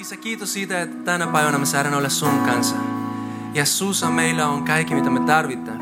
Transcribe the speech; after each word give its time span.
Isä, 0.00 0.16
kiitos 0.16 0.52
siitä, 0.52 0.82
että 0.82 1.04
tänä 1.04 1.26
päivänä 1.26 1.58
me 1.58 1.66
saadaan 1.66 1.94
olla 1.94 2.08
sun 2.08 2.38
kanssa. 2.46 2.76
Ja 3.54 3.64
sussa 3.64 4.10
meillä 4.10 4.48
on 4.48 4.64
kaikki, 4.64 4.94
mitä 4.94 5.10
me 5.10 5.20
tarvitaan. 5.20 5.80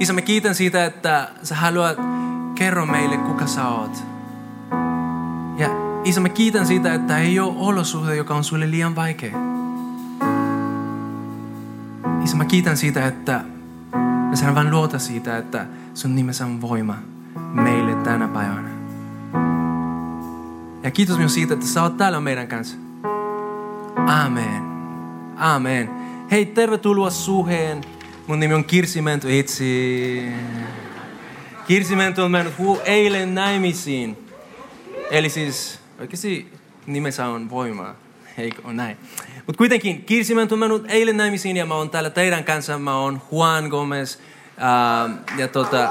Isä, 0.00 0.12
me 0.12 0.22
kiitän 0.22 0.54
siitä, 0.54 0.84
että 0.84 1.28
sä 1.42 1.54
haluat 1.54 1.98
kerro 2.54 2.86
meille, 2.86 3.16
kuka 3.16 3.46
sä 3.46 3.68
oot. 3.68 4.04
Ja 5.58 5.68
Isä, 6.04 6.20
mä 6.20 6.28
kiitän 6.28 6.66
siitä, 6.66 6.94
että 6.94 7.18
ei 7.18 7.40
ole 7.40 7.54
olosuhde, 7.58 8.16
joka 8.16 8.34
on 8.34 8.44
sulle 8.44 8.70
liian 8.70 8.96
vaikea. 8.96 9.36
Isä, 12.24 12.36
mä 12.36 12.44
kiitän 12.44 12.76
siitä, 12.76 13.06
että 13.06 13.44
me 14.30 14.36
saadaan 14.36 14.54
vain 14.54 14.70
luota 14.70 14.98
siitä, 14.98 15.38
että 15.38 15.66
sun 15.94 16.14
nimessä 16.16 16.46
on 16.46 16.60
voima 16.60 16.98
meille 17.52 17.94
tänä 17.94 18.28
päivänä. 18.28 18.68
Ja 20.82 20.90
kiitos 20.90 21.18
myös 21.18 21.34
siitä, 21.34 21.54
että 21.54 21.66
sä 21.66 21.82
oot 21.82 21.96
täällä 21.96 22.20
meidän 22.20 22.48
kanssa. 22.48 22.91
Amen. 23.96 24.62
Amen. 25.38 25.90
Hei, 26.30 26.46
tervetuloa 26.46 27.10
suheen. 27.10 27.80
Mun 28.26 28.40
nimi 28.40 28.54
on 28.54 28.64
Kirsi 28.64 29.02
Mentu 29.02 29.28
itsi. 29.28 30.22
Kirsi 31.66 31.96
Mentu 31.96 32.22
on 32.22 32.30
mennyt 32.30 32.54
hu- 32.58 32.80
eilen 32.84 33.34
naimisiin. 33.34 34.28
Eli 35.10 35.28
siis 35.28 35.80
oikeasti 36.00 36.52
nimessä 36.86 37.26
on 37.26 37.50
voimaa. 37.50 37.94
Eikö 38.38 38.62
on 38.64 38.76
näin? 38.76 38.96
Mutta 39.46 39.58
kuitenkin 39.58 40.04
Kirsi 40.04 40.34
Mentu 40.34 40.54
on 40.54 40.58
mennyt 40.58 40.84
eilen 40.88 41.16
naimisiin 41.16 41.56
ja 41.56 41.66
mä 41.66 41.74
oon 41.74 41.90
täällä 41.90 42.10
teidän 42.10 42.44
kanssa. 42.44 42.78
Mä 42.78 42.96
oon 42.96 43.22
Juan 43.32 43.64
Gomez. 43.68 44.16
Uh, 44.16 45.38
ja 45.38 45.48
tota... 45.48 45.88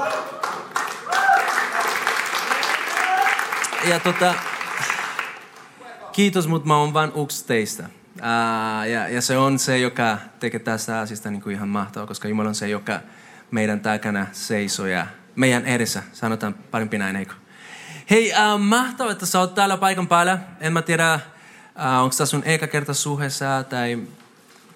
Ja 3.88 4.00
tota... 4.00 4.34
Kiitos, 6.12 6.48
mutta 6.48 6.68
mä 6.68 6.76
oon 6.76 6.94
vain 6.94 7.12
yksi 7.22 7.46
teistä. 7.46 7.82
Uh, 8.16 8.88
ja, 8.90 9.08
ja 9.08 9.22
se 9.22 9.38
on 9.38 9.58
se, 9.58 9.78
joka 9.78 10.18
tekee 10.40 10.60
tästä 10.60 11.00
asiasta 11.00 11.30
niin 11.30 11.42
kuin 11.42 11.54
ihan 11.54 11.68
mahtavaa, 11.68 12.06
koska 12.06 12.28
Jumala 12.28 12.48
on 12.48 12.54
se, 12.54 12.68
joka 12.68 13.00
meidän 13.50 13.80
takana 13.80 14.26
seisoo 14.32 14.86
ja 14.86 15.06
meidän 15.36 15.66
edessä. 15.66 16.02
Sanotaan 16.12 16.54
parempi 16.54 16.98
näin, 16.98 17.16
eikö? 17.16 17.34
Hei, 18.10 18.32
uh, 18.32 18.60
mahtavaa, 18.60 19.12
että 19.12 19.26
sä 19.26 19.40
oot 19.40 19.54
täällä 19.54 19.76
paikan 19.76 20.06
päällä. 20.06 20.38
En 20.60 20.72
mä 20.72 20.82
tiedä, 20.82 21.14
uh, 21.14 22.02
onko 22.02 22.14
tämä 22.16 22.26
sun 22.26 22.42
eka 22.44 22.66
kerta 22.66 22.94
suheessa 22.94 23.64
tai 23.68 23.98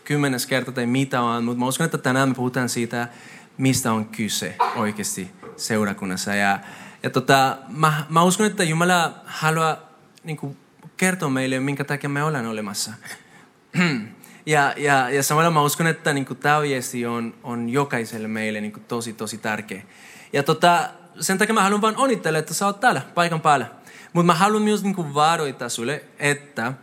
kymmenes 0.04 0.46
kerta 0.46 0.72
tai 0.72 0.86
mitä 0.86 1.20
on, 1.22 1.44
mutta 1.44 1.58
mä 1.58 1.66
uskon, 1.66 1.84
että 1.84 1.98
tänään 1.98 2.28
me 2.28 2.34
puhutaan 2.34 2.68
siitä, 2.68 3.08
mistä 3.58 3.92
on 3.92 4.04
kyse 4.04 4.56
oikeasti 4.76 5.30
seurakunnassa. 5.56 6.34
Ja, 6.34 6.58
ja 7.02 7.10
tota, 7.10 7.56
mä, 7.68 8.04
mä 8.08 8.22
uskon, 8.22 8.46
että 8.46 8.64
Jumala 8.64 9.12
haluaa 9.24 9.76
niin 10.24 10.36
kuin, 10.36 10.56
kertoa 10.96 11.30
meille, 11.30 11.60
minkä 11.60 11.84
takia 11.84 12.10
me 12.10 12.22
ollaan 12.22 12.46
olemassa. 12.46 12.92
ja, 14.46 14.74
ja, 14.76 15.10
ja 15.10 15.22
samalla 15.22 15.50
mä 15.50 15.62
uskon, 15.62 15.86
että 15.86 16.12
niin 16.12 16.26
kuin, 16.26 16.38
tämä 16.38 16.62
viesti 16.62 17.06
on, 17.06 17.34
on 17.42 17.68
jokaiselle 17.68 18.28
meille 18.28 18.60
niin 18.60 18.72
kuin, 18.72 18.84
tosi, 18.84 19.12
tosi 19.12 19.38
tärkeä. 19.38 19.82
Ja 20.32 20.42
tota, 20.42 20.88
sen 21.20 21.38
takia 21.38 21.54
mä 21.54 21.62
haluan 21.62 21.80
vain 21.80 21.96
onnitella, 21.96 22.38
että 22.38 22.54
sä 22.54 22.66
oot 22.66 22.80
täällä 22.80 23.02
paikan 23.14 23.40
päällä. 23.40 23.66
Mutta 24.12 24.26
mä 24.26 24.34
haluan 24.34 24.62
myös 24.62 24.82
niin 24.82 24.94
kuin, 24.94 25.14
varoittaa 25.14 25.68
sulle, 25.68 26.04
että 26.18 26.66
äh, 26.66 26.74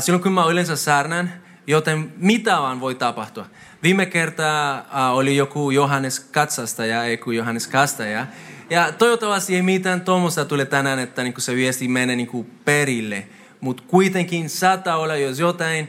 silloin 0.00 0.22
kun 0.22 0.32
mä 0.32 0.46
yleensä 0.46 0.76
saarnaan, 0.76 1.30
joten 1.66 2.12
mitä 2.16 2.58
vaan 2.58 2.80
voi 2.80 2.94
tapahtua. 2.94 3.46
Viime 3.82 4.06
kertaa 4.06 4.78
äh, 4.78 5.12
oli 5.12 5.36
joku 5.36 5.70
Johannes 5.70 6.20
katsastaja, 6.20 7.04
ei 7.04 7.16
kun 7.16 7.36
Johannes 7.36 7.66
kastaja. 7.66 8.26
Ja 8.70 8.92
toivottavasti 8.92 9.56
ei 9.56 9.62
mitään 9.62 10.00
tuommoista 10.00 10.44
tule 10.44 10.64
tänään, 10.64 10.98
että 10.98 11.22
niin 11.22 11.34
kuin 11.34 11.42
se 11.42 11.56
viesti 11.56 11.88
menee 11.88 12.16
niin 12.16 12.26
kuin 12.26 12.46
perille. 12.64 13.26
Mutta 13.62 13.82
kuitenkin 13.86 14.50
saattaa 14.50 14.96
olla, 14.96 15.16
jos 15.16 15.38
jotain, 15.38 15.88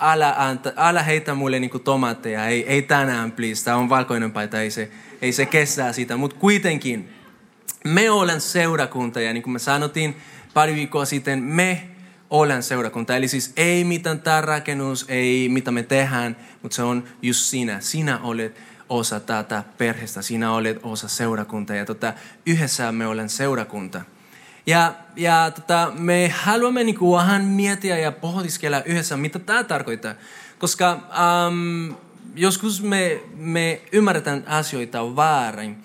älä, 0.00 0.34
anta, 0.38 1.02
heitä 1.06 1.34
mulle 1.34 1.60
niin 1.60 1.70
kuin 1.70 1.82
tomaatteja. 1.82 2.46
Ei, 2.46 2.66
ei 2.66 2.82
tänään, 2.82 3.32
please. 3.32 3.64
Tämä 3.64 3.76
on 3.76 3.88
valkoinen 3.88 4.32
paita, 4.32 4.60
ei 4.60 4.70
se, 4.70 4.90
ei 5.22 5.32
se 5.32 5.46
kestää 5.46 5.92
sitä. 5.92 6.16
Mutta 6.16 6.36
kuitenkin, 6.36 7.12
me 7.84 8.10
olen 8.10 8.40
seurakunta 8.40 9.20
ja 9.20 9.32
niin 9.32 9.42
kuin 9.42 9.52
me 9.52 9.58
sanottiin 9.58 10.16
pari 10.54 10.74
viikkoa 10.74 11.04
sitten, 11.04 11.42
me 11.42 11.88
olen 12.30 12.62
seurakunta. 12.62 13.16
Eli 13.16 13.28
siis 13.28 13.52
ei 13.56 13.84
mitään 13.84 14.20
tämä 14.20 14.40
rakennus, 14.40 15.04
ei 15.08 15.48
mitä 15.48 15.70
me 15.70 15.82
tehdään, 15.82 16.36
mutta 16.62 16.74
se 16.74 16.82
on 16.82 17.04
just 17.22 17.40
sinä. 17.40 17.80
Sinä 17.80 18.18
olet 18.18 18.60
osa 18.88 19.20
tätä 19.20 19.64
perheestä, 19.78 20.22
sinä 20.22 20.52
olet 20.52 20.80
osa 20.82 21.08
seurakuntaa 21.08 21.76
ja 21.76 21.84
tota, 21.84 22.14
yhdessä 22.46 22.92
me 22.92 23.06
olen 23.06 23.28
seurakunta. 23.28 24.00
Ja, 24.66 24.94
ja 25.16 25.50
tota, 25.54 25.92
me 25.94 26.28
haluamme 26.28 26.84
niinku 26.84 27.12
vähän 27.16 27.44
miettiä 27.44 27.98
ja 27.98 28.12
pohdiskella 28.12 28.82
yhdessä, 28.82 29.16
mitä 29.16 29.38
tämä 29.38 29.64
tarkoittaa. 29.64 30.14
Koska 30.58 30.92
um, 31.48 31.94
joskus 32.34 32.82
me, 32.82 33.20
me 33.34 33.80
ymmärretään 33.92 34.44
asioita 34.46 35.16
väärin. 35.16 35.82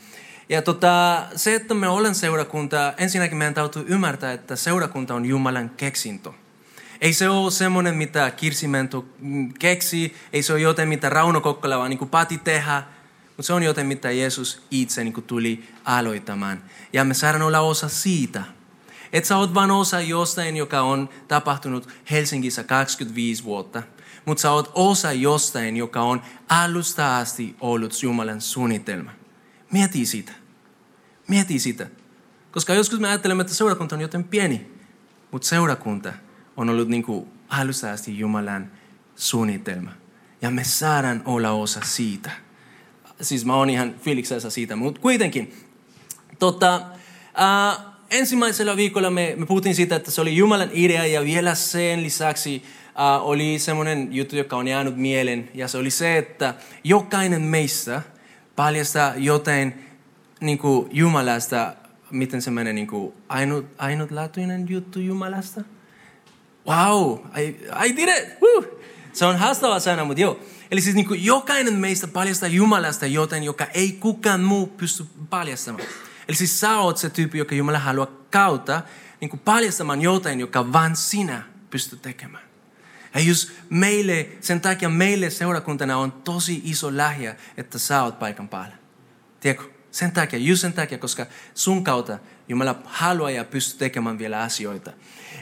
Ja 0.50 0.62
tota, 0.62 1.24
se, 1.36 1.56
että 1.56 1.74
me 1.74 1.88
olen 1.88 2.16
seurakunta, 2.16 2.94
ensinnäkin 2.98 3.38
meidän 3.38 3.54
täytyy 3.54 3.86
ymmärtää, 3.88 4.34
että 4.34 4.56
seurakunta 4.56 5.16
on 5.16 5.26
Jumalan 5.26 5.70
keksinto. 5.70 6.36
Ei 7.02 7.14
se 7.14 7.30
ole 7.30 7.52
semmoinen, 7.52 7.96
mitä 7.96 8.32
Kirsimento 8.32 9.06
keksi, 9.60 10.16
ei 10.34 10.44
se 10.44 10.54
ole 10.54 10.62
jotain, 10.62 10.90
mitä 10.90 11.10
Rauno 11.10 11.42
Kokkola 11.42 11.78
vaan 11.78 11.90
niin 11.90 12.10
pati 12.10 12.38
tehdä, 12.38 12.84
mutta 13.28 13.44
se 13.44 13.54
on 13.54 13.64
jotain, 13.64 13.88
mitä 13.88 14.12
Jeesus 14.12 14.62
itse 14.72 15.04
niin 15.04 15.24
tuli 15.28 15.64
aloittamaan. 15.86 16.64
Ja 16.94 17.04
me 17.04 17.14
saadaan 17.14 17.42
olla 17.42 17.60
osa 17.60 17.90
siitä. 17.90 18.57
Et 19.14 19.26
sä 19.26 19.38
oot 19.38 19.54
vain 19.54 19.72
osa 19.72 20.02
jostain, 20.02 20.58
joka 20.58 20.82
on 20.82 21.10
tapahtunut 21.28 21.90
Helsingissä 22.12 22.64
25 22.64 23.44
vuotta, 23.44 23.84
mutta 24.26 24.42
sä 24.42 24.52
oot 24.52 24.72
osa 24.76 25.12
jostain, 25.12 25.78
joka 25.78 26.02
on 26.02 26.22
alusta 26.50 27.18
asti 27.18 27.56
ollut 27.62 28.04
Jumalan 28.04 28.42
suunnitelma. 28.42 29.12
Mieti 29.72 30.06
sitä. 30.06 30.32
Mieti 31.28 31.60
sitä. 31.60 31.88
Koska 32.52 32.74
joskus 32.74 33.00
me 33.00 33.08
ajattelemme, 33.08 33.42
että 33.42 33.54
seurakunta 33.54 33.96
on 33.96 34.02
joten 34.02 34.24
pieni, 34.24 34.72
mutta 35.32 35.48
seurakunta 35.48 36.14
on 36.58 36.70
ollut 36.70 36.88
niin 36.88 37.04
kuin 37.04 37.28
alusta 37.50 37.92
asti 37.92 38.20
Jumalan 38.20 38.72
suunnitelma. 39.16 39.92
Ja 40.42 40.50
me 40.52 40.64
saadaan 40.64 41.22
olla 41.26 41.52
osa 41.52 41.80
siitä. 41.84 42.32
Siis 43.22 43.46
mä 43.46 43.56
oon 43.56 43.70
ihan 43.70 43.96
fiiliksessä 44.00 44.50
siitä, 44.50 44.76
mutta 44.76 45.02
kuitenkin. 45.02 45.54
Tota, 46.40 46.76
äh, 47.40 47.86
ensimmäisellä 48.10 48.76
viikolla 48.76 49.10
me, 49.10 49.34
me 49.38 49.46
puhuttiin 49.46 49.76
siitä, 49.76 49.96
että 49.96 50.12
se 50.12 50.22
oli 50.22 50.36
Jumalan 50.36 50.70
idea 50.74 51.06
ja 51.06 51.24
vielä 51.24 51.56
sen 51.56 52.04
lisäksi 52.04 52.64
äh, 52.88 53.28
oli 53.28 53.60
semmoinen 53.60 54.08
juttu, 54.12 54.36
joka 54.36 54.58
on 54.58 54.68
jäänyt 54.68 54.98
mieleen. 54.98 55.50
Ja 55.54 55.68
se 55.68 55.78
oli 55.78 55.90
se, 55.90 56.18
että 56.18 56.54
jokainen 56.84 57.42
meistä 57.42 58.02
paljastaa 58.56 59.14
jotain 59.16 59.86
niin 60.42 60.58
kuin 60.58 60.90
Jumalasta, 60.92 61.74
miten 62.12 62.42
se 62.42 62.52
menee, 62.52 62.74
niin 62.74 62.88
kuin 62.88 63.14
ainut, 63.30 63.66
ainutlaatuinen 63.78 64.66
juttu 64.70 65.00
Jumalasta. 65.00 65.62
Wow, 66.68 67.18
I, 67.38 67.42
I 67.86 67.96
did 67.96 68.10
it! 68.10 68.42
Woo! 68.42 68.64
Se 69.14 69.26
on 69.26 69.38
haastava 69.38 69.80
sana, 69.80 70.06
mutta 70.06 70.22
joo. 70.22 70.40
Eli 70.72 70.82
siis 70.82 70.96
niin 70.96 71.08
kuin 71.08 71.26
jokainen 71.26 71.74
meistä 71.74 72.08
paljastaa 72.08 72.50
Jumalasta 72.50 73.06
jotain, 73.06 73.44
joka 73.44 73.66
ei 73.66 73.92
kukaan 73.92 74.42
muu 74.42 74.68
pysty 74.68 75.06
paljastamaan. 75.30 75.88
Eli 76.28 76.38
siis 76.38 76.60
sä 76.60 76.78
oot 76.78 76.98
se 76.98 77.10
tyyppi, 77.10 77.38
joka 77.38 77.56
Jumala 77.56 77.80
haluaa 77.80 78.08
kautta 78.32 78.82
niin 79.22 79.30
kuin 79.30 79.40
paljastamaan 79.40 80.02
jotain, 80.02 80.40
joka 80.40 80.74
vain 80.74 80.96
sinä 80.96 81.44
pystyt 81.70 82.02
tekemään. 82.02 82.44
Ja 83.14 83.22
just 83.22 83.52
meille, 83.70 84.30
sen 84.42 84.62
takia 84.62 84.90
meille 84.90 85.30
seurakuntana 85.30 85.98
on 85.98 86.12
tosi 86.12 86.62
iso 86.64 86.98
lähiä, 86.98 87.36
että 87.58 87.80
sä 87.80 88.04
oot 88.04 88.20
paikan 88.20 88.50
päällä. 88.50 88.76
Tiedätkö? 89.40 89.70
Sen 89.92 90.12
takia, 90.12 90.40
just 90.40 90.62
sen 90.62 90.74
takia, 90.74 90.98
koska 90.98 91.26
sun 91.54 91.84
kautta 91.84 92.20
Jumala 92.48 92.76
haluaa 92.86 93.32
ja 93.32 93.44
pystyy 93.44 93.80
tekemään 93.80 94.20
vielä 94.20 94.42
asioita. 94.42 94.92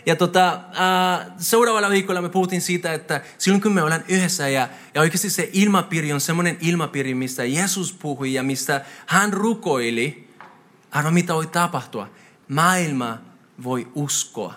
Ja 0.05 0.15
tota, 0.15 0.53
äh, 0.53 1.27
seuraavalla 1.37 1.89
viikolla 1.89 2.21
me 2.21 2.29
puhuttiin 2.29 2.61
siitä, 2.61 2.93
että 2.93 3.21
silloin 3.37 3.61
kun 3.61 3.73
me 3.73 3.83
ollaan 3.83 4.03
yhdessä 4.07 4.49
ja, 4.49 4.69
ja 4.93 5.01
oikeasti 5.01 5.29
se 5.29 5.49
ilmapiiri 5.53 6.13
on 6.13 6.21
semmoinen 6.21 6.57
ilmapiiri, 6.61 7.15
mistä 7.15 7.45
Jeesus 7.45 7.93
puhui 7.93 8.33
ja 8.33 8.43
mistä 8.43 8.81
hän 9.05 9.33
rukoili, 9.33 10.24
arva 10.95 11.11
mitä 11.11 11.33
voi 11.33 11.47
tapahtua. 11.47 12.09
Maailma 12.47 13.17
voi 13.63 13.87
uskoa. 13.95 14.53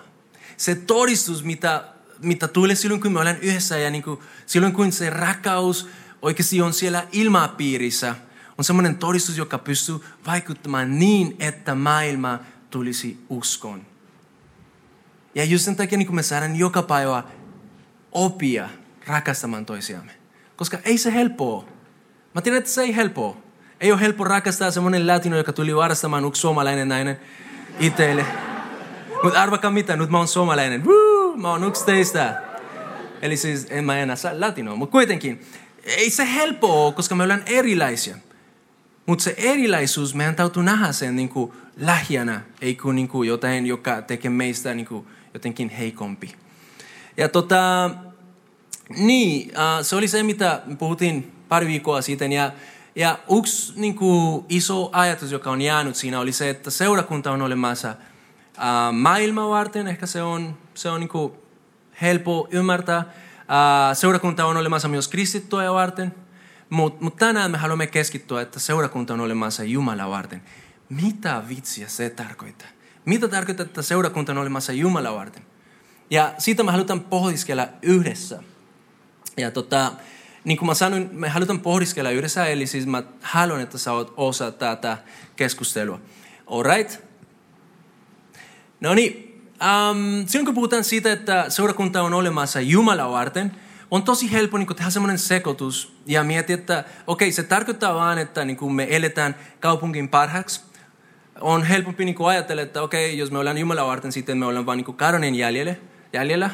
Se 0.57 0.75
todistus, 0.75 1.43
mitä 1.43 1.83
mitä 2.21 2.47
tulee 2.47 2.75
silloin, 2.75 3.01
kun 3.01 3.11
me 3.11 3.19
ollaan 3.19 3.37
yhdessä 3.41 3.77
ja 3.77 3.89
niin 3.89 4.03
kuin, 4.03 4.19
silloin, 4.45 4.73
kun 4.73 4.91
se 4.91 5.09
rakkaus 5.09 5.89
oikeasti 6.21 6.61
on 6.61 6.73
siellä 6.73 7.07
ilmapiirissä, 7.11 8.15
on 8.57 8.63
semmoinen 8.63 8.97
todistus, 8.97 9.37
joka 9.37 9.57
pystyy 9.57 9.99
vaikuttamaan 10.27 10.99
niin, 10.99 11.35
että 11.39 11.75
maailma 11.75 12.39
tulisi 12.69 13.25
uskon. 13.29 13.85
Ja 15.35 15.43
just 15.43 15.65
sen 15.65 15.75
takia 15.75 15.97
niin 15.97 16.15
me 16.15 16.23
saadaan 16.23 16.55
joka 16.55 16.83
päivä 16.83 17.23
opia 18.11 18.69
rakastamaan 19.07 19.65
toisiamme. 19.65 20.11
Koska 20.55 20.77
ei 20.83 20.97
se 20.97 21.13
helppoa. 21.13 21.65
Mä 22.35 22.41
tiedän, 22.41 22.57
että 22.57 22.71
se 22.71 22.81
ei 22.81 22.95
helppoa. 22.95 23.37
Ei 23.79 23.91
ole 23.91 24.01
helppo 24.01 24.23
rakastaa 24.23 24.71
semmoinen 24.71 25.07
latino, 25.07 25.37
joka 25.37 25.53
tuli 25.53 25.75
varastamaan 25.75 26.25
yksi 26.25 26.41
suomalainen 26.41 26.89
nainen 26.89 27.19
itselle. 27.79 28.25
Mutta 29.23 29.41
arvakaa 29.41 29.71
mitä, 29.71 29.95
nyt 29.95 30.09
mä 30.09 30.17
oon 30.17 30.27
suomalainen. 30.27 30.85
Woo, 30.85 31.37
mä 31.37 31.49
oon 31.49 31.63
yksi 31.63 31.85
teistä. 31.85 32.41
Eli 33.21 33.37
siis 33.37 33.67
en 33.69 33.83
mä 33.83 33.99
enää 33.99 34.15
saa 34.15 34.39
latinoa, 34.39 34.75
mutta 34.75 34.91
kuitenkin. 34.91 35.41
Ei 35.83 36.09
se 36.09 36.33
helppoa 36.33 36.91
koska 36.91 37.15
me 37.15 37.23
ollaan 37.23 37.43
erilaisia. 37.45 38.15
Mutta 39.05 39.23
se 39.23 39.33
erilaisuus, 39.37 40.15
meidän 40.15 40.35
täytyy 40.35 40.63
nähdä 40.63 40.91
sen 40.91 41.15
niin 41.15 41.29
kuin 41.29 41.53
lähiänä, 41.77 42.41
ei 42.61 42.75
kuin, 42.75 42.95
niin 42.95 43.07
kuin 43.07 43.27
jotain, 43.27 43.65
joka 43.65 44.01
tekee 44.01 44.31
meistä 44.31 44.73
niin 44.73 44.85
kuin 44.85 45.07
jotenkin 45.33 45.69
heikompi. 45.69 46.35
Ja 47.17 47.29
tota, 47.29 47.89
niin, 48.97 49.51
se 49.81 49.95
oli 49.95 50.07
se, 50.07 50.23
mitä 50.23 50.61
puhuttiin 50.79 51.31
pari 51.49 51.67
viikkoa 51.67 52.01
sitten. 52.01 52.31
Ja, 52.31 52.51
ja 52.95 53.19
yksi 53.37 53.73
niin 53.75 53.95
kuin, 53.95 54.45
iso 54.49 54.89
ajatus, 54.93 55.31
joka 55.31 55.51
on 55.51 55.61
jäänyt 55.61 55.95
siinä, 55.95 56.19
oli 56.19 56.31
se, 56.31 56.49
että 56.49 56.71
seurakunta 56.71 57.31
on 57.31 57.41
olemassa 57.41 57.95
uh, 58.57 58.93
maailmaa 58.93 59.49
varten. 59.49 59.87
Ehkä 59.87 60.05
se 60.05 60.23
on, 60.23 60.57
se 60.73 60.89
on 60.89 60.99
niin 60.99 61.09
kuin, 61.09 61.33
helppo 62.01 62.47
ymmärtää. 62.51 62.99
Uh, 62.99 63.97
seurakunta 63.97 64.45
on 64.45 64.57
olemassa 64.57 64.87
myös 64.87 65.07
kristittyjä 65.07 65.73
varten. 65.73 66.15
Mutta 66.69 67.03
mut 67.03 67.15
tänään 67.15 67.51
me 67.51 67.57
haluamme 67.57 67.87
keskittyä, 67.87 68.41
että 68.41 68.59
seurakunta 68.59 69.13
on 69.13 69.19
olemassa 69.19 69.63
Jumala 69.63 70.09
varten. 70.09 70.41
Mitä 70.89 71.43
vitsiä 71.49 71.87
se 71.87 72.09
tarkoittaa? 72.09 72.67
Mitä 73.05 73.27
tarkoittaa, 73.27 73.65
että 73.65 73.81
seurakunta 73.81 74.31
on 74.31 74.37
olemassa 74.37 74.73
Jumala 74.73 75.15
varten? 75.15 75.43
Ja 76.09 76.33
siitä 76.37 76.63
me 76.63 76.71
halutaan 76.71 76.99
pohdiskella 76.99 77.67
yhdessä. 77.81 78.43
Ja 79.37 79.51
tota, 79.51 79.91
niin 80.49 80.57
kuin 80.57 80.67
mä 80.67 80.73
sanoin, 80.73 81.09
me 81.11 81.29
halutaan 81.29 81.59
pohdiskella 81.59 82.11
yhdessä, 82.11 82.45
eli 82.45 82.67
siis 82.67 82.87
mä 82.87 83.03
haluan, 83.21 83.61
että 83.61 83.77
sä 83.77 83.93
oot 83.93 84.13
osa 84.17 84.51
tätä 84.51 84.97
keskustelua. 85.35 85.99
Alright? 86.47 86.99
No 88.79 88.93
niin, 88.93 89.41
um, 89.47 90.27
silloin 90.27 90.45
kun 90.45 90.55
puhutaan 90.55 90.83
siitä, 90.83 91.11
että 91.11 91.45
seurakunta 91.49 92.01
on 92.01 92.13
olemassa 92.13 92.61
Jumala 92.61 93.11
varten, 93.11 93.51
on 93.91 94.03
tosi 94.03 94.31
helppo 94.31 94.57
niin 94.57 94.75
tehdä 94.75 94.89
semmoinen 94.89 95.17
sekoitus 95.17 95.95
ja 96.05 96.23
miettiä, 96.23 96.53
että 96.53 96.83
okei, 97.07 97.27
okay, 97.27 97.31
se 97.31 97.43
tarkoittaa 97.43 97.95
vaan, 97.95 98.17
että 98.17 98.45
niin 98.45 98.73
me 98.73 98.87
eletään 98.89 99.35
kaupungin 99.59 100.09
parhaaksi. 100.09 100.61
On 101.41 101.63
helpompi 101.63 102.05
niin 102.05 102.15
ajatella, 102.25 102.61
että 102.61 102.81
okei, 102.81 103.09
okay, 103.09 103.19
jos 103.19 103.31
me 103.31 103.39
ollaan 103.39 103.57
Jumala 103.57 103.87
varten, 103.87 104.11
sitten 104.11 104.37
me 104.37 104.45
ollaan 104.45 104.65
vaan 104.65 104.77
niin 104.77 104.95
karonin 104.95 105.35
jäljellä. 105.35 105.75
jäljellä. 106.13 106.49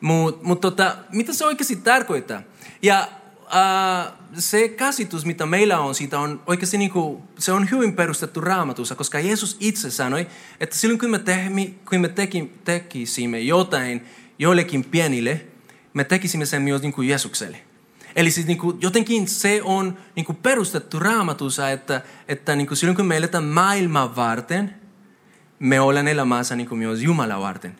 Mutta 0.00 0.46
mut 0.46 0.60
tota, 0.60 0.96
mitä 1.12 1.32
se 1.32 1.46
oikeasti 1.46 1.76
tarkoittaa? 1.76 2.42
Ja 2.82 3.08
uh, 3.46 4.12
se 4.38 4.68
käsitys, 4.68 5.24
mitä 5.24 5.46
meillä 5.46 5.80
on 5.80 5.94
siitä, 5.94 6.20
on 6.20 6.42
oikeasti 6.46 6.78
niin 6.78 6.90
kuin, 6.90 7.22
se 7.38 7.52
on 7.52 7.70
hyvin 7.70 7.92
perustettu 7.92 8.40
raamatussa, 8.40 8.94
koska 8.94 9.20
Jeesus 9.20 9.56
itse 9.60 9.90
sanoi, 9.90 10.26
että 10.60 10.76
silloin 10.76 10.98
kun 10.98 11.10
me, 11.10 11.18
tehmi, 11.18 11.78
kun 11.88 12.00
me 12.00 12.08
teki, 12.08 12.52
tekisimme 12.64 13.40
jotain 13.40 14.06
joillekin 14.38 14.84
pienille, 14.84 15.46
me 15.94 16.04
tekisimme 16.04 16.46
sen 16.46 16.62
myös 16.62 16.82
niin 16.82 16.92
kuin 16.92 17.08
Jeesukselle. 17.08 17.60
Eli 18.16 18.30
siis 18.30 18.46
niin 18.46 18.58
kuin, 18.58 18.78
jotenkin 18.80 19.28
se 19.28 19.60
on 19.64 19.98
niin 20.16 20.26
kuin 20.26 20.36
perustettu 20.36 20.98
raamatussa, 20.98 21.70
että, 21.70 22.00
että 22.28 22.56
niin 22.56 22.66
kuin 22.66 22.76
silloin 22.76 22.96
kun 22.96 23.06
me 23.06 23.16
eletään 23.16 23.44
maailman 23.44 24.16
varten, 24.16 24.74
me 25.58 25.80
ollaan 25.80 26.08
elämässä 26.08 26.56
niin 26.56 26.68
kuin 26.68 26.78
myös 26.78 27.02
Jumala 27.02 27.40
varten. 27.40 27.76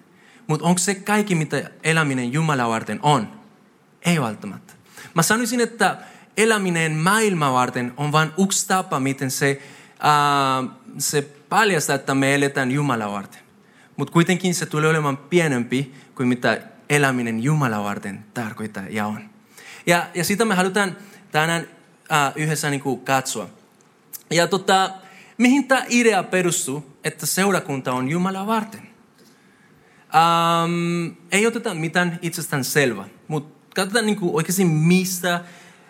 Mutta 0.46 0.66
onko 0.66 0.78
se 0.78 0.94
kaikki, 0.94 1.34
mitä 1.34 1.70
eläminen 1.84 2.32
Jumala 2.32 2.68
varten 2.68 2.98
on? 3.02 3.28
Ei 4.02 4.20
välttämättä. 4.20 4.65
Mä 5.14 5.22
sanoisin, 5.22 5.60
että 5.60 5.96
eläminen 6.36 6.92
maailman 6.92 7.52
varten 7.52 7.92
on 7.96 8.12
vain 8.12 8.32
yksi 8.38 8.68
tapa, 8.68 9.00
miten 9.00 9.30
se, 9.30 9.62
uh, 9.94 10.70
se 10.98 11.22
paljastaa, 11.48 11.96
että 11.96 12.14
me 12.14 12.34
eletään 12.34 12.70
Jumala 12.70 13.12
varten. 13.12 13.40
Mutta 13.96 14.12
kuitenkin 14.12 14.54
se 14.54 14.66
tulee 14.66 14.90
olemaan 14.90 15.16
pienempi 15.16 15.94
kuin 16.14 16.28
mitä 16.28 16.60
eläminen 16.90 17.42
Jumala 17.42 17.84
varten 17.84 18.24
tarkoittaa 18.34 18.82
ja 18.90 19.06
on. 19.06 19.30
Ja, 19.86 20.06
ja 20.14 20.24
sitä 20.24 20.44
me 20.44 20.54
halutaan 20.54 20.96
tänään 21.32 21.62
uh, 21.62 22.42
yhdessä 22.42 22.70
niin 22.70 22.80
kuin 22.80 23.00
katsoa. 23.00 23.48
Ja 24.30 24.46
tota, 24.46 24.90
mihin 25.38 25.68
tämä 25.68 25.84
idea 25.88 26.22
perustuu, 26.22 26.96
että 27.04 27.26
seurakunta 27.26 27.92
on 27.92 28.08
Jumala 28.08 28.46
varten? 28.46 28.82
Um, 30.14 31.16
ei 31.32 31.46
oteta 31.46 31.74
mitään 31.74 32.18
itsestään 32.22 32.64
selvä, 32.64 33.04
mutta 33.28 33.55
katsotaan 33.76 34.06
niin 34.06 34.16
kuin 34.16 34.34
oikeasti 34.34 34.64
mistä, 34.64 35.40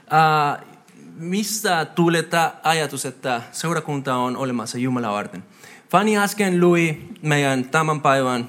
uh, 0.02 0.66
mistä 1.14 1.84
tulee 1.84 2.22
tämä 2.22 2.52
ajatus, 2.62 3.06
että 3.06 3.42
seurakunta 3.52 4.14
on 4.14 4.36
olemassa 4.36 4.78
Jumala 4.78 5.12
varten. 5.12 5.44
Fani 5.90 6.18
äsken 6.18 6.60
lui 6.60 7.02
meidän 7.22 7.64
tämän 7.64 8.00
päivän 8.00 8.48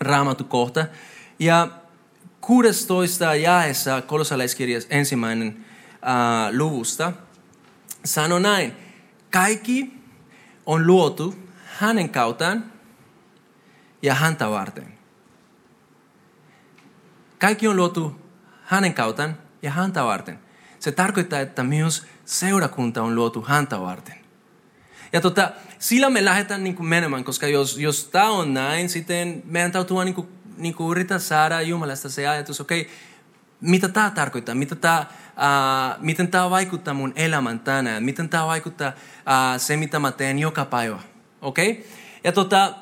raamatukohta 0.00 0.86
ja 1.38 1.68
16 2.40 3.34
jaessa 3.34 4.02
kolossalaiskirjassa 4.02 4.88
ensimmäinen 4.90 5.48
uh, 5.56 6.58
luvusta 6.58 7.12
sanoi 8.04 8.40
näin. 8.40 8.72
Kaikki 9.30 9.92
on 10.66 10.86
luotu 10.86 11.34
hänen 11.78 12.08
kautaan 12.08 12.72
ja 14.02 14.14
häntä 14.14 14.50
varten. 14.50 14.94
Kaikki 17.38 17.68
on 17.68 17.76
luotu 17.76 18.23
hänen 18.64 18.94
kautaan 18.94 19.38
ja 19.62 19.70
häntä 19.70 20.04
varten. 20.04 20.38
Se 20.80 20.92
tarkoittaa, 20.92 21.40
että 21.40 21.62
myös 21.62 22.06
seurakunta 22.24 23.02
on 23.02 23.14
luotu 23.14 23.42
häntä 23.42 23.80
varten. 23.80 24.14
Ja 25.12 25.20
tota, 25.20 25.50
sillä 25.78 26.10
me 26.10 26.24
lähdetään 26.24 26.64
niin 26.64 26.76
kuin 26.76 26.86
menemään, 26.86 27.24
koska 27.24 27.46
jos, 27.46 27.78
jos 27.78 28.04
tämä 28.04 28.28
on 28.28 28.54
näin, 28.54 28.88
sitten 28.88 29.42
meidän 29.44 29.72
täytyy 29.72 30.04
niin 30.04 30.14
kuin, 30.14 30.28
niin 30.56 30.74
kuin 30.74 30.90
yrittää 30.90 31.18
saada 31.18 31.60
Jumalasta 31.60 32.08
se 32.08 32.28
ajatus, 32.28 32.60
okei, 32.60 32.80
okay, 32.80 32.92
mitä 33.60 33.88
tämä 33.88 34.10
tarkoittaa, 34.10 34.54
mitä 34.54 34.74
tämä, 34.74 35.06
uh, 35.28 36.02
miten 36.02 36.28
tämä 36.28 36.50
vaikuttaa 36.50 36.94
mun 36.94 37.12
elämän 37.16 37.60
tänään, 37.60 38.04
miten 38.04 38.28
tämä 38.28 38.46
vaikuttaa 38.46 38.88
uh, 38.88 39.60
se, 39.60 39.76
mitä 39.76 39.98
mä 39.98 40.12
teen 40.12 40.38
joka 40.38 40.64
päivä. 40.64 40.98
Okei? 41.42 41.70
Okay? 41.70 41.84
Ja 42.24 42.32
tota, 42.32 42.74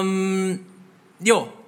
um, 0.00 0.58
joo, 1.20 1.63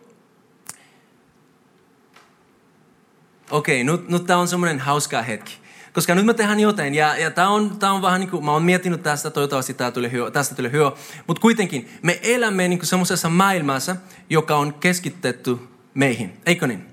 okei, 3.51 3.83
okay, 3.83 3.97
nyt, 3.97 4.09
nyt 4.09 4.27
tämä 4.27 4.39
on 4.39 4.49
semmoinen 4.49 4.81
hauska 4.81 5.23
hetki. 5.23 5.59
Koska 5.93 6.15
nyt 6.15 6.27
me 6.27 6.35
tehdään 6.35 6.61
jotain, 6.61 6.95
ja, 6.95 7.17
ja 7.17 7.31
tämä 7.31 7.49
on, 7.49 7.79
tää 7.79 7.93
on 7.93 8.03
vähän 8.03 8.21
niin 8.21 8.31
kuin, 8.31 8.45
mä 8.45 8.53
oon 8.53 8.63
miettinyt 8.63 9.03
tästä, 9.03 9.31
toivottavasti 9.31 9.75
tää 9.75 9.91
tuli 9.91 10.11
hyvä, 10.11 10.31
tästä 10.31 10.55
tuli 10.55 10.73
hyvä. 10.73 10.93
Mutta 11.27 11.41
kuitenkin, 11.41 11.89
me 12.03 12.21
elämme 12.23 12.69
niin 12.69 12.87
semmoisessa 12.87 13.29
maailmassa, 13.29 13.97
joka 14.31 14.57
on 14.57 14.75
keskitetty 14.75 15.59
meihin, 15.95 16.41
eikö 16.47 16.67
niin? 16.67 16.87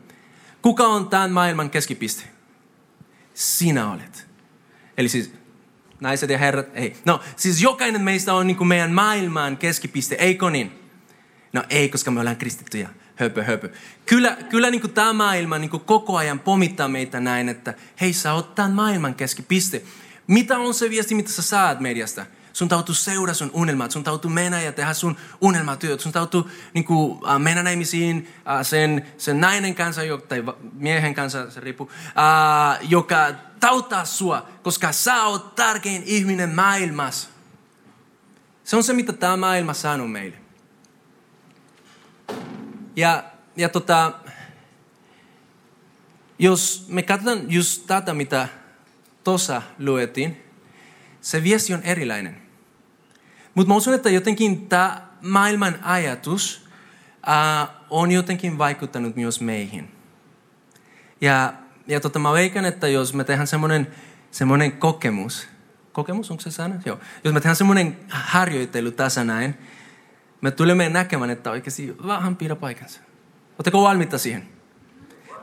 Kuka 0.62 0.84
on 0.84 1.10
tämän 1.10 1.32
maailman 1.32 1.70
keskipiste? 1.70 2.24
Sinä 3.34 3.92
olet. 3.92 4.28
Eli 4.98 5.10
siis 5.10 5.34
naiset 6.00 6.30
ja 6.30 6.38
herrat, 6.38 6.68
ei. 6.74 6.96
No, 7.06 7.20
siis 7.36 7.62
jokainen 7.62 8.02
meistä 8.02 8.34
on 8.34 8.48
niin 8.48 8.58
kuin 8.58 8.68
meidän 8.68 8.92
maailman 8.92 9.58
keskipiste, 9.58 10.16
eikö 10.16 10.50
niin? 10.50 10.83
No 11.54 11.64
ei, 11.70 11.90
koska 11.90 12.12
me 12.12 12.20
ollaan 12.20 12.38
kristittyjä 12.38 12.90
höpö, 13.16 13.44
höpö. 13.44 13.70
Kyllä, 14.06 14.38
kyllä 14.50 14.72
niin 14.72 14.82
kuin 14.82 14.94
tämä 14.94 15.14
maailma 15.14 15.58
niin 15.58 15.70
kuin 15.70 15.84
koko 15.84 16.18
ajan 16.18 16.40
pomittaa 16.40 16.88
meitä 16.88 17.20
näin, 17.20 17.50
että 17.50 17.74
hei 18.02 18.14
sä 18.14 18.34
oot 18.34 18.56
tämän 18.56 18.72
maailman 18.72 19.16
keskipiste. 19.16 19.84
Mitä 20.28 20.58
on 20.58 20.74
se 20.74 20.90
viesti, 20.90 21.16
mitä 21.16 21.32
sä 21.32 21.42
saat 21.42 21.80
mediasta? 21.80 22.26
Sun 22.54 22.70
täytyy 22.70 22.96
seurata 22.96 23.38
sun 23.38 23.52
unelmat, 23.54 23.92
sun 23.92 24.04
täytyy 24.04 24.32
mennä 24.32 24.62
ja 24.62 24.72
tehdä 24.72 24.94
sun 24.94 25.18
unelmatyöt. 25.42 26.00
Sun 26.00 26.12
täytyy 26.12 26.44
niin 26.74 26.86
kuin, 26.86 27.20
äh, 27.30 27.40
mennä 27.40 27.64
naimisiin 27.64 28.34
äh, 28.48 28.66
sen, 28.66 29.06
sen 29.18 29.42
nainen 29.42 29.76
kanssa, 29.76 30.02
tai 30.28 30.44
miehen 30.74 31.14
kanssa, 31.14 31.52
se 31.52 31.60
riippuu, 31.60 31.92
äh, 32.08 32.80
joka 32.90 33.28
tauttaa 33.60 34.06
sua, 34.06 34.50
koska 34.64 34.92
sä 34.92 35.24
oot 35.24 35.56
tärkein 35.56 36.04
ihminen 36.06 36.56
maailmassa. 36.56 37.30
Se 38.64 38.76
on 38.76 38.84
se, 38.84 38.94
mitä 38.94 39.14
tämä 39.14 39.38
maailma 39.38 39.74
sanoo 39.74 40.08
meille. 40.08 40.43
Ja, 42.96 43.24
ja 43.56 43.70
tota, 43.70 44.12
jos 46.40 46.86
me 46.90 47.04
katsotaan 47.04 47.52
just 47.52 47.88
tätä, 47.88 48.14
mitä 48.14 48.48
tuossa 49.24 49.62
luettiin, 49.80 50.44
se 51.22 51.44
viesti 51.44 51.74
on 51.74 51.82
erilainen. 51.82 52.42
Mutta 53.56 53.68
mä 53.68 53.76
uskon, 53.76 53.94
että 53.94 54.10
jotenkin 54.10 54.68
tämä 54.70 55.08
maailman 55.22 55.80
ajatus 55.84 56.68
uh, 57.28 57.76
on 57.90 58.12
jotenkin 58.12 58.58
vaikuttanut 58.58 59.16
myös 59.16 59.42
meihin. 59.42 59.92
Ja, 61.22 61.54
ja 61.88 62.00
tota, 62.00 62.20
mä 62.20 62.34
veikän, 62.34 62.66
että 62.66 62.88
jos 62.88 63.14
me 63.14 63.24
tehdään 63.24 63.48
semmoinen, 63.48 63.88
semmoinen 64.32 64.72
kokemus, 64.72 65.48
kokemus, 65.92 66.32
onko 66.32 66.42
se 66.42 66.52
sana? 66.52 66.76
Joo. 66.86 67.00
Jos 67.24 67.34
me 67.34 67.40
tehdään 67.40 67.56
semmoinen 67.56 67.98
harjoittelu 68.10 68.92
tässä 68.92 69.24
näin, 69.24 69.58
me 70.44 70.52
tulemme 70.52 70.90
näkemään, 70.90 71.30
että 71.30 71.52
oikeasti 71.52 71.96
vähän 72.08 72.36
pidä 72.36 72.56
paikansa. 72.56 73.00
Oletteko 73.58 73.84
valmiita 73.84 74.18
siihen? 74.18 74.48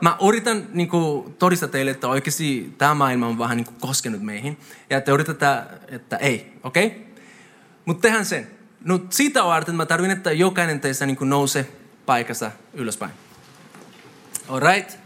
Mä 0.01 0.17
yritän 0.27 0.67
niin 0.73 0.89
kuin, 0.89 1.33
todistaa 1.33 1.69
teille, 1.69 1.91
että 1.91 2.07
oikeasti 2.07 2.73
tämä 2.77 2.93
maailma 2.93 3.27
on 3.27 3.39
vähän 3.39 3.57
niin 3.57 3.65
kuin, 3.65 3.77
koskenut 3.79 4.21
meihin. 4.21 4.57
Ja 4.89 5.01
te 5.01 5.11
yritätte, 5.11 5.45
että 5.87 6.17
ei, 6.17 6.53
okei? 6.63 6.85
Okay? 6.85 6.99
Mutta 7.85 8.01
tehdään 8.01 8.25
sen. 8.25 8.47
No 8.85 8.99
siitä 9.09 9.43
varten 9.43 9.75
mä 9.75 9.85
tarvin, 9.85 10.11
että 10.11 10.31
jokainen 10.31 10.79
teistä 10.79 11.05
niin 11.05 11.17
nousee 11.21 11.67
paikasta 12.05 12.51
ylöspäin. 12.73 13.11
Alright? 14.47 14.97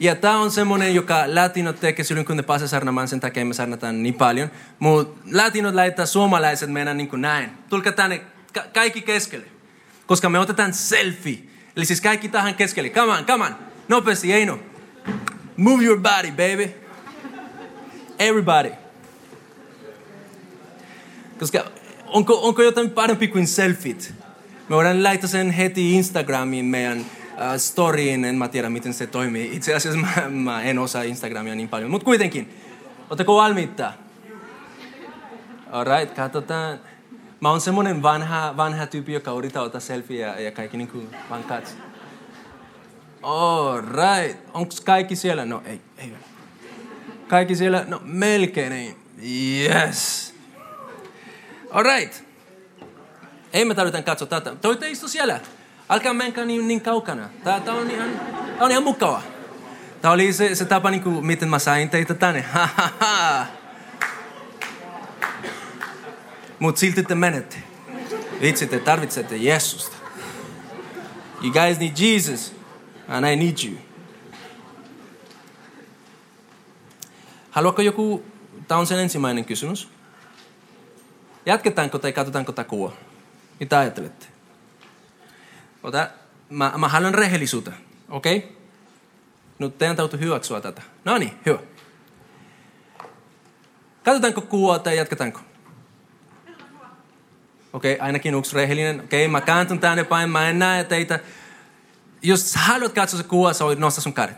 Ja 0.00 0.14
tämä 0.14 0.38
on 0.38 0.50
semmoinen, 0.50 0.94
joka 0.94 1.24
latinot 1.34 1.80
tekee 1.80 2.04
silloin, 2.04 2.26
kun 2.26 2.36
ne 2.36 2.42
pääsee 2.42 2.68
sarnamaan, 2.68 3.08
sen 3.08 3.20
takia 3.20 3.44
me 3.44 3.54
sarnataan 3.54 4.02
niin 4.02 4.14
paljon. 4.14 4.50
Mutta 4.78 5.28
latinot 5.32 5.74
laittaa 5.74 6.06
suomalaiset 6.06 6.70
meidän 6.70 6.96
niin 6.96 7.08
kuin 7.08 7.22
näin. 7.22 7.50
Tulkaa 7.68 7.92
tänne 7.92 8.20
ka- 8.52 8.64
kaikki 8.74 9.00
keskelle. 9.02 9.46
Koska 10.06 10.28
me 10.28 10.38
otetaan 10.38 10.72
selfie. 10.74 11.38
Eli 11.76 11.84
siis 11.84 12.00
kaikki 12.00 12.28
tähän 12.28 12.54
keskelle. 12.54 12.90
Come 12.90 13.12
on, 13.12 13.24
come 13.24 13.44
on. 13.44 13.54
Nopeasti, 13.88 14.32
Eino. 14.32 14.58
Move 15.56 15.84
your 15.84 16.00
body, 16.00 16.30
baby. 16.30 16.70
Everybody. 18.18 18.72
Koska 21.38 21.64
onko, 22.06 22.48
onko 22.48 22.62
jotain 22.62 22.90
parempi 22.90 23.28
kuin 23.28 23.46
selfit? 23.46 24.14
Me 24.68 24.76
voidaan 24.76 25.02
laittaa 25.02 25.28
sen 25.28 25.50
heti 25.50 25.92
Instagramiin 25.94 26.64
meidän 26.64 26.98
uh, 26.98 27.06
storyin. 27.56 28.24
En 28.24 28.34
mä 28.34 28.48
tiedä, 28.48 28.70
miten 28.70 28.94
se 28.94 29.06
toimii. 29.06 29.56
Itse 29.56 29.74
asiassa 29.74 30.00
mä, 30.00 30.28
mä 30.28 30.62
en 30.62 30.78
osaa 30.78 31.02
Instagramia 31.02 31.54
niin 31.54 31.68
paljon. 31.68 31.90
Mutta 31.90 32.04
kuitenkin. 32.04 32.54
Oletteko 33.10 33.36
valmiita? 33.36 33.92
Alright, 35.70 36.14
katsotaan. 36.16 36.80
Mä 37.42 37.50
oon 37.50 37.60
semmonen 37.60 38.02
vanha, 38.02 38.56
vanha 38.56 38.86
tyyppi, 38.86 39.12
joka 39.12 39.30
yrittää 39.30 39.62
ottaa 39.62 39.80
selfie 39.80 40.20
ja, 40.20 40.40
ja 40.40 40.52
kaikki 40.52 40.76
niinku 40.76 41.02
vaan 41.30 41.44
katso. 41.44 41.74
Alright. 43.22 44.38
Onks 44.54 44.80
kaikki 44.80 45.16
siellä? 45.16 45.44
No 45.44 45.62
ei, 45.64 45.80
ei. 45.98 46.12
Kaikki 47.28 47.56
siellä? 47.56 47.84
No 47.86 48.00
melkein 48.04 48.72
ei. 48.72 48.96
Yes. 49.22 50.34
Alright. 51.70 52.24
Ei 53.52 53.64
me 53.64 53.74
tarvitaan 53.74 54.04
katsoa 54.04 54.28
tätä. 54.28 54.54
Te 54.80 54.90
istu 54.90 55.08
siellä. 55.08 55.40
Älkää 55.88 56.14
menkää 56.14 56.44
niin, 56.44 56.68
niin 56.68 56.80
kaukana. 56.80 57.28
Tää, 57.44 57.60
tää, 57.60 57.74
on 57.74 57.90
ihan, 57.90 58.10
tää 58.58 58.64
on 58.64 58.70
ihan 58.70 58.82
mukava. 58.82 59.22
Tää 60.02 60.10
oli 60.10 60.32
se, 60.32 60.54
se 60.54 60.64
tapa, 60.64 60.90
niin 60.90 61.02
kuin, 61.02 61.26
miten 61.26 61.48
mä 61.48 61.58
sain 61.58 61.90
teitä 61.90 62.14
tänne. 62.14 62.44
Mut 66.62 66.76
silti 66.76 67.02
te 67.02 67.14
menette. 67.14 67.56
Vitsi, 68.40 68.66
te 68.66 68.78
tarvitsette 68.78 69.36
Jeesusta. 69.36 69.96
You 71.42 71.52
guys 71.52 71.78
need 71.78 71.96
Jesus. 71.98 72.52
And 73.08 73.26
I 73.26 73.36
need 73.36 73.56
you. 73.64 73.78
Haluatko 77.50 77.82
joku, 77.82 78.24
tämä 78.68 78.78
on 78.78 78.86
sen 78.86 78.98
ensimmäinen 78.98 79.44
kysymys. 79.44 79.88
Jatketaanko 81.46 81.98
tai 81.98 82.12
katsotaanko 82.12 82.52
takua? 82.52 82.92
Mitä 83.60 83.78
ajattelette? 83.78 84.26
Ota, 85.82 86.10
mä, 86.48 86.72
mä 86.76 86.88
haluan 86.88 87.14
rehellisyyttä, 87.14 87.72
okei? 88.08 88.36
Okay? 88.36 88.50
Nyt 89.58 89.78
teidän 89.78 89.96
täytyy 89.96 90.20
hyväksyä 90.20 90.60
tätä. 90.60 90.82
No 91.04 91.18
niin, 91.18 91.32
hyvä. 91.46 91.58
Katsotaanko 94.04 94.40
kuvaa 94.40 94.78
tai 94.78 94.96
jatketaanko? 94.96 95.40
Okei, 97.72 97.94
okay, 97.94 98.06
ainakin 98.06 98.34
yksi 98.34 98.56
rehellinen. 98.56 99.00
Okei, 99.00 99.26
okay, 99.26 99.32
mä 99.32 99.40
kääntyn 99.40 99.78
tänne 99.78 100.04
päin, 100.04 100.30
mä 100.30 100.48
en 100.48 100.58
näe 100.58 100.84
teitä. 100.84 101.20
Jos 102.22 102.54
haluat 102.54 102.92
katsoa 102.92 103.18
se 103.18 103.28
kuva, 103.28 103.52
sä 103.52 103.64
voit 103.64 103.78
nostaa 103.78 104.02
sun 104.02 104.14
kädet. 104.14 104.36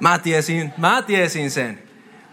Mä 0.00 0.18
tiesin, 0.18 0.72
mä 0.76 1.02
tiesin 1.02 1.50
sen. 1.50 1.82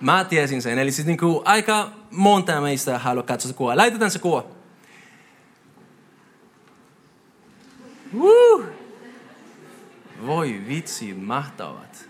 Mä 0.02 0.24
tiesin 0.24 0.62
sen. 0.62 0.80
Eli 0.80 0.92
siis 0.92 1.08
niinku 1.08 1.42
aika 1.46 1.92
monta 2.12 2.62
meistä 2.62 3.00
haluaa 3.00 3.26
katsoa 3.26 3.52
se 3.52 3.58
kuva. 3.58 3.78
Laitetaan 3.78 4.12
se 4.12 4.20
kuva. 4.20 4.46
Woo! 8.18 8.64
Voi 10.26 10.62
vitsi, 10.68 11.14
mahtavat. 11.14 12.10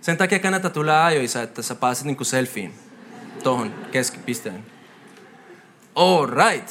Sen 0.00 0.16
takia 0.16 0.38
kannattaa 0.38 0.70
tulla 0.70 1.06
ajoissa, 1.06 1.42
että 1.42 1.62
sä 1.62 1.74
pääset 1.74 2.04
niinku 2.04 2.24
selfiin 2.24 2.87
tuohon 3.42 3.74
keskipisteen. 3.92 4.66
All 5.94 6.26
right. 6.26 6.70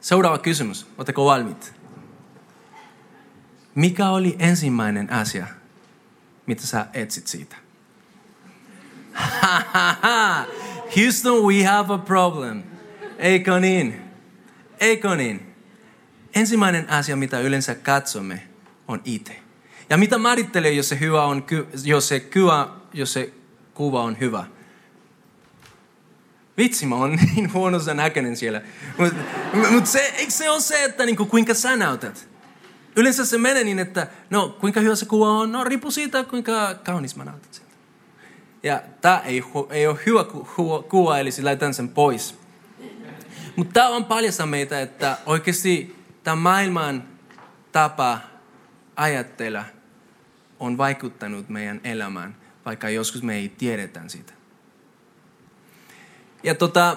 Seuraava 0.00 0.38
kysymys. 0.38 0.86
Oletteko 0.98 1.24
valmiit? 1.24 1.74
Mikä 3.74 4.08
oli 4.08 4.36
ensimmäinen 4.38 5.12
asia, 5.12 5.46
mitä 6.46 6.66
sä 6.66 6.86
etsit 6.92 7.26
siitä? 7.26 7.56
Houston, 10.96 11.44
we 11.44 11.64
have 11.64 11.94
a 11.94 11.98
problem. 11.98 12.62
Eikö 13.18 13.60
niin? 13.60 14.00
Eikö 14.80 15.16
niin? 15.16 15.54
Ensimmäinen 16.34 16.90
asia, 16.90 17.16
mitä 17.16 17.40
yleensä 17.40 17.74
katsomme, 17.74 18.42
on 18.88 19.00
itse. 19.04 19.40
Ja 19.90 19.96
mitä 19.96 20.18
määrittelee, 20.18 20.72
jos 20.72 20.88
se, 20.88 21.00
hyvä 21.00 21.24
on, 21.24 21.46
jos 21.84 22.08
se, 22.08 22.20
kuva, 22.20 22.76
jos 22.94 23.12
se 23.12 23.32
kuva 23.74 24.02
on 24.02 24.20
hyvä? 24.20 24.44
Vitsi, 26.60 26.86
mä 26.86 26.94
oon 26.94 27.10
niin 27.34 27.52
huonossa 27.52 27.94
näköinen 27.94 28.36
siellä. 28.36 28.62
Mutta 28.98 29.16
mut 29.70 29.86
se, 29.86 29.98
eikö 29.98 30.30
se 30.32 30.50
ole 30.50 30.60
se, 30.60 30.84
että 30.84 31.06
niinku, 31.06 31.26
kuinka 31.26 31.54
sä 31.54 31.76
näytät? 31.76 32.28
Yleensä 32.96 33.26
se 33.26 33.38
menee 33.38 33.64
niin, 33.64 33.78
että 33.78 34.06
no 34.30 34.48
kuinka 34.48 34.80
hyvä 34.80 34.94
se 34.94 35.06
kuva 35.06 35.28
on, 35.28 35.52
no 35.52 35.64
riippuu 35.64 35.90
siitä, 35.90 36.24
kuinka 36.24 36.74
kaunis 36.74 37.16
mä 37.16 37.24
näytän 37.24 37.54
sieltä. 37.54 37.74
Ja 38.62 38.82
tämä 39.00 39.18
ei, 39.24 39.44
ei 39.70 39.86
ole 39.86 39.98
hyvä 40.06 40.24
ku, 40.24 40.48
kuva, 40.88 41.18
eli 41.18 41.30
laitan 41.42 41.74
sen 41.74 41.88
pois. 41.88 42.38
Mutta 43.56 43.72
tämä 43.72 43.88
on 43.88 44.04
paljasta 44.04 44.46
meitä, 44.46 44.80
että 44.80 45.18
oikeasti 45.26 45.96
tämä 46.24 46.36
maailman 46.36 47.08
tapa 47.72 48.18
ajatella 48.96 49.64
on 50.58 50.78
vaikuttanut 50.78 51.48
meidän 51.48 51.80
elämään, 51.84 52.36
vaikka 52.64 52.88
joskus 52.88 53.22
me 53.22 53.34
ei 53.34 53.48
tiedetä 53.48 54.00
sitä. 54.06 54.39
Ja 56.42 56.54
tota, 56.54 56.96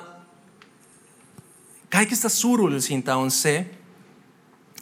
kaikista 1.92 2.30
surullisinta 2.30 3.16
on 3.16 3.32
se, 3.32 3.70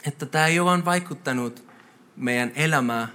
että 0.06 0.26
tämä 0.26 0.46
ei 0.46 0.60
ole 0.60 0.70
vain 0.70 0.84
vaikuttanut 0.84 1.64
meidän 2.16 2.52
elämään, 2.54 3.08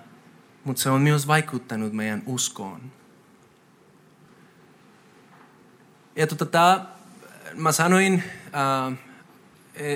mutta 0.63 0.82
se 0.82 0.89
on 0.89 1.01
myös 1.01 1.27
vaikuttanut 1.27 1.94
meidän 1.94 2.24
uskoon. 2.25 2.82
Ja 6.16 6.27
tota, 6.27 6.46
tää, 6.46 6.86
mä 7.54 7.72
sanoin 7.72 8.24
äh, 8.56 8.98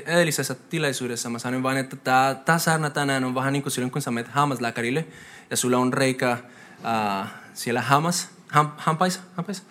edellisessä 0.05 0.55
tilaisuudessa, 0.55 1.29
mä 1.29 1.39
sanoin 1.39 1.63
vain, 1.63 1.77
että 1.77 1.95
tämä, 1.95 2.35
tämä 2.45 2.57
saarna 2.57 2.89
tänään 2.89 3.23
on 3.23 3.35
vähän 3.35 3.53
niin 3.53 3.63
kuin 3.63 3.71
silloin, 3.71 3.91
kun 3.91 4.01
sä 4.01 4.11
menet 4.11 4.31
hammaslääkärille 4.31 5.07
ja 5.49 5.57
sulla 5.57 5.77
on 5.77 5.93
reikä 5.93 6.31
äh, 6.31 7.33
siellä 7.53 7.81
hammas, 7.81 8.29
ham, 8.47 8.71
hampaissa, 8.77 9.19
hampaissa. 9.35 9.63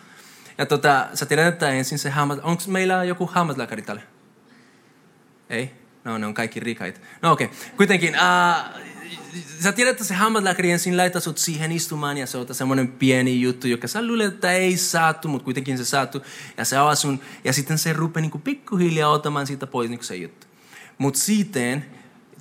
Ja 0.61 0.67
tota, 0.67 1.07
sä 1.15 1.27
tiedät, 1.27 1.47
että 1.47 1.69
ensin 1.69 1.99
se 1.99 2.11
hammas... 2.11 2.39
Onko 2.39 2.63
meillä 2.67 3.05
joku 3.05 3.27
hammaslääkäri 3.27 3.83
täällä? 3.83 4.03
Ei? 5.51 5.71
No, 6.05 6.19
ne 6.19 6.27
on 6.27 6.35
kaikki 6.35 6.61
rikait. 6.61 7.01
No 7.23 7.33
okei. 7.33 7.47
Okay. 7.47 7.59
Kuitenkin, 7.77 8.15
uh, 8.15 8.81
sä 9.63 9.73
tiedät, 9.73 9.91
että 9.91 10.05
se 10.05 10.15
hammaslääkäri 10.15 10.71
ensin 10.71 10.97
laittaa 10.97 11.21
sut 11.21 11.39
siihen 11.39 11.73
istumaan 11.73 12.19
ja 12.19 12.27
se 12.27 12.39
on 12.39 12.55
semmoinen 12.55 12.89
pieni 12.89 13.41
juttu, 13.41 13.69
joka 13.69 13.89
sä 13.89 14.07
luulet, 14.07 14.35
että 14.35 14.53
ei 14.53 14.77
saatu, 14.77 15.29
mutta 15.29 15.45
kuitenkin 15.45 15.79
se 15.79 15.85
saatu. 15.85 16.23
Ja 16.57 16.65
se 16.65 16.77
avaa 16.77 16.95
sun, 16.95 17.21
ja 17.45 17.53
sitten 17.53 17.79
se 17.79 17.93
rupeaa 17.93 18.21
niin 18.21 18.43
pikkuhiljaa 18.43 19.11
ottamaan 19.11 19.47
siitä 19.47 19.67
pois 19.67 19.91
niin 19.91 20.05
se 20.05 20.17
juttu. 20.17 20.47
Mutta 20.99 21.21
sitten 21.21 21.87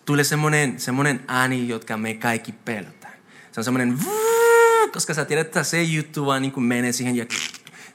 tulee 0.06 0.24
semmoinen, 0.24 0.80
semmoinen 0.80 1.24
ääni, 1.28 1.68
jotka 1.68 1.98
me 1.98 2.14
kaikki 2.14 2.52
pelätään. 2.52 3.14
Se 3.52 3.60
on 3.60 3.64
semmoinen, 3.64 4.00
koska 4.94 5.14
sä 5.14 5.26
tiedät, 5.26 5.48
että 5.48 5.64
se 5.64 5.84
juttu 5.84 6.26
vaan 6.26 6.42
niin 6.42 6.64
menee 6.64 6.92
siihen 6.92 7.16
ja 7.16 7.26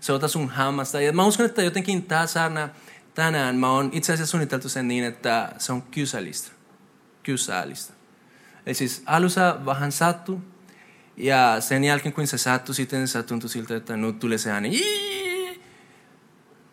se 0.04 0.12
ottaa 0.12 0.28
sun 0.28 0.48
hammasta. 0.48 1.00
Ja 1.00 1.12
mä 1.12 1.24
uskon, 1.24 1.46
että 1.46 1.62
jotenkin 1.62 2.06
saarna 2.26 2.68
tänään, 3.14 3.56
mä 3.56 3.70
oon 3.70 3.90
itse 3.92 4.12
asiassa 4.12 4.30
suunniteltu 4.30 4.68
sen 4.68 4.88
niin, 4.88 5.04
että 5.04 5.52
se 5.58 5.72
on 5.72 5.82
kysällistä. 5.82 6.52
Kysällistä. 7.22 7.94
Eli 8.66 8.74
siis 8.74 9.02
alussa 9.06 9.60
vähän 9.64 9.92
sattu, 9.92 10.40
ja 11.16 11.60
sen 11.60 11.84
jälkeen 11.84 12.12
kun 12.12 12.26
se 12.26 12.38
sattui, 12.38 12.74
sitten 12.74 13.08
se 13.08 13.22
tuntui 13.22 13.50
siltä, 13.50 13.76
että 13.76 13.96
nyt 13.96 14.18
tulee 14.18 14.38
se 14.38 14.50
ääni. 14.50 14.80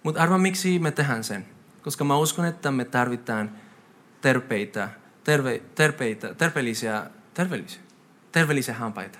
Mutta 0.03 0.21
arva 0.21 0.37
miksi 0.37 0.79
me 0.79 0.91
tehdään 0.91 1.23
sen. 1.23 1.45
Koska 1.81 2.03
mä 2.03 2.17
uskon, 2.17 2.45
että 2.45 2.71
me 2.71 2.85
tarvitaan 2.85 3.51
terpeitä, 4.21 4.89
terve, 5.23 5.61
terpeitä, 5.75 6.33
terveellisiä, 6.33 7.09
terveellisiä, 7.33 7.81
terveellisiä 8.31 8.73
hampaita. 8.73 9.19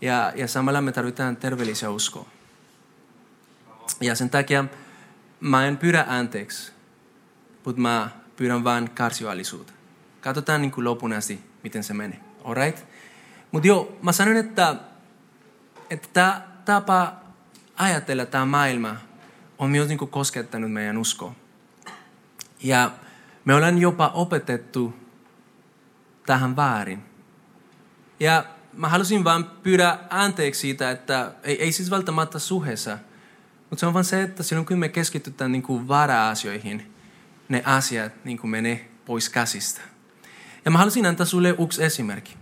Ja, 0.00 0.32
ja 0.36 0.48
samalla 0.48 0.80
me 0.80 0.92
tarvitaan 0.92 1.36
terveellisiä 1.36 1.90
uskoa. 1.90 2.34
Ja 4.00 4.14
sen 4.14 4.30
takia 4.30 4.64
mä 5.40 5.66
en 5.66 5.76
pyydä 5.76 6.04
anteeksi, 6.08 6.72
mutta 7.64 7.80
mä 7.80 8.10
pyydän 8.36 8.64
vain 8.64 8.90
karsivallisuutta. 8.90 9.72
Katsotaan 10.20 10.60
niin 10.60 10.72
kuin 10.72 10.84
lopun 10.84 11.12
asti, 11.12 11.40
miten 11.62 11.84
se 11.84 11.94
menee. 11.94 12.20
Alright? 12.44 12.84
Mutta 13.52 13.68
joo, 13.68 13.96
mä 14.02 14.12
sanon, 14.12 14.36
että, 14.36 14.76
että 15.90 16.08
tämä 16.12 16.42
tapa 16.64 17.12
ajatella 17.76 18.26
tämä 18.26 18.44
maailma 18.44 18.96
on 19.58 19.70
myös 19.70 19.88
niin 19.88 19.98
kuin 19.98 20.10
koskettanut 20.10 20.72
meidän 20.72 20.98
uskoa. 20.98 21.34
Ja 22.62 22.90
me 23.44 23.54
ollaan 23.54 23.78
jopa 23.78 24.08
opetettu 24.08 24.94
tähän 26.26 26.56
väärin. 26.56 27.04
Ja 28.20 28.44
mä 28.72 28.88
halusin 28.88 29.24
vaan 29.24 29.44
pyydä 29.44 29.98
anteeksi 30.10 30.60
siitä, 30.60 30.90
että 30.90 31.32
ei, 31.42 31.62
ei 31.62 31.72
siis 31.72 31.90
välttämättä 31.90 32.38
suheessa, 32.38 32.98
mutta 33.74 33.80
se 33.80 33.86
on 33.86 33.94
vaan 33.94 34.04
se, 34.04 34.22
että 34.22 34.42
silloin 34.42 34.66
kun 34.66 34.78
me 34.78 34.88
keskitytään 34.88 35.52
niin 35.52 35.62
kuin 35.62 35.88
vara-asioihin, 35.88 36.92
ne 37.48 37.62
asiat 37.64 38.12
niin 38.24 38.38
kuin 38.38 38.50
menee 38.50 38.88
pois 39.06 39.28
käsistä. 39.28 39.80
Ja 40.64 40.70
mä 40.70 40.78
halusin 40.78 41.06
antaa 41.06 41.26
sulle 41.26 41.54
yksi 41.58 41.84
esimerkki. 41.84 42.36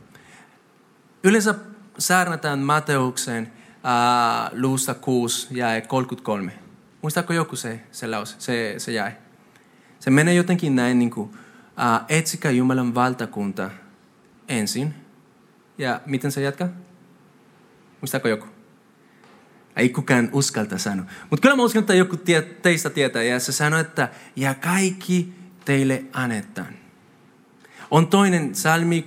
Yleensä 1.23 1.55
saarnataan 1.99 2.59
Mateukseen 2.59 3.53
äh, 3.73 4.51
luusta 4.53 4.95
6 4.95 5.49
ja 5.51 5.67
33. 5.81 6.53
Muistaako 7.03 7.33
joku 7.33 7.57
se, 7.57 7.81
se 7.93 8.07
lause, 8.07 8.35
se, 8.39 8.75
se 8.79 8.93
jäi? 8.93 9.13
Se 10.01 10.11
menee 10.11 10.35
jotenkin 10.35 10.77
näin, 10.77 10.99
niin 10.99 11.11
kuin, 11.11 11.31
äh, 11.81 12.01
etsikää 12.09 12.51
Jumalan 12.51 12.95
valtakunta 12.95 13.71
ensin. 14.49 14.95
Ja 15.79 16.01
miten 16.07 16.33
se 16.33 16.43
jatkaa? 16.43 16.69
Muistaako 18.01 18.29
joku? 18.29 18.52
Ei 19.77 19.89
kukaan 19.89 20.29
uskalta 20.33 20.79
sanoa. 20.79 21.07
Mutta 21.31 21.43
kyllä 21.43 21.57
mä 21.57 21.63
uskon, 21.63 21.81
että 21.81 21.95
joku 21.95 22.17
tie, 22.17 22.43
teistä 22.43 22.91
tietää. 22.91 23.23
Ja 23.23 23.41
se 23.41 23.53
sanoi, 23.53 23.81
että 23.81 24.09
ja 24.37 24.55
kaikki 24.55 25.33
teille 25.65 26.05
annetaan. 26.13 26.83
On 27.91 28.07
toinen 28.07 28.55
salmi 28.55 29.05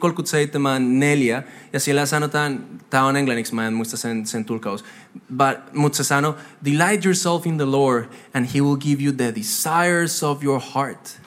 37.4 1.43 1.49
ja 1.73 1.79
siellä 1.79 2.05
sanotaan, 2.05 2.65
tämä 2.89 3.05
on 3.05 3.15
englanniksi, 3.15 3.55
mä 3.55 3.67
en 3.67 3.73
muista 3.73 3.97
sen, 3.97 4.25
sen 4.25 4.45
tulkaus, 4.45 4.85
mutta 5.73 5.97
se 5.97 6.03
sanoo, 6.03 6.35
delight 6.65 7.05
yourself 7.05 7.47
in 7.47 7.57
the 7.57 7.65
Lord 7.65 8.05
and 8.33 8.47
he 8.55 8.61
will 8.61 8.75
give 8.75 9.03
you 9.03 9.13
the 9.13 9.33
desires 9.35 10.23
of 10.23 10.43
your 10.43 10.61
heart. 10.75 11.21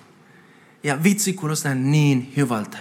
Ja 0.83 1.03
vitsi 1.03 1.33
kuulostaa 1.33 1.75
niin 1.75 2.33
hyvältä. 2.37 2.79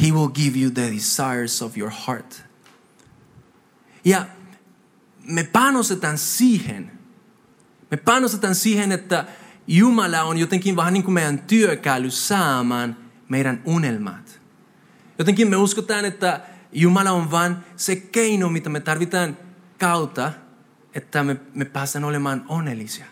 He 0.00 0.06
will 0.10 0.28
give 0.28 0.58
you 0.58 0.70
the 0.70 0.90
desires 0.94 1.62
of 1.62 1.78
your 1.78 1.92
heart. 2.06 2.44
Ja 4.04 4.26
me 5.26 5.44
panostetaan 5.44 6.18
siihen, 6.18 6.90
me 7.90 7.96
panostetaan 7.96 8.54
siihen, 8.54 8.92
että 8.92 9.24
Jumala 9.66 10.22
on 10.22 10.38
jotenkin 10.38 10.76
vähän 10.76 10.92
niin 10.92 11.02
kuin 11.02 11.14
meidän 11.14 11.38
työkalu 11.38 12.10
saamaan 12.10 12.96
meidän 13.28 13.62
unelmat. 13.64 14.40
Jotenkin 15.18 15.50
me 15.50 15.56
uskotaan, 15.56 16.04
että 16.04 16.40
Jumala 16.72 17.10
on 17.10 17.30
vain 17.30 17.56
se 17.76 17.96
keino, 17.96 18.48
mitä 18.48 18.68
me 18.68 18.80
tarvitaan 18.80 19.36
kautta, 19.78 20.32
että 20.94 21.22
me, 21.22 21.36
me 21.54 21.64
päästään 21.64 22.04
olemaan 22.04 22.44
onnellisia. 22.48 23.06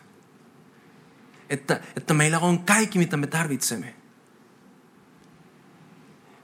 Että, 1.51 1.81
että 1.97 2.15
meillä 2.15 2.39
on 2.39 2.59
kaikki, 2.59 2.99
mitä 2.99 3.17
me 3.17 3.27
tarvitsemme. 3.27 3.95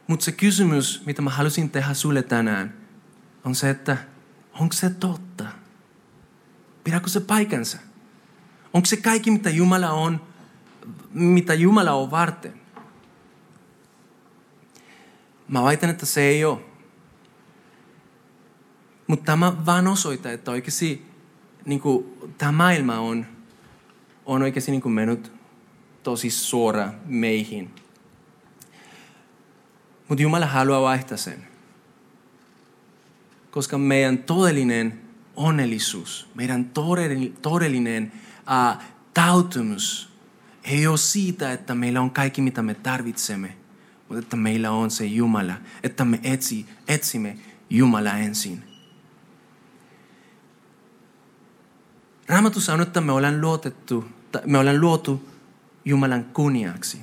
Mutta 0.07 0.25
se 0.25 0.33
kysymys, 0.33 1.03
mitä 1.07 1.23
mä 1.23 1.31
halusin 1.31 1.71
tehdä 1.71 1.95
sulle 1.95 2.23
tänään, 2.23 2.75
on 3.45 3.55
se, 3.55 3.71
että 3.71 3.97
onko 4.61 4.73
se 4.73 4.91
totta? 4.91 5.45
Pidäkö 6.87 7.09
se 7.09 7.21
paikansa? 7.21 7.79
Onko 8.73 8.87
se 8.87 8.97
kaikki, 8.97 9.31
mitä 9.31 9.51
Jumala 9.51 9.91
on, 9.91 10.21
mitä 11.13 11.55
Jumala 11.55 11.93
on 11.93 12.11
varten? 12.11 12.61
Mä 15.49 15.63
väitän, 15.63 15.91
että 15.91 16.07
se 16.07 16.21
ei 16.21 16.45
ole. 16.45 16.59
Mutta 19.07 19.25
tämä 19.25 19.67
vaan 19.67 19.87
osoittaa, 19.87 20.33
että 20.33 20.51
oikeasti 20.51 21.07
niin 21.65 21.81
kuin, 21.81 22.07
tämä 22.39 22.53
maailma 22.53 22.99
on, 22.99 23.27
on 24.27 24.43
oikeasti 24.43 24.71
niin 24.71 24.83
kuin 24.83 24.93
mennyt 24.93 25.33
tosi 26.03 26.31
suora 26.31 26.93
meihin. 27.05 27.71
Mutta 30.09 30.23
Jumala 30.23 30.47
haluaa 30.47 30.83
vaihtaa 30.83 31.17
sen. 31.17 31.47
Koska 33.51 33.79
meidän 33.79 34.19
todellinen 34.19 35.06
onnellisuus, 35.37 36.29
meidän 36.35 36.71
todellinen, 37.43 38.13
uh, 38.41 38.83
tautumus 39.15 40.09
ei 40.65 40.87
ole 40.87 40.99
siitä, 40.99 41.53
että 41.53 41.75
meillä 41.75 42.01
on 42.01 42.11
kaikki, 42.11 42.43
mitä 42.43 42.63
me 42.63 42.75
tarvitsemme– 42.75 43.57
mutta 44.09 44.19
että 44.19 44.37
meillä 44.37 44.71
on 44.71 44.91
se 44.91 45.05
Jumala, 45.05 45.55
että 45.83 46.05
me 46.05 46.21
etsi, 46.23 46.67
etsimme 46.89 47.39
Jumala 47.71 48.13
ensin. 48.13 48.63
Raamattu 52.29 52.61
sanoo, 52.61 52.83
että 52.83 53.01
me 53.01 53.13
ollaan, 53.13 53.41
luotettu, 53.41 54.05
me 54.45 54.59
ollaan 54.59 54.81
luotu 54.81 55.29
Jumalan 55.85 56.25
kunniaksi. 56.25 57.01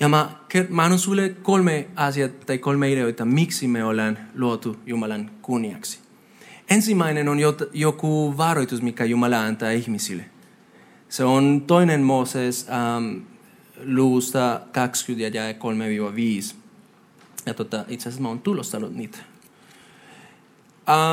Ja 0.00 0.08
mä, 0.08 0.30
mä 0.68 0.82
annan 0.82 0.98
sulle 0.98 1.28
kolme 1.28 1.88
asiaa 1.96 2.28
tai 2.28 2.58
kolme 2.58 2.92
ideoita, 2.92 3.24
miksi 3.24 3.68
me 3.68 3.84
ollaan 3.84 4.18
luotu 4.34 4.76
Jumalan 4.86 5.30
kunniaksi. 5.42 6.07
Ensimmäinen 6.70 7.28
on 7.28 7.38
joku 7.72 8.34
varoitus, 8.36 8.82
mikä 8.82 9.04
Jumala 9.04 9.40
antaa 9.40 9.70
ihmisille. 9.70 10.24
Se 11.08 11.24
on 11.24 11.62
toinen 11.66 12.00
Mooses 12.00 12.66
um, 12.96 13.22
luusta 13.84 14.60
20 14.72 15.38
ja 15.38 15.52
3-5. 15.52 16.54
Ja 17.46 17.54
tota, 17.54 17.84
itse 17.88 18.08
asiassa 18.08 18.22
mä 18.22 18.28
oon 18.28 18.40
tulostanut 18.40 18.94
niitä. 18.94 19.18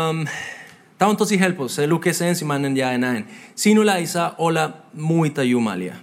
Um, 0.10 0.28
Tämä 0.98 1.10
on 1.10 1.18
tosi 1.18 1.39
helppo. 1.39 1.68
Se 1.68 1.88
lukee 1.88 2.13
se 2.13 2.30
ensimmäinen 2.30 2.78
ja 2.78 2.98
näin. 2.98 3.28
Sinulla 3.56 3.96
ei 3.96 4.08
saa 4.08 4.36
olla 4.38 4.70
muita 4.94 5.44
jumalia. 5.44 5.96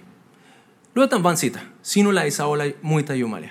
Luotan 0.97 1.23
vain 1.23 1.37
sitä. 1.37 1.59
Sinulla 1.83 2.23
ei 2.23 2.31
saa 2.31 2.47
olla 2.47 2.65
muita 2.83 3.15
jumalia. 3.15 3.51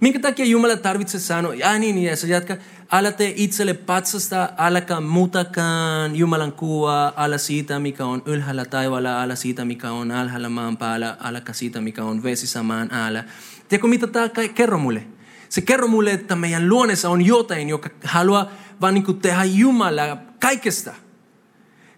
Minkä 0.00 0.18
takia 0.18 0.44
Jumala 0.44 0.76
tarvitsee 0.76 1.20
sanoa, 1.20 1.54
ja 1.54 1.78
niin, 1.78 2.02
ja 2.02 2.16
se 2.16 2.26
jatka, 2.26 2.56
älä 2.92 3.12
tee 3.12 3.32
itselle 3.36 3.74
patsasta, 3.74 4.48
äläkä 4.58 5.00
muutakaan 5.00 6.16
Jumalan 6.16 6.52
kuva, 6.52 7.12
älä 7.16 7.38
siitä, 7.38 7.78
mikä 7.78 8.04
on 8.04 8.22
ylhäällä 8.26 8.64
taivaalla, 8.64 9.22
älä 9.22 9.34
siitä, 9.34 9.64
mikä 9.64 9.90
on 9.90 10.10
alhaalla 10.10 10.48
maan 10.48 10.76
päällä, 10.76 11.16
äläkä 11.20 11.52
siitä, 11.52 11.80
mikä 11.80 12.04
on 12.04 12.22
vesissä 12.22 12.62
maan 12.62 12.88
äällä. 12.92 13.24
Tiedätkö, 13.68 13.88
mitä 13.88 14.06
tämä 14.06 14.28
kerro 14.54 14.78
mulle? 14.78 15.02
Se 15.48 15.60
kerro 15.60 15.88
mulle, 15.88 16.10
että 16.10 16.36
meidän 16.36 16.68
luonessa 16.68 17.08
on 17.08 17.26
jotain, 17.26 17.68
joka 17.68 17.90
haluaa 18.04 18.50
vaan 18.80 18.94
niin 18.94 19.20
tehdä 19.22 19.44
Jumala 19.44 20.16
kaikesta. 20.40 20.94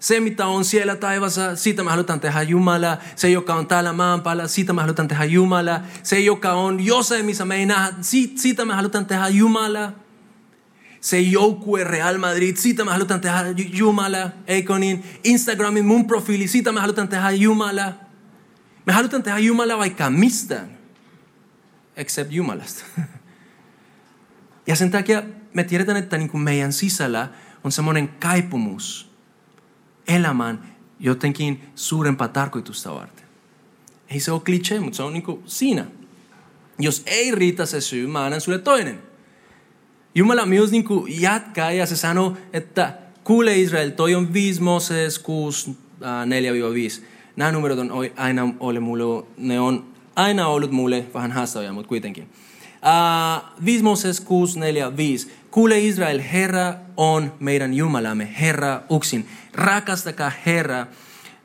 Se, 0.02 0.20
mitä 0.20 0.46
on 0.46 0.64
siellä 0.64 0.96
taivassa, 0.96 1.56
siitä 1.56 1.84
me 1.84 1.90
halutaan 1.90 2.20
tehdä 2.20 2.42
Jumala. 2.42 2.98
Se, 3.16 3.30
joka 3.30 3.54
on 3.54 3.66
täällä 3.66 3.92
maan 3.92 4.22
päällä, 4.22 4.48
siitä 4.48 4.72
me 4.72 4.80
halutaan 4.80 5.08
tehdä 5.08 5.24
Jumala. 5.24 5.80
Se, 6.02 6.20
joka 6.20 6.52
on 6.52 6.84
jossain, 6.84 7.26
missä 7.26 7.44
me 7.44 7.56
ei 7.56 7.66
nähdä, 7.66 7.94
siitä 8.36 8.64
me 8.64 8.74
halutaan 8.74 9.06
tehdä 9.06 9.28
Jumala. 9.28 9.92
Se 11.00 11.20
joukkue 11.20 11.84
Real 11.84 12.18
Madrid, 12.18 12.56
siitä 12.56 12.84
me 12.84 12.90
halutaan 12.90 13.20
tehdä 13.20 13.44
Jumala. 13.56 14.30
Eikö 14.46 14.78
niin? 14.78 15.04
Instagramin 15.24 15.86
mun 15.86 16.06
profiili, 16.06 16.48
siitä 16.48 16.72
me 16.72 16.80
halutaan 16.80 17.08
tehdä 17.08 17.30
Jumala. 17.30 17.92
Me 18.86 18.92
halutaan 18.92 19.22
tehdä 19.22 19.38
Jumala 19.38 19.78
vaikka 19.78 20.10
mistään. 20.10 20.78
Except 21.96 22.32
Jumalasta. 22.32 22.84
Ja 24.66 24.76
sen 24.76 24.90
takia 24.90 25.22
me 25.54 25.64
tiedetään, 25.64 25.96
että 25.96 26.18
niin 26.18 26.28
kuin 26.28 26.40
meidän 26.40 26.72
sisällä 26.72 27.28
on 27.64 27.72
semmoinen 27.72 28.08
kaipumus– 28.08 29.11
elämään 30.08 30.74
jotenkin 31.00 31.62
suurempaa 31.74 32.28
tarkoitusta 32.28 32.94
varten. 32.94 33.26
Ei 34.08 34.20
se 34.20 34.32
ole 34.32 34.40
klitsee, 34.40 34.80
mutta 34.80 34.96
se 34.96 35.02
on 35.02 35.12
niin 35.12 35.42
siinä. 35.46 35.86
Jos 36.78 37.02
ei 37.06 37.30
riitä 37.34 37.66
se 37.66 37.80
syy, 37.80 38.06
mä 38.06 38.24
annan 38.24 38.40
sulle 38.40 38.58
toinen. 38.58 38.98
Jumala 40.14 40.46
myös 40.46 40.70
niin 40.70 40.84
jatkaa 41.08 41.72
ja 41.72 41.86
se 41.86 41.96
sanoo, 41.96 42.36
että 42.52 42.94
kuule 43.24 43.58
Israel, 43.58 43.90
toi 43.90 44.14
on 44.14 44.32
5 44.32 44.62
Moses 44.62 45.18
6, 45.18 45.76
4-5. 47.00 47.02
Nämä 47.36 47.52
numerot 47.52 47.78
on 47.78 47.90
aina 48.16 48.54
ollut 48.60 48.82
mulle, 48.82 49.26
ne 49.36 49.60
on 49.60 49.92
aina 50.16 50.46
ollut 50.46 50.70
mulle 50.70 51.06
vähän 51.14 51.32
haastavia, 51.32 51.72
mutta 51.72 51.88
kuitenkin. 51.88 52.24
Uh, 52.24 53.64
5 53.64 53.82
Moses 53.82 54.20
6, 54.20 54.58
4, 54.58 54.96
5. 54.96 55.32
Kuule 55.52 55.80
Israel, 55.80 56.22
Herra 56.32 56.74
on 56.96 57.32
meidän 57.40 57.74
Jumalamme, 57.74 58.28
Herra 58.40 58.82
uksin. 58.90 59.28
Rakastakaa 59.54 60.32
Herra 60.46 60.86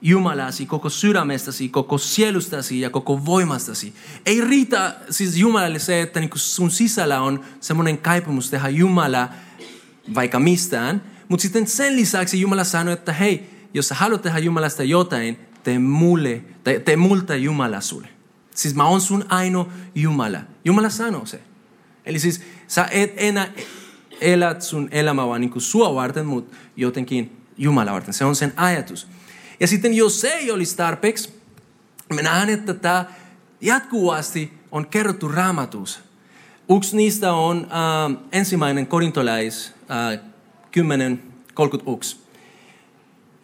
Jumalasi 0.02 0.66
koko 0.66 0.90
sydämestäsi, 0.90 1.70
koko 1.70 1.98
sielustasi 1.98 2.82
ja 2.82 2.90
koko 2.90 3.26
voimastasi. 3.26 3.94
Ei 4.26 4.42
riitä 4.42 4.96
siis 5.10 5.38
Jumalalle 5.38 5.80
se, 5.80 6.02
että 6.02 6.20
niin 6.20 6.30
sun 6.36 6.72
sisällä 6.72 7.22
on 7.22 7.44
semmoinen 7.60 7.98
kaipumus 7.98 8.50
tehdä 8.50 8.70
Jumala 8.70 9.30
vaikka 10.16 10.40
mistään, 10.40 11.02
mutta 11.30 11.42
sitten 11.42 11.68
sen 11.68 11.96
lisäksi 11.96 12.42
Jumala 12.42 12.64
sanoi, 12.64 12.94
että 12.94 13.14
hei, 13.14 13.50
jos 13.74 13.88
sä 13.88 13.96
haluat 13.96 14.22
tehdä 14.22 14.40
Jumalasta 14.40 14.84
jotain, 14.84 15.40
tee, 15.64 15.80
mulle, 15.80 16.42
tai 16.64 16.80
tee 16.80 16.96
multa 16.96 17.36
Jumala 17.36 17.82
sulle. 17.82 18.08
Siis 18.56 18.76
mä 18.76 18.88
oon 18.88 19.02
sun 19.02 19.26
ainoa 19.30 19.70
Jumala. 19.96 20.40
Jumala 20.66 20.90
sanoo 20.90 21.26
se. 21.26 21.40
Eli 22.06 22.20
siis 22.20 22.42
sä 22.68 22.88
et 22.92 23.14
enää 23.18 23.48
elät 24.22 24.62
sun 24.62 24.88
elämää 24.92 25.28
vaan 25.28 25.42
niin 25.42 25.52
kuin 25.52 25.62
sua 25.62 25.96
varten, 25.96 26.26
mutta 26.26 26.58
jotenkin 26.76 27.38
Jumala 27.58 27.94
varten. 27.94 28.14
Se 28.14 28.26
on 28.26 28.36
sen 28.36 28.54
ajatus. 28.56 29.08
Ja 29.60 29.68
sitten 29.68 29.94
jos 29.94 30.22
se 30.22 30.28
ei 30.28 30.52
olisi 30.52 30.78
tarpeeksi, 30.78 31.34
me 32.14 32.22
nähdään, 32.22 32.50
että 32.50 32.74
tämä 32.74 33.06
jatkuvasti 33.62 34.54
on 34.72 34.88
kerrottu 34.88 35.28
raamatussa. 35.28 36.00
Yksi 36.78 36.98
niistä 36.98 37.34
on 37.34 37.68
äh, 37.72 38.24
ensimmäinen 38.32 38.88
korintolais 38.88 39.74
äh, 39.92 40.20
10.31. 41.60 42.18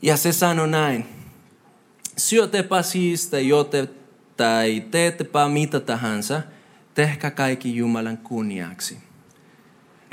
Ja 0.01 0.17
se 0.17 0.31
sanoo 0.31 0.65
näin. 0.65 1.05
Syötepä 2.17 2.81
siis 2.81 3.27
tai 3.27 3.47
jote 3.47 3.89
tai 4.37 4.83
teettepä 4.91 5.47
mitä 5.47 5.79
tahansa, 5.79 6.41
tehkää 6.93 7.31
kaikki 7.31 7.75
Jumalan 7.75 8.17
kunniaksi. 8.17 8.97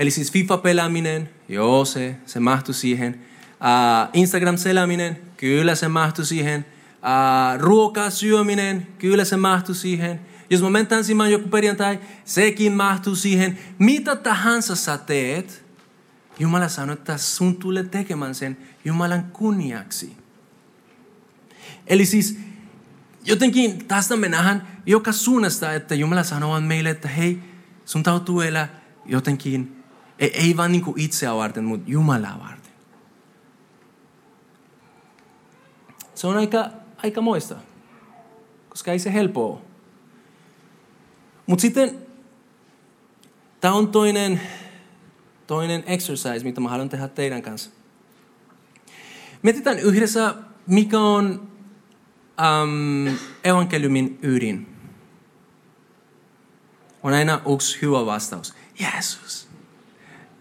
Eli 0.00 0.10
siis 0.10 0.32
FIFA-pelaaminen, 0.32 1.30
joo 1.48 1.84
se, 1.84 2.16
se 2.26 2.40
mahtuu 2.40 2.74
siihen. 2.74 3.20
Uh, 3.50 4.10
Instagram-seläminen, 4.12 5.18
kyllä 5.36 5.74
se 5.74 5.88
mahtuu 5.88 6.24
siihen. 6.24 6.64
Uh, 6.90 7.60
ruokaa 7.60 8.10
syöminen, 8.10 8.86
kyllä 8.98 9.24
se 9.24 9.36
mahtuu 9.36 9.74
siihen. 9.74 10.20
Jos 10.50 10.62
mä 10.62 10.70
menen 10.70 10.86
tanssimaan 10.86 11.32
joku 11.32 11.48
perjantai, 11.48 12.00
sekin 12.24 12.72
mahtuu 12.72 13.14
siihen. 13.14 13.58
Mitä 13.78 14.16
tahansa 14.16 14.76
sä 14.76 14.98
teet, 14.98 15.64
Jumala 16.38 16.68
sanoo, 16.68 16.92
että 16.92 17.18
sun 17.18 17.56
tulee 17.56 17.82
tekemään 17.82 18.34
sen 18.34 18.56
Jumalan 18.84 19.24
kunniaksi. 19.32 20.16
Eli 21.86 22.06
siis 22.06 22.38
jotenkin 23.24 23.84
tästä 23.86 24.16
me 24.16 24.28
nähdään 24.28 24.68
joka 24.86 25.12
suunnasta, 25.12 25.72
että 25.72 25.94
Jumala 25.94 26.22
sanoo 26.22 26.60
meille, 26.60 26.90
että 26.90 27.08
hei, 27.08 27.38
sun 27.84 28.02
täytyy 28.02 28.48
elää 28.48 28.80
jotenkin, 29.06 29.79
ei, 30.20 30.30
ei 30.35 30.56
vaan 30.56 30.72
niin 30.72 30.85
itseä 30.96 31.35
varten, 31.35 31.64
mutta 31.64 31.90
Jumalaa 31.90 32.38
varten. 32.38 32.72
Se 36.14 36.26
on 36.26 36.37
aika, 36.37 36.70
aika 36.96 37.20
moista, 37.20 37.56
koska 38.68 38.92
ei 38.92 38.98
se 38.98 39.12
helppoa 39.12 39.61
Mutta 41.46 41.62
sitten 41.62 41.98
tämä 43.61 43.74
on 43.74 43.88
toinen, 43.88 44.40
toinen 45.46 45.85
exercise, 45.87 46.40
mitä 46.44 46.61
mä 46.61 46.68
haluan 46.68 46.88
tehdä 46.88 47.09
teidän 47.09 47.42
kanssa. 47.42 47.70
Mietitään 49.42 49.78
yhdessä, 49.78 50.35
mikä 50.66 50.98
on 50.98 51.48
um, 52.62 53.16
evankeliumin 53.44 54.18
ydin. 54.22 54.76
On 57.02 57.12
aina 57.12 57.40
yksi 57.54 57.83
hyvä 57.83 58.06
vastaus. 58.06 58.54
Jeesus. 58.78 59.49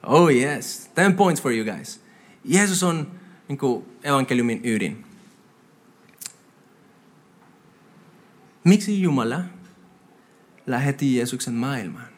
Oh 0.03 0.29
yes. 0.29 0.89
Ten 0.95 1.15
points 1.15 1.41
for 1.41 1.51
you 1.51 1.65
guys. 1.65 1.99
Jeesus 2.45 2.83
on 2.83 3.11
niin 3.47 3.57
kuin, 3.57 3.85
evankeliumin 4.03 4.61
ydin. 4.63 5.05
Miksi 8.63 9.01
Jumala 9.01 9.41
lähetti 10.67 11.15
Jeesuksen 11.15 11.53
maailmaan? 11.53 12.09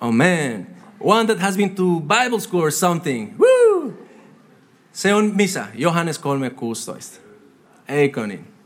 Man. 0.00 0.66
One 1.00 1.26
that 1.26 1.38
has 1.38 1.56
been 1.56 1.74
to 1.76 2.00
Bible 2.00 2.40
school 2.40 2.62
or 2.62 2.70
something. 2.70 3.38
Woo! 3.38 3.92
Se 4.92 5.14
on 5.14 5.32
missä? 5.36 5.66
Johannes 5.74 6.20
3.16. 6.20 7.20
Eikö 7.88 8.26
niin? 8.26 8.59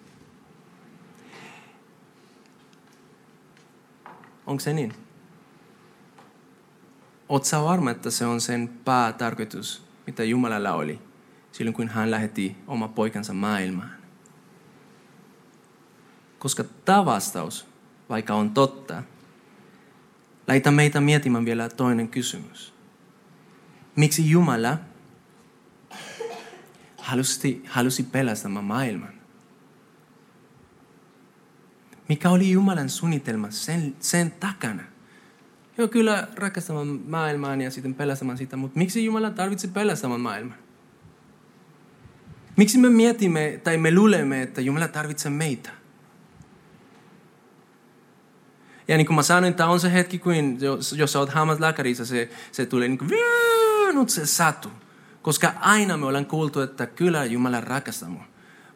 Onko 4.47 4.61
se 4.61 4.73
niin? 4.73 4.95
Oletko 7.29 7.49
sä 7.49 7.63
varma, 7.63 7.91
että 7.91 8.11
se 8.11 8.27
on 8.27 8.41
sen 8.41 8.69
päätarkoitus, 8.85 9.83
mitä 10.07 10.25
Jumalalla 10.25 10.73
oli 10.73 10.99
silloin, 11.53 11.75
kun 11.75 11.89
hän 11.89 12.11
lähetti 12.11 12.57
oma 12.67 12.89
poikansa 12.89 13.33
maailmaan? 13.33 13.91
Koska 16.39 16.65
tämä 16.85 17.05
vastaus, 17.05 17.67
vaikka 18.09 18.35
on 18.35 18.51
totta, 18.51 19.03
Laita 20.49 20.71
meitä 20.71 21.01
miettimään 21.01 21.45
vielä 21.45 21.69
toinen 21.69 22.09
kysymys. 22.09 22.75
Miksi 23.97 24.31
Jumala 24.31 24.79
halusi, 26.99 27.63
halusi 27.69 28.03
pelastamaan 28.03 28.65
maailman? 28.65 29.14
Mikä 32.09 32.31
oli 32.31 32.51
Jumalan 32.51 32.89
suunnitelma 32.89 33.51
sen, 33.51 33.97
sen 34.01 34.31
takana? 34.31 34.83
Joo, 35.79 35.89
kyllä 35.89 36.29
rakastamaan 36.37 36.87
maailmaan 36.87 37.61
ja 37.61 37.71
sitten 37.71 37.95
pelastamaan 37.95 38.39
sitä, 38.39 38.57
mutta 38.57 38.79
miksi 38.79 39.05
Jumala 39.05 39.31
tarvitsee 39.31 39.71
pelastamaan 39.71 40.21
maailman? 40.21 40.59
Miksi 42.57 42.79
me 42.79 42.91
mietimme 42.91 43.61
tai 43.65 43.77
me 43.77 43.95
luulemme, 43.95 44.43
että 44.43 44.61
Jumala 44.61 44.89
tarvitsee 44.89 45.31
meitä? 45.31 45.71
Ja 48.89 48.97
niin 48.97 49.07
kuin 49.07 49.17
mä 49.17 49.23
sanoin, 49.23 49.55
tämä 49.55 49.71
on 49.71 49.81
se 49.81 49.93
hetki, 49.93 50.19
kun 50.19 50.61
jos, 50.61 50.93
jos 50.93 51.17
oot 51.17 51.31
hammaslääkärissä, 51.31 52.05
se, 52.05 52.29
se 52.53 52.67
tulee 52.67 52.89
niin 52.89 52.99
kuin, 52.99 53.11
nyt 53.95 54.11
se 54.11 54.27
satu. 54.27 54.69
Koska 55.23 55.55
aina 55.61 55.97
me 55.97 56.07
ollaan 56.07 56.27
kuultu, 56.27 56.61
että 56.61 56.87
kyllä 56.87 57.25
Jumala 57.25 57.61
rakastaa 57.61 58.09
mua. 58.09 58.25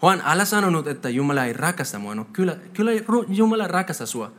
Juan, 0.03 0.23
älä 0.25 0.45
sanonut, 0.45 0.87
että 0.87 1.09
Jumala 1.09 1.45
ei 1.45 1.53
rakasta 1.53 1.99
mua. 1.99 2.15
No 2.15 2.25
kyllä, 2.25 2.57
kyllä 2.75 2.91
Jumala 3.29 3.67
rakastaa 3.67 4.07
sua. 4.07 4.33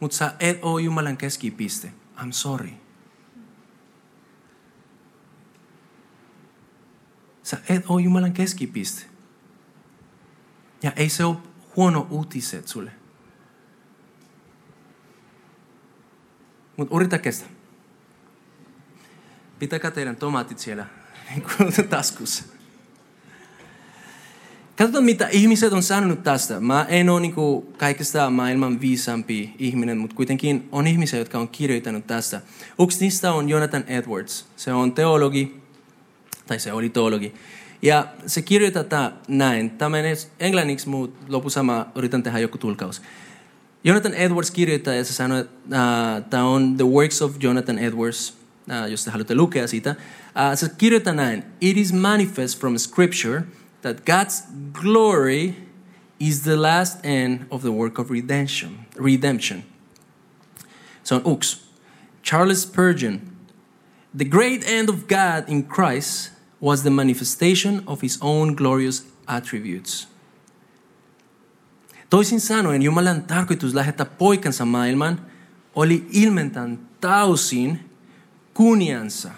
Mutta 0.00 0.16
sä 0.16 0.32
et 0.40 0.58
ole 0.62 0.82
Jumalan 0.82 1.16
keskipiste. 1.16 1.92
I'm 2.16 2.30
sorry. 2.32 2.70
Sä 7.42 7.58
et 7.68 7.84
ole 7.88 8.02
Jumalan 8.02 8.32
keskipiste. 8.32 9.06
Ja 10.82 10.92
ei 10.96 11.08
se 11.08 11.24
ole 11.24 11.36
huono 11.76 12.06
uutiset 12.10 12.68
sulle. 12.68 12.92
Mutta 16.76 16.96
yritä 16.96 17.18
kestä. 17.18 17.44
Pitäkää 19.58 19.90
teidän 19.90 20.16
tomaatit 20.16 20.58
siellä 20.58 20.86
niin 21.30 21.88
taskussa. 21.88 22.55
Katsotaan, 24.76 25.04
mitä 25.04 25.28
ihmiset 25.28 25.72
on 25.72 25.82
sanonut 25.82 26.22
tästä. 26.22 26.60
Mä 26.60 26.86
en 26.88 27.10
ole 27.10 27.20
niin 27.20 27.34
kuin, 27.34 27.66
kaikista 27.76 28.30
maailman 28.30 28.80
viisampi 28.80 29.54
ihminen, 29.58 29.98
mutta 29.98 30.16
kuitenkin 30.16 30.68
on 30.72 30.86
ihmisiä, 30.86 31.18
jotka 31.18 31.38
on 31.38 31.48
kirjoittanut 31.48 32.06
tästä. 32.06 32.40
Yksi 32.82 33.00
niistä 33.00 33.32
on 33.32 33.48
Jonathan 33.48 33.84
Edwards. 33.86 34.46
Se 34.56 34.72
on 34.72 34.92
teologi, 34.92 35.60
tai 36.46 36.58
se 36.58 36.72
oli 36.72 36.88
teologi. 36.88 37.34
Ja 37.82 38.06
se 38.26 38.42
kirjoittaa 38.42 39.12
näin. 39.28 39.70
Tämä 39.70 39.88
menee 39.88 40.14
englanniksi, 40.40 40.88
mutta 40.88 41.26
lopussa 41.28 41.62
mä 41.62 41.86
yritän 41.94 42.22
tehdä 42.22 42.38
joku 42.38 42.58
tulkaus. 42.58 43.02
Jonathan 43.84 44.14
Edwards 44.14 44.50
kirjoittaa 44.50 44.94
ja 44.94 45.04
se 45.04 45.12
sanoo, 45.12 45.38
että 45.38 45.56
uh, 45.66 46.24
tämä 46.30 46.44
on 46.44 46.76
The 46.76 46.84
Works 46.84 47.22
of 47.22 47.32
Jonathan 47.40 47.78
Edwards, 47.78 48.30
uh, 48.30 48.90
jos 48.90 49.04
te 49.04 49.10
haluatte 49.10 49.34
lukea 49.34 49.66
sitä. 49.68 49.90
Uh, 49.90 50.58
se 50.58 50.70
kirjoittaa 50.78 51.12
näin, 51.12 51.44
It 51.60 51.76
is 51.76 51.92
manifest 51.92 52.60
from 52.60 52.78
scripture 52.78 53.42
that 53.86 54.04
God's 54.04 54.42
glory 54.72 55.54
is 56.18 56.42
the 56.42 56.56
last 56.56 56.98
end 57.04 57.46
of 57.50 57.62
the 57.62 57.70
work 57.70 57.98
of 57.98 58.10
redemption. 58.10 58.86
redemption. 58.96 59.62
Se 61.04 61.14
on 61.14 61.22
yksi. 61.22 61.58
Charles 62.22 62.62
Spurgeon, 62.62 63.20
The 64.12 64.24
great 64.24 64.64
end 64.66 64.88
of 64.88 65.06
God 65.06 65.48
in 65.48 65.62
Christ 65.62 66.32
was 66.60 66.82
the 66.82 66.90
manifestation 66.90 67.84
of 67.86 68.00
his 68.00 68.18
own 68.20 68.56
glorious 68.56 69.04
attributes. 69.28 70.08
Toisin 72.10 72.40
sanoen 72.40 72.82
Jumalan 72.82 73.22
tarkoitus 73.22 73.74
lähettää 73.74 74.06
poikansa 74.06 74.64
maailman 74.64 75.20
oli 75.74 76.06
ilmentää 76.10 76.68
täysin 77.00 77.90
kunniansa. 78.54 79.30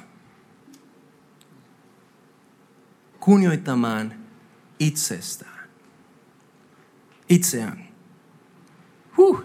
Kunnioittamaan 3.21 4.28
itsestään. 4.79 5.69
Itseään. 7.29 7.89
Huh. 9.17 9.45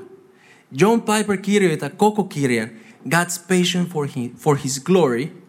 John 0.71 1.01
Piper 1.01 1.37
kirjoittaa 1.37 1.89
koko 1.89 2.23
kirjan 2.23 2.69
God's 3.09 3.41
passion 3.47 3.85
for 3.85 4.07
his, 4.07 4.31
for 4.37 4.57
his 4.57 4.79
glory. 4.79 5.43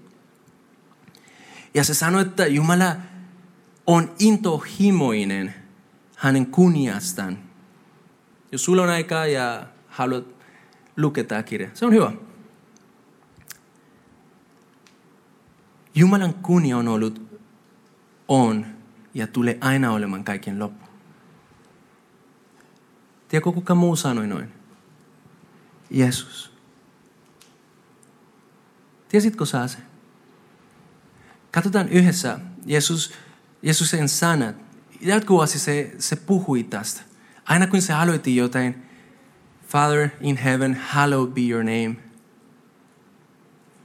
Ja 1.74 1.84
se 1.84 1.94
sanoi, 1.94 2.22
että 2.22 2.46
Jumala 2.46 2.96
on 3.86 4.14
intohimoinen 4.18 5.54
hänen 6.16 6.46
kunniastaan. 6.46 7.38
Jos 8.52 8.64
sulla 8.64 8.82
on 8.82 8.88
aikaa 8.88 9.26
ja 9.26 9.66
haluat 9.88 10.24
lukea 10.96 11.24
tämä 11.24 11.42
kirja, 11.42 11.70
se 11.74 11.86
on 11.86 11.92
hyvä. 11.92 12.12
Jumalan 15.94 16.34
kunnia 16.34 16.78
on 16.78 16.88
ollut, 16.88 17.40
on 18.28 18.66
ja 19.14 19.26
tulee 19.26 19.58
aina 19.60 19.92
olemaan 19.92 20.24
kaiken 20.24 20.58
loppu. 20.58 20.86
Tiedätkö, 23.28 23.52
kuka 23.52 23.74
muu 23.74 23.96
sanoi 23.96 24.26
noin? 24.26 24.52
Jeesus. 25.90 26.52
Tiesitkö 29.08 29.46
sä 29.46 29.68
se? 29.68 29.78
Katsotaan 31.50 31.88
yhdessä 31.88 32.40
Jeesus, 32.66 33.12
Jeesuksen 33.62 34.08
sanat. 34.08 34.56
Jatkuvasti 35.00 35.58
se, 35.58 35.94
se 35.98 36.16
puhui 36.16 36.62
tästä. 36.62 37.00
Aina 37.44 37.66
kun 37.66 37.82
se 37.82 37.92
aloitti 37.92 38.36
jotain, 38.36 38.82
Father 39.68 40.08
in 40.20 40.36
heaven, 40.36 40.74
hallowed 40.74 41.32
be 41.32 41.40
your 41.40 41.62
name. 41.64 41.96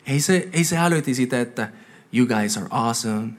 Ei 0.05 0.19
se, 0.19 0.49
ei 0.53 0.63
se 0.63 0.77
aloitti 0.77 1.15
sitä, 1.15 1.41
että 1.41 1.71
you 2.13 2.27
guys 2.27 2.57
are 2.57 2.67
awesome. 2.69 3.33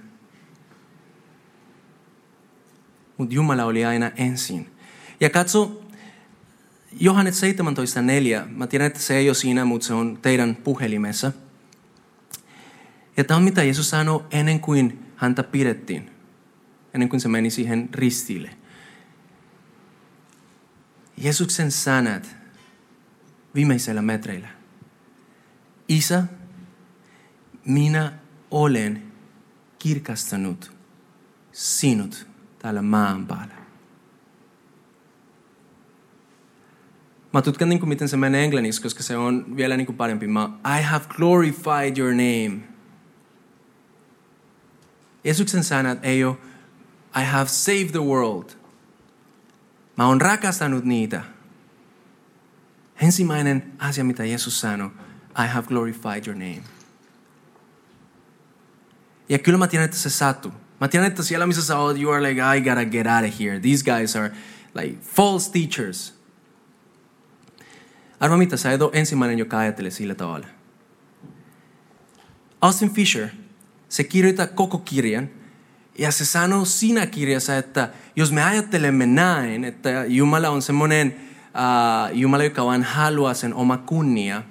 Mutta 3.20 3.34
Jumala 3.34 3.64
oli 3.64 3.84
aina 3.84 4.10
ensin. 4.16 4.70
Ja 5.20 5.30
katso, 5.30 5.82
Johannes 7.00 7.42
17.4, 7.42 8.48
mä 8.48 8.66
tiedän, 8.66 8.86
että 8.86 9.00
se 9.00 9.16
ei 9.16 9.28
ole 9.28 9.34
siinä, 9.34 9.64
mutta 9.64 9.86
se 9.86 9.94
on 9.94 10.18
teidän 10.22 10.56
puhelimessa. 10.56 11.32
Ja 13.16 13.24
tämä 13.24 13.38
on 13.38 13.42
mitä 13.44 13.62
Jeesus 13.62 13.90
sanoi 13.90 14.24
ennen 14.30 14.60
kuin 14.60 15.06
häntä 15.16 15.42
pidettiin, 15.42 16.10
ennen 16.94 17.08
kuin 17.08 17.20
se 17.20 17.28
meni 17.28 17.50
siihen 17.50 17.88
ristille. 17.94 18.50
Jeesuksen 21.16 21.70
sanat 21.70 22.36
viimeisellä 23.54 24.02
metreillä. 24.02 24.48
Isä, 25.88 26.22
minä 27.64 28.12
olen 28.50 29.02
kirkastanut 29.78 30.72
sinut 31.52 32.29
täällä 32.60 32.82
maan 32.82 33.26
päällä. 33.26 33.54
Mä 37.32 37.42
tutkan 37.42 37.68
niin 37.68 37.78
kuin 37.78 37.88
miten 37.88 38.08
se 38.08 38.16
menee 38.16 38.44
englanniksi, 38.44 38.82
koska 38.82 39.02
se 39.02 39.16
on 39.16 39.56
vielä 39.56 39.76
niin 39.76 39.86
kuin 39.86 39.96
parempi. 39.96 40.26
Mä, 40.26 40.50
I 40.78 40.82
have 40.82 41.04
glorified 41.16 41.98
your 41.98 42.12
name. 42.12 42.62
Jeesuksen 45.24 45.64
sanat 45.64 45.98
ei 46.02 46.24
ole 46.24 46.36
I 47.20 47.24
have 47.24 47.48
saved 47.48 47.90
the 47.90 48.04
world. 48.04 48.50
Mä 49.96 50.06
oon 50.06 50.20
rakastanut 50.20 50.84
niitä. 50.84 51.22
Ensimmäinen 53.00 53.72
asia, 53.78 54.04
mitä 54.04 54.24
Jeesus 54.24 54.60
sanoi, 54.60 54.90
I 55.44 55.46
have 55.46 55.66
glorified 55.66 56.26
your 56.26 56.38
name. 56.38 56.62
Ja 59.28 59.38
kyllä 59.38 59.58
mä 59.58 59.66
tiedän, 59.66 59.84
että 59.84 59.96
se 59.96 60.10
sattuu. 60.10 60.52
Missä 61.46 61.62
sä 61.62 61.78
oot, 61.78 61.98
you 61.98 62.12
are 62.12 62.22
like, 62.22 62.40
I 62.56 62.60
gotta 62.60 62.84
get 62.84 63.06
out 63.06 63.32
of 63.32 63.40
here. 63.40 63.60
These 63.60 63.84
guys 63.84 64.16
are 64.16 64.30
like 64.74 64.98
false 65.02 65.50
teachers. 65.52 66.20
Arva 68.20 68.36
mitä, 68.36 68.56
sä 68.56 68.72
et 68.72 68.82
ole 68.82 68.90
ensimmäinen, 68.92 69.38
joka 69.38 69.58
ajattelee 69.58 69.90
sillä 69.90 70.14
tavalla. 70.14 70.46
Austin 72.60 72.90
Fisher, 72.90 73.28
se 73.88 74.04
kirjoittaa 74.04 74.46
koko 74.46 74.78
kirjan, 74.78 75.28
ja 75.98 76.12
se 76.12 76.24
sanoo 76.24 76.64
siinä 76.64 77.06
kirjassa, 77.06 77.56
että 77.56 77.88
jos 78.16 78.32
me 78.32 78.44
ajattelemme 78.44 79.06
näin, 79.06 79.64
että 79.64 80.04
Jumala 80.08 80.48
on 80.48 80.62
semmoinen 80.62 81.16
uh, 81.54 82.16
Jumala, 82.18 82.44
joka 82.44 82.64
vain 82.64 82.82
haluaa 82.82 83.34
sen 83.34 83.54
oma 83.54 83.76
kunnia, 83.76 84.42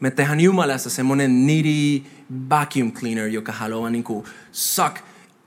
me 0.00 0.10
tehdään 0.10 0.40
Jumalasta 0.40 0.90
semmoinen 0.90 1.46
needy 1.46 2.02
vacuum 2.50 2.92
cleaner, 2.92 3.26
joka 3.26 3.52
haluaa 3.52 3.90
niin 3.90 4.04
kuin 4.04 4.26
suck 4.52 4.96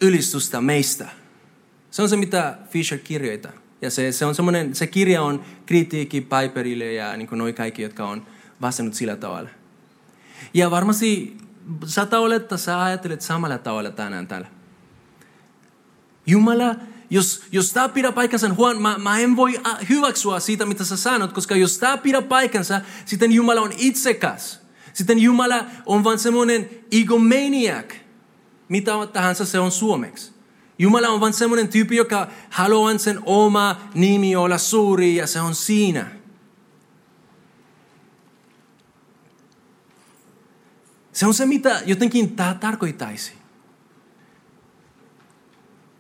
ylistystä 0.01 0.61
meistä. 0.61 1.09
Se 1.91 2.01
on 2.01 2.09
se, 2.09 2.17
mitä 2.17 2.57
Fisher 2.69 2.99
kirjoittaa. 2.99 3.51
Ja 3.81 3.91
se, 3.91 4.11
se, 4.11 4.25
on 4.25 4.35
semmoinen, 4.35 4.75
se 4.75 4.87
kirja 4.87 5.21
on 5.21 5.43
kritiikki 5.65 6.21
Piperille 6.21 6.93
ja 6.93 7.17
niin 7.17 7.29
noi 7.31 7.53
kaikki, 7.53 7.81
jotka 7.81 8.07
on 8.07 8.25
vastannut 8.61 8.93
sillä 8.93 9.15
tavalla. 9.15 9.49
Ja 10.53 10.71
varmasti 10.71 11.37
saattaa 11.85 12.19
olla, 12.19 12.35
että 12.35 12.57
sä 12.57 12.83
ajattelet 12.83 13.21
samalla 13.21 13.57
tavalla 13.57 13.91
tänään 13.91 14.27
täällä. 14.27 14.47
Jumala, 16.25 16.75
jos, 17.09 17.43
jos 17.51 17.73
tämä 17.73 17.89
pidä 17.89 18.11
paikkansa, 18.11 18.47
Juan, 18.57 18.81
mä, 18.81 18.97
mä 18.97 19.19
en 19.19 19.35
voi 19.35 19.61
hyväksyä 19.89 20.39
siitä, 20.39 20.65
mitä 20.65 20.83
sä 20.83 20.97
sanot, 20.97 21.33
koska 21.33 21.55
jos 21.55 21.77
tämä 21.77 21.97
pidä 21.97 22.21
paikkansa, 22.21 22.81
sitten 23.05 23.31
Jumala 23.31 23.61
on 23.61 23.73
itsekäs. 23.77 24.61
Sitten 24.93 25.19
Jumala 25.19 25.65
on 25.85 26.03
vain 26.03 26.19
semmoinen 26.19 26.69
egomaniac. 26.91 27.93
Mitä 28.69 28.91
tahansa 29.13 29.45
se 29.45 29.59
on 29.59 29.71
suomeksi. 29.71 30.31
Jumala 30.79 31.07
on 31.07 31.19
vain 31.19 31.33
semmoinen 31.33 31.67
tyyppi, 31.67 31.95
joka 31.95 32.27
haluaa 32.49 32.97
sen 32.97 33.19
oma 33.25 33.81
nimi 33.93 34.35
olla 34.35 34.57
suuri 34.57 35.15
ja 35.15 35.27
se 35.27 35.41
on 35.41 35.55
siinä. 35.55 36.11
Se 41.13 41.25
on 41.25 41.33
se, 41.33 41.45
mitä 41.45 41.81
jotenkin 41.85 42.35
tämä 42.35 42.53
tarkoittaisi. 42.53 43.33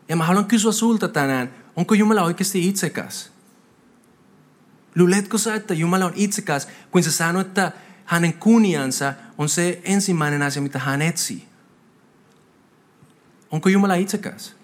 Ja 0.09 0.15
mä 0.15 0.25
haluan 0.25 0.45
kysyä 0.45 0.71
sulta 0.71 1.07
tänään, 1.07 1.53
onko 1.75 1.93
Jumala 1.93 2.23
oikeasti 2.23 2.67
itsekäs? 2.67 3.31
Luuletko 4.95 5.37
sä, 5.37 5.55
että 5.55 5.73
Jumala 5.73 6.05
on 6.05 6.13
itsekäs, 6.15 6.67
kun 6.91 7.03
se 7.03 7.11
sanoo, 7.11 7.41
että 7.41 7.71
hänen 8.11 8.33
kunniansa 8.33 9.13
on 9.37 9.49
se 9.49 9.81
ensimmäinen 9.83 10.41
asia, 10.41 10.61
mitä 10.61 10.79
hän 10.79 11.01
etsii? 11.01 11.45
Onko 13.51 13.69
Jumala 13.69 13.95
itsekäs? 13.95 14.55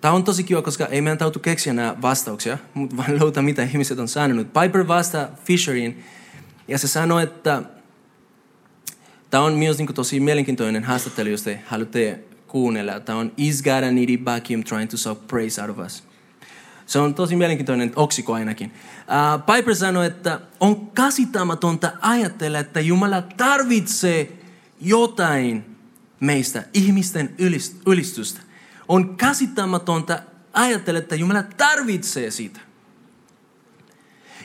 Tämä 0.00 0.14
on 0.14 0.24
tosi 0.24 0.44
kiva, 0.44 0.62
koska 0.62 0.86
ei 0.86 1.00
meidän 1.00 1.18
tautu 1.18 1.38
keksiä 1.38 1.72
nämä 1.72 1.96
vastauksia, 2.02 2.58
mutta 2.74 2.96
vaan 2.96 3.18
löytää, 3.18 3.42
mitä 3.42 3.62
ihmiset 3.62 3.98
on 3.98 4.08
sanonut. 4.08 4.52
Piper 4.52 4.88
vastaa 4.88 5.28
Fisherin 5.44 6.04
ja 6.68 6.78
se 6.78 6.88
sanoi, 6.88 7.22
että 7.22 7.62
tämä 9.30 9.42
on 9.42 9.52
myös 9.52 9.78
niin 9.78 9.94
tosi 9.94 10.20
mielenkiintoinen 10.20 10.84
haastattelu, 10.84 11.28
jos 11.28 11.42
te 11.42 11.62
haluatte 11.66 12.24
kuunnella. 12.46 13.00
Tämä 13.00 13.18
on 13.18 13.32
Is 13.36 13.62
God 13.62 13.82
a 13.82 13.90
needy 13.90 14.24
vacuum 14.24 14.64
trying 14.64 14.90
to 14.90 14.96
suck 14.96 15.26
praise 15.26 15.62
out 15.62 15.70
of 15.70 15.86
us? 15.86 16.09
Se 16.90 16.98
on 16.98 17.14
tosi 17.14 17.36
mielenkiintoinen 17.36 17.92
oksiko 17.96 18.32
ainakin. 18.32 18.72
Uh, 18.72 19.54
Piper 19.54 19.74
sanoi, 19.74 20.06
että 20.06 20.40
on 20.60 20.90
käsittämätöntä 20.90 21.92
ajatella, 22.00 22.58
että 22.58 22.80
Jumala 22.80 23.22
tarvitsee 23.22 24.32
jotain 24.80 25.76
meistä, 26.20 26.64
ihmisten 26.74 27.34
ylistystä. 27.86 28.40
On 28.88 29.16
käsittämätöntä 29.16 30.22
ajatella, 30.52 30.98
että 30.98 31.14
Jumala 31.14 31.42
tarvitsee 31.42 32.30
sitä. 32.30 32.60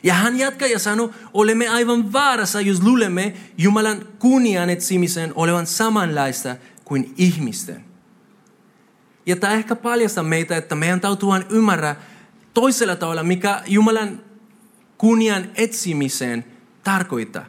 Ja 0.04 0.14
hän 0.14 0.40
jatkaa 0.40 0.68
ja 0.68 0.80
sanoo, 0.80 1.12
olemme 1.34 1.68
aivan 1.68 2.14
vaarassa, 2.14 2.62
jos 2.62 2.84
luulemme 2.84 3.34
Jumalan 3.58 4.06
kunnian 4.20 4.70
etsimisen 4.70 5.32
olevan 5.36 5.68
samanlaista 5.68 6.56
kuin 6.84 7.14
ihmisten. 7.18 7.86
Ja 9.26 9.36
tämä 9.36 9.54
ehkä 9.54 9.76
paljastaa 9.76 10.24
meitä, 10.24 10.58
että 10.58 10.76
meidän 10.76 11.02
täytyy 11.02 11.30
ymmärrä 11.50 11.96
toisella 12.56 12.96
tavalla, 12.96 13.24
mikä 13.24 13.62
Jumalan 13.66 14.22
kunnian 14.98 15.50
etsimisen 15.56 16.46
tarkoittaa. 16.84 17.46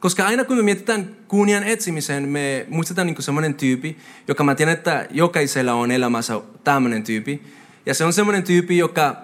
Koska 0.00 0.26
aina 0.26 0.44
kun 0.44 0.56
me 0.56 0.62
mietitään 0.62 1.16
kunnian 1.28 1.64
etsimisen, 1.64 2.28
me 2.28 2.66
muistetaan 2.68 3.06
niin 3.06 3.22
semmoinen 3.22 3.54
tyyppi, 3.54 3.98
joka 4.28 4.44
mä 4.44 4.54
tiedän, 4.54 4.74
että 4.74 5.06
jokaisella 5.10 5.72
on 5.72 5.90
elämässä 5.90 6.40
tämmöinen 6.64 7.02
tyyppi. 7.02 7.42
Ja 7.86 7.94
se 7.94 8.04
on 8.04 8.12
semmoinen 8.12 8.42
tyyppi, 8.42 8.78
joka, 8.78 9.16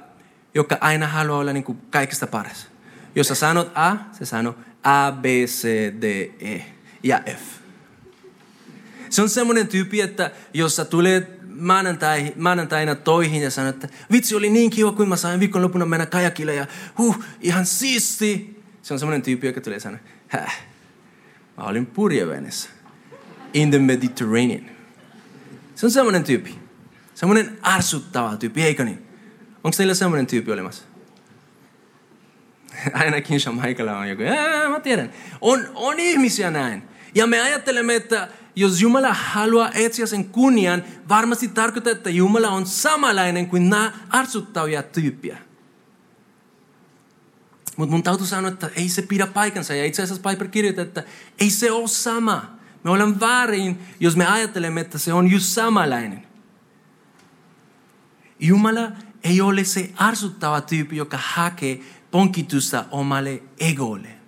joka 0.55 0.79
aina 0.81 1.07
haluaa 1.07 1.39
olla 1.39 1.53
niin 1.53 1.79
kaikista 1.91 2.27
paras. 2.27 2.67
Jos 3.15 3.29
sä 3.29 3.35
sanot 3.35 3.73
A, 3.75 3.97
se 4.13 4.25
sanoo 4.25 4.55
A, 4.83 5.13
B, 5.13 5.25
C, 5.47 5.69
D, 6.01 6.31
E 6.41 6.65
ja 7.03 7.23
F. 7.27 7.61
Se 9.11 9.23
on 9.23 9.29
semmoinen 9.29 9.69
tyyppi, 9.69 10.01
että 10.01 10.31
jos 10.55 10.77
sä 10.77 10.85
tulet 10.85 11.40
maanantai, 11.61 12.33
maanantaina 12.37 12.95
toihin 12.95 13.43
ja 13.43 13.51
sanot, 13.51 13.75
että 13.75 13.89
vitsi 14.13 14.35
oli 14.35 14.51
niin 14.51 14.71
kiva, 14.71 14.93
kun 14.93 15.09
mä 15.09 15.17
sain 15.17 15.41
viikonloppuna 15.41 15.87
mennä 15.87 16.07
kajakille 16.07 16.55
ja 16.55 16.67
huh, 16.99 17.25
ihan 17.41 17.67
siisti. 17.67 18.63
Se 18.83 18.95
on 18.95 18.99
semmoinen 18.99 19.23
tyyppi, 19.23 19.47
joka 19.47 19.61
tulee 19.61 19.81
sanoa, 19.81 19.99
häh, 20.29 20.61
mä 21.57 21.65
olin 21.65 21.87
purjevenessä. 21.87 22.71
In 23.53 23.71
the 23.71 23.79
Mediterranean. 23.79 24.71
Se 25.75 25.87
on 25.87 25.91
semmoinen 25.91 26.25
tyyppi. 26.25 26.59
Semmoinen 27.15 27.59
arsuttava 27.63 28.37
tyyppi, 28.37 28.63
eikö 28.63 28.85
niin? 28.85 29.07
Onko 29.65 29.77
teillä 29.77 29.95
semmoinen 29.95 30.27
tyyppi 30.27 30.53
olemassa? 30.53 30.85
Ainakin 32.93 33.41
Jamaikalla 33.47 33.99
on 33.99 34.09
joku, 34.09 34.23
mä 34.71 34.81
tiedän. 34.81 35.13
On, 35.41 35.69
on 35.75 36.01
ihmisiä 36.01 36.51
näin. 36.51 36.83
Ja 37.15 37.27
me 37.27 37.41
ajattelemme, 37.41 37.95
että 37.95 38.29
jos 38.57 38.81
Jumala 38.81 39.15
haluaa 39.15 39.71
etsiä 39.75 40.07
sen 40.07 40.25
kunnian, 40.25 40.85
varmasti 41.09 41.49
tarkoittaa, 41.49 41.93
että 41.93 42.11
Jumala 42.11 42.49
on 42.49 42.67
samanlainen 42.67 43.47
kuin 43.47 43.71
nämä 43.71 43.93
arsuttavia 44.09 44.83
tyyppiä. 44.83 45.39
Mutta 47.77 47.93
mun 47.93 48.03
täytyy 48.03 48.27
sanoa, 48.27 48.51
että 48.51 48.71
ei 48.77 48.89
se 48.89 49.03
pidä 49.03 49.27
paikansa. 49.27 49.75
Ja 49.75 49.85
itse 49.85 50.03
asiassa 50.03 50.31
Piper 50.31 50.49
kirjoittaa, 50.49 50.85
että 50.85 51.05
ei 51.39 51.51
se 51.51 51.71
ole 51.71 51.89
sama. 51.89 52.57
Me 52.85 52.91
olemme 52.91 53.21
väärin, 53.21 53.79
jos 54.01 54.17
me 54.17 54.27
ajattelemme, 54.27 54.81
että 54.81 54.99
se 54.99 55.13
on 55.13 55.31
just 55.31 55.47
samanlainen. 55.47 56.27
Jumala 58.41 58.93
ei 59.25 59.41
ole 59.41 59.65
se 59.65 59.91
arsuttava 59.97 60.61
tyyppi, 60.61 60.97
joka 60.97 61.19
hakee 61.23 61.81
ponkitusta 62.11 62.85
omalle 62.91 63.43
egolle. 63.59 64.20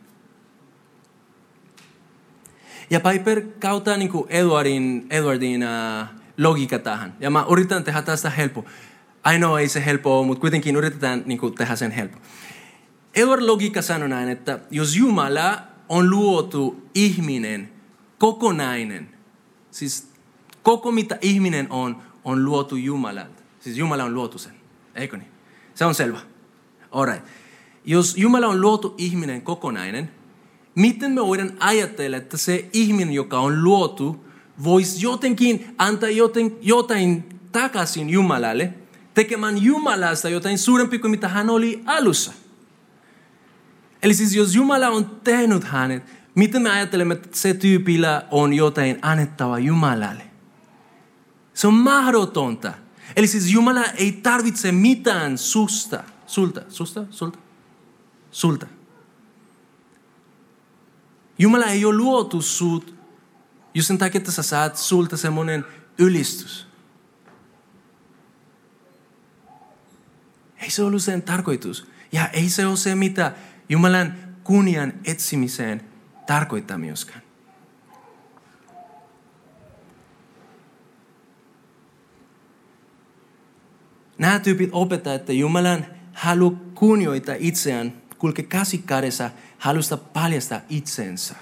Ja 2.92 3.00
Piper 3.00 3.42
kautta 3.60 3.96
niin 3.96 4.10
Edwardin, 4.28 5.06
Edwardin 5.10 5.62
uh, 5.62 6.06
logiikka 6.38 6.78
tähän. 6.78 7.16
Ja 7.20 7.30
mä 7.30 7.46
yritän 7.50 7.84
tehdä 7.84 8.02
tästä 8.02 8.30
helppo. 8.30 8.64
Ainoa 9.22 9.60
ei 9.60 9.68
se 9.68 9.84
helppo 9.84 10.24
mutta 10.24 10.40
kuitenkin 10.40 10.76
yritetään 10.76 11.22
niin 11.26 11.38
kuin, 11.38 11.54
tehdä 11.54 11.76
sen 11.76 11.90
helppo. 11.90 12.18
Edward 13.14 13.42
logiikka 13.42 13.82
sanoo 13.82 14.08
näin, 14.08 14.28
että 14.28 14.58
jos 14.70 14.96
Jumala 14.96 15.62
on 15.88 16.10
luotu 16.10 16.88
ihminen 16.94 17.68
kokonainen, 18.18 19.08
siis 19.70 20.12
koko 20.62 20.92
mitä 20.92 21.18
ihminen 21.20 21.66
on, 21.70 22.02
on 22.24 22.44
luotu 22.44 22.76
Jumalalta. 22.76 23.42
Siis 23.60 23.78
Jumala 23.78 24.04
on 24.04 24.14
luotu 24.14 24.38
sen, 24.38 24.52
eikö 24.94 25.16
niin? 25.16 25.30
Se 25.74 25.84
on 25.84 25.94
selvä. 25.94 26.18
Alright. 26.90 27.26
Jos 27.84 28.16
Jumala 28.16 28.46
on 28.46 28.60
luotu 28.60 28.94
ihminen 28.98 29.42
kokonainen, 29.42 30.10
miten 30.74 31.12
me 31.12 31.26
voidaan 31.26 31.52
ajatella, 31.60 32.16
että 32.16 32.36
se 32.36 32.68
ihminen, 32.72 33.14
joka 33.14 33.38
on 33.38 33.64
luotu, 33.64 34.26
voisi 34.64 35.02
jotenkin 35.02 35.74
antaa 35.78 36.08
joten, 36.08 36.56
jotain 36.62 37.24
takaisin 37.52 38.10
Jumalalle, 38.10 38.74
tekemään 39.14 39.62
Jumalasta 39.62 40.28
jotain 40.28 40.58
suurempi 40.58 40.98
kuin 40.98 41.10
mitä 41.10 41.28
hän 41.28 41.50
oli 41.50 41.82
alussa. 41.86 42.32
Eli 44.02 44.14
siis 44.14 44.34
jos 44.34 44.54
Jumala 44.54 44.88
on 44.88 45.20
tehnyt 45.24 45.64
hänet, 45.64 46.02
miten 46.34 46.62
me 46.62 46.70
ajattelemme, 46.70 47.14
että 47.14 47.28
se 47.32 47.54
tyypillä 47.54 48.24
on 48.30 48.52
jotain 48.52 48.98
annettava 49.02 49.58
Jumalalle? 49.58 50.22
Se 51.54 51.66
on 51.66 51.74
mahdotonta. 51.74 52.72
Eli 53.16 53.26
siis 53.26 53.52
Jumala 53.52 53.84
ei 53.84 54.12
tarvitse 54.12 54.72
mitään 54.72 55.38
susta. 55.38 56.04
Sulta. 56.26 56.62
Susta? 56.68 57.04
Sulta? 57.10 57.38
Sulta. 58.30 58.66
Jumala 61.42 61.66
ei 61.66 61.84
ole 61.84 61.96
luotu 61.96 62.42
sut 62.42 62.94
just 63.74 63.88
sen 63.88 63.98
takia, 63.98 64.18
että 64.18 64.32
sä 64.32 64.42
saat 64.42 64.76
sulta 64.76 65.16
semmoinen 65.16 65.64
ylistys. 65.98 66.66
Ei 70.56 70.70
se 70.70 70.82
ollut 70.82 71.02
sen 71.02 71.22
tarkoitus. 71.22 71.86
Ja 72.12 72.28
ei 72.28 72.48
se 72.48 72.66
ole 72.66 72.76
se, 72.76 72.94
mitä 72.94 73.32
Jumalan 73.68 74.14
kunnian 74.44 74.92
etsimiseen 75.04 75.84
tarkoittaa 76.26 76.78
myöskään. 76.78 77.22
Nämä 84.18 84.38
tyypit 84.38 84.70
opettaa, 84.72 85.14
että 85.14 85.32
Jumalan 85.32 85.86
halu 86.12 86.50
kunnioita 86.74 87.32
itseään, 87.38 88.02
kulke 88.18 88.42
käsi 88.42 88.78
kädessä, 88.78 89.30
halusta 89.62 89.96
paljastaa 89.96 90.60
itsensä. 90.68 91.34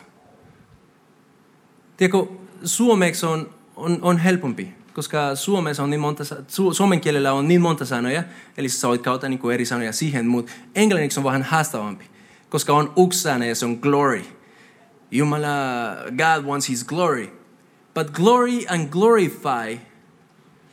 Tiedätkö, 1.96 2.26
suomeksi 2.64 3.26
on, 3.26 3.54
on, 3.76 3.98
on 4.02 4.18
helpompi, 4.18 4.74
koska 4.94 5.35
Suomessa 5.35 5.83
on 5.83 5.90
niin 5.90 6.00
monta, 6.00 6.24
su, 6.48 6.74
suomen 6.74 7.00
kielellä 7.00 7.33
on 7.33 7.48
niin 7.48 7.61
monta 7.61 7.85
sanoja, 7.85 8.24
eli 8.56 8.68
sä 8.68 8.88
voit 8.88 9.02
kautta 9.02 9.28
niin 9.28 9.38
kuin 9.38 9.54
eri 9.54 9.66
sanoja 9.66 9.92
siihen, 9.92 10.26
mutta 10.26 10.52
englanniksi 10.74 11.20
on 11.20 11.24
vähän 11.24 11.42
haastavampi, 11.42 12.04
koska 12.50 12.72
on 12.72 12.92
yksi 13.04 13.20
sana 13.20 13.44
ja 13.44 13.54
se 13.54 13.64
on 13.64 13.78
glory. 13.80 14.22
Jumala, 15.11 15.48
God 16.06 16.44
wants 16.44 16.68
his 16.68 16.85
glory. 16.85 17.28
But 17.94 18.11
glory 18.11 18.66
and 18.68 18.88
glorify 18.88 19.78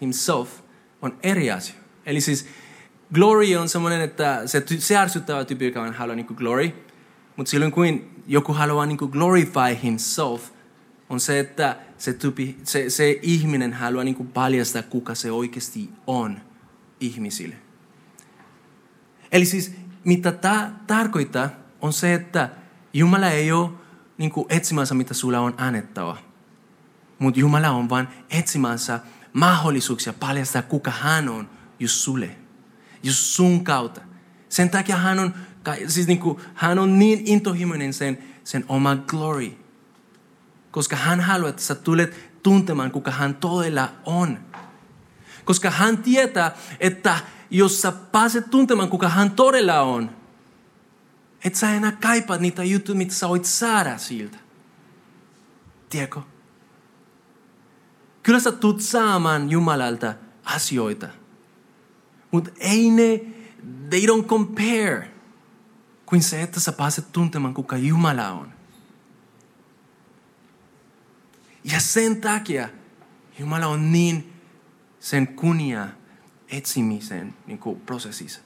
himself 0.02 0.50
on 1.02 1.18
eri 1.24 1.52
asia. 1.52 1.76
Eli 2.06 2.22
siis 2.22 2.48
glory 3.14 3.56
on 3.56 3.70
semmoinen, 3.70 4.02
että 4.02 4.42
se, 4.46 4.64
se 4.80 4.98
ärsyttävä 4.98 5.46
tyyppi, 5.46 5.66
joka 5.66 5.92
haluaa 5.92 6.16
niin 6.16 6.28
glory. 6.36 6.87
Mutta 7.38 7.50
silloin 7.50 7.72
kun 7.72 8.10
joku 8.28 8.54
haluaa 8.54 8.86
niin 8.86 8.98
glorify 8.98 9.84
himself, 9.84 10.50
on 11.10 11.20
se, 11.20 11.40
että 11.40 11.78
se, 11.98 12.14
tyyppi, 12.14 12.58
se, 12.64 12.90
se 12.90 13.20
ihminen 13.22 13.74
haluaa 13.74 14.04
niin 14.04 14.28
paljastaa, 14.28 14.84
kuka 14.84 15.16
se 15.16 15.32
oikeasti 15.32 15.90
on 16.08 16.42
ihmisille. 17.00 17.56
Eli 19.32 19.46
siis 19.46 19.72
mitä 20.04 20.32
tämä 20.32 20.72
tarkoittaa, 20.88 21.50
on 21.82 21.94
se, 21.94 22.14
että 22.14 22.50
Jumala 22.94 23.30
ei 23.30 23.52
ole 23.52 23.70
niin 24.18 24.32
etsimässä, 24.50 24.96
mitä 24.96 25.14
sulla 25.14 25.40
on 25.40 25.54
annettava. 25.58 26.18
Mutta 27.20 27.40
Jumala 27.40 27.70
on 27.70 27.90
vain 27.90 28.08
etsimässä 28.30 29.00
mahdollisuuksia 29.34 30.14
paljastaa, 30.14 30.62
kuka 30.62 30.92
hän 30.92 31.30
on 31.30 31.50
just 31.80 31.96
sulle. 31.96 32.30
Just 33.04 33.20
sun 33.20 33.64
kautta. 33.64 34.02
Sen 34.50 34.70
takia 34.70 34.98
hän 34.98 35.20
on, 35.20 35.34
siis 35.88 36.08
niin 36.08 36.20
kuin, 36.20 36.40
hän 36.54 36.80
on 36.80 37.00
niin 37.00 37.22
intohimoinen 37.26 37.94
sen, 37.94 38.18
sen 38.44 38.66
oma 38.68 38.96
glory. 38.96 39.52
Koska 40.72 40.96
hän 40.96 41.20
haluaa, 41.20 41.50
että 41.50 41.62
sä 41.62 41.76
tulet 41.76 42.30
tuntemaan, 42.44 42.92
kuka 42.92 43.12
hän 43.12 43.36
todella 43.36 43.92
on. 44.06 44.40
Koska 45.46 45.70
hän 45.70 45.98
tietää, 45.98 46.56
että 46.80 47.20
jos 47.50 47.82
sä 47.82 47.92
pääset 47.92 48.50
tuntemaan, 48.50 48.90
kuka 48.90 49.10
hän 49.10 49.32
todella 49.32 49.82
on, 49.82 50.12
et 51.46 51.56
sä 51.56 51.74
enää 51.74 51.92
kaipaat 51.92 52.42
niitä 52.42 52.64
juttuja, 52.64 52.98
mitä 52.98 53.14
sä 53.14 53.30
voit 53.30 53.46
saada 53.46 53.98
siltä. 53.98 54.38
Tiedätkö? 55.90 56.22
Kyllä 58.24 58.40
sä 58.40 58.52
tulet 58.52 58.82
saamaan 58.82 59.52
Jumalalta 59.52 60.14
asioita. 60.44 61.08
Mutta 62.32 62.52
ei 62.60 62.90
ne, 62.90 63.22
they 63.90 64.02
don't 64.06 64.26
compare 64.26 65.17
kuin 66.08 66.24
se, 66.24 66.42
että 66.42 66.60
sä 66.60 66.72
pääset 66.72 67.12
tuntemaan, 67.12 67.54
kuka 67.54 67.78
Jumala 67.78 68.30
on. 68.30 68.54
Ja 71.64 71.80
sen 71.80 72.22
takia 72.22 72.70
Jumala 73.40 73.68
on 73.68 73.92
niin 73.92 74.34
sen 75.00 75.28
kunnia 75.28 75.88
etsimisen 76.52 77.34
niin 77.48 77.60
kuin 77.60 77.82
prosessissa. 77.82 78.40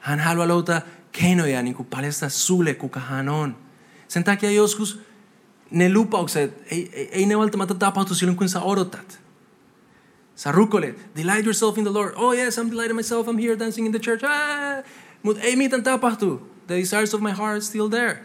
Hän 0.00 0.20
haluaa 0.20 0.48
löytää 0.48 0.82
keinoja 1.12 1.62
niin 1.62 1.74
kuin 1.74 1.86
paljastaa 1.86 2.28
sulle, 2.28 2.74
kuka 2.74 3.00
hän 3.00 3.28
on. 3.28 3.56
Sen 4.08 4.24
takia 4.24 4.50
joskus 4.50 5.00
ne 5.70 5.92
lupaukset, 5.92 6.62
ei, 6.70 6.90
ei, 6.92 7.08
ei 7.12 7.26
ne 7.26 7.38
välttämättä 7.38 7.74
tapahtu 7.74 8.14
silloin, 8.14 8.36
kun 8.36 8.48
sä 8.48 8.60
odotat. 8.60 9.27
Sä 10.38 10.52
rukoilet, 10.52 11.16
delight 11.16 11.44
yourself 11.44 11.78
in 11.78 11.84
the 11.84 11.92
Lord. 11.92 12.12
Oh 12.16 12.34
yes, 12.34 12.58
I'm 12.58 12.70
delighting 12.70 12.96
myself, 12.96 13.26
I'm 13.26 13.38
here 13.38 13.58
dancing 13.58 13.86
in 13.86 13.92
the 13.92 13.98
church. 13.98 14.24
Ah! 14.24 14.84
Mutta 15.22 15.42
ei 15.42 15.56
mitään 15.56 15.82
tapahtu. 15.82 16.50
The 16.66 16.76
desires 16.76 17.14
of 17.14 17.20
my 17.20 17.30
heart 17.30 17.50
are 17.50 17.60
still 17.60 17.88
there. 17.88 18.24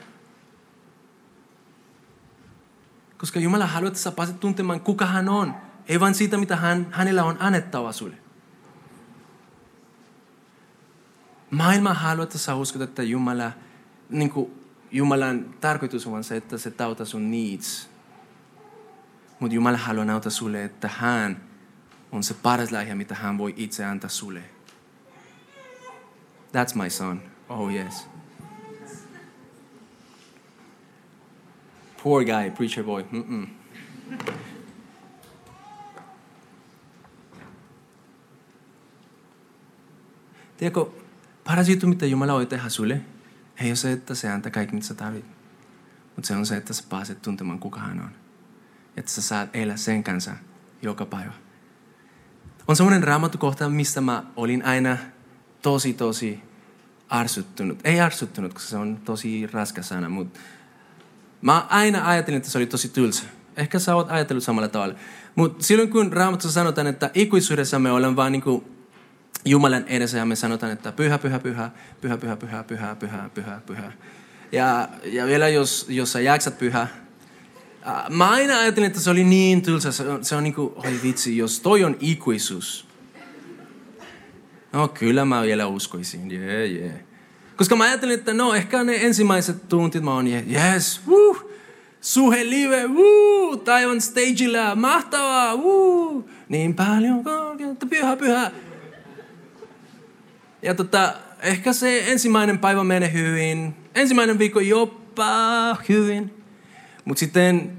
Koska 3.18 3.40
Jumala 3.40 3.66
haluaa, 3.66 3.88
että 3.88 4.00
sä 4.00 4.12
pääset 4.12 4.40
tuntemaan, 4.40 4.80
kuka 4.80 5.06
hän 5.06 5.30
on. 5.30 5.56
Ei 5.88 6.00
vain 6.00 6.16
siitä, 6.16 6.38
mitä 6.38 6.56
hän, 6.56 6.88
hänellä 6.92 7.24
on 7.24 7.38
annettava 7.40 7.92
sulle. 7.92 8.16
Maailma 11.52 11.94
haluaa, 11.94 12.24
että 12.24 12.38
sä 12.38 12.56
uskot, 12.56 12.82
että 12.82 13.04
Jumala, 13.04 13.52
niin 14.10 14.30
kuin 14.30 14.52
Jumalan 14.92 15.56
tarkoitus 15.62 16.08
on 16.08 16.24
se, 16.24 16.38
että 16.38 16.58
se 16.58 16.72
tauta 16.72 17.06
sun 17.06 17.32
needs. 17.32 17.90
Mutta 19.40 19.56
Jumala 19.56 19.78
haluaa 19.78 20.06
näyttää 20.06 20.32
sulle, 20.32 20.64
että 20.64 20.88
hän 20.88 21.53
on 22.14 22.24
se 22.24 22.34
paras 22.34 22.72
lahja, 22.72 22.96
mitä 22.96 23.16
hän 23.16 23.38
voi 23.38 23.54
itse 23.58 23.86
antaa 23.86 24.10
sulle. 24.10 24.44
That's 26.54 26.76
my 26.76 26.90
son. 26.90 27.22
Oh 27.50 27.74
yes. 27.74 28.08
Poor 32.04 32.26
guy, 32.26 32.52
preacher 32.52 32.84
boy. 32.84 33.06
Mm-mm. 33.12 33.48
Tiedätkö, 40.58 40.86
paras 41.44 41.70
juttu, 41.70 41.88
mitä 41.88 42.06
Jumala 42.06 42.34
voi 42.34 42.46
tehdä 42.46 42.70
sulle, 42.70 43.02
ei 43.62 43.70
ole 43.70 43.76
se, 43.76 43.92
että 43.92 44.16
se 44.16 44.32
antaa 44.32 44.52
kaikki, 44.52 44.76
mitä 44.76 44.88
sä 44.88 44.94
tarvit. 44.94 45.26
Mutta 46.16 46.28
se 46.28 46.36
on 46.36 46.46
se, 46.46 46.58
että 46.58 46.74
sä 46.74 46.84
pääset 46.90 47.22
tuntemaan, 47.22 47.60
kuka 47.60 47.80
hän 47.80 48.00
on. 48.00 48.12
Että 48.98 49.12
sä 49.12 49.22
saat 49.22 49.50
elää 49.56 49.78
sen 49.78 50.04
kanssa 50.04 50.32
joka 50.82 51.06
päivä. 51.06 51.43
On 52.68 52.76
semmoinen 52.76 53.04
raamattu 53.04 53.38
kohta, 53.38 53.70
mistä 53.70 54.02
mä 54.02 54.24
olin 54.36 54.66
aina 54.66 54.98
tosi, 55.62 55.94
tosi 55.94 56.40
arsuttunut. 57.10 57.80
Ei 57.84 58.00
arsuttunut, 58.00 58.54
koska 58.54 58.70
se 58.70 58.78
on 58.78 59.00
tosi 59.06 59.48
raskas 59.48 59.90
sana, 59.90 60.10
mutta 60.10 60.40
mä 61.42 61.66
aina 61.70 62.10
ajattelin, 62.10 62.38
että 62.38 62.50
se 62.50 62.58
oli 62.58 62.66
tosi 62.66 62.90
tylsä. 62.90 63.24
Ehkä 63.58 63.80
sä 63.80 63.96
oot 63.96 64.12
ajatellut 64.12 64.44
samalla 64.44 64.68
tavalla. 64.68 64.96
Mutta 65.36 65.64
silloin 65.64 65.90
kun 65.90 66.14
Raamatussa 66.14 66.54
sanotaan, 66.54 66.88
että 66.88 67.12
ikuisuudessa 67.14 67.80
me 67.80 67.92
olemme 67.92 68.16
vaan 68.16 68.32
niin 68.32 68.64
Jumalan 69.46 69.88
edessä 69.88 70.18
ja 70.18 70.26
me 70.26 70.36
sanotaan, 70.36 70.72
että 70.72 70.92
pyhä, 70.92 71.18
pyhä, 71.18 71.40
pyhä, 71.40 71.72
pyhä, 72.02 72.18
pyhä, 72.18 72.36
pyhä, 72.36 72.64
pyhä, 72.64 72.96
pyhä, 72.96 73.30
pyhä, 73.34 73.62
pyhä. 73.66 73.92
Ja, 74.52 74.90
ja 75.04 75.26
vielä 75.26 75.50
jos, 75.50 75.86
jos 75.90 76.12
sä 76.12 76.20
jaksat 76.20 76.58
pyhä, 76.58 76.88
mä 78.10 78.30
aina 78.30 78.60
ajattelin, 78.60 78.88
että 78.88 79.00
se 79.00 79.10
oli 79.10 79.24
niin 79.24 79.62
tylsä. 79.62 79.92
Se 79.92 80.10
on, 80.10 80.26
se 80.26 80.36
on 80.36 80.44
niin 80.44 80.54
kuin, 80.54 80.74
oi 80.76 81.00
vitsi, 81.04 81.38
jos 81.38 81.60
toi 81.60 81.84
on 81.84 81.98
ikuisuus. 82.00 82.88
No 84.74 84.88
kyllä 84.88 85.26
mä 85.26 85.42
vielä 85.42 85.68
uskoisin, 85.68 86.32
jee, 86.32 86.42
yeah, 86.42 86.72
jee. 86.72 86.86
Yeah. 86.86 87.00
Koska 87.56 87.76
mä 87.76 87.84
ajattelin, 87.84 88.14
että 88.14 88.34
no 88.34 88.54
ehkä 88.54 88.84
ne 88.84 88.96
ensimmäiset 88.96 89.70
tuntit 89.70 90.04
mä 90.04 90.14
oon, 90.14 90.28
yes, 90.28 91.02
woo, 91.08 91.52
suhe 92.02 92.50
live, 92.50 92.88
woo, 92.88 93.58
taivaan 93.58 94.02
stageilla, 94.02 94.76
mahtavaa, 94.76 95.56
woo, 95.56 96.26
niin 96.50 96.76
paljon 96.76 97.24
korkeutta, 97.24 97.86
pyhä, 97.86 98.16
pyhä. 98.16 98.52
Ja 100.62 100.76
tota, 100.76 101.14
ehkä 101.42 101.74
se 101.74 102.12
ensimmäinen 102.12 102.60
päivä 102.60 102.84
menee 102.84 103.14
hyvin, 103.14 103.76
ensimmäinen 103.96 104.40
viikko 104.40 104.60
jopa 104.60 105.78
hyvin. 105.90 106.43
Mutta 107.06 107.20
sitten, 107.20 107.78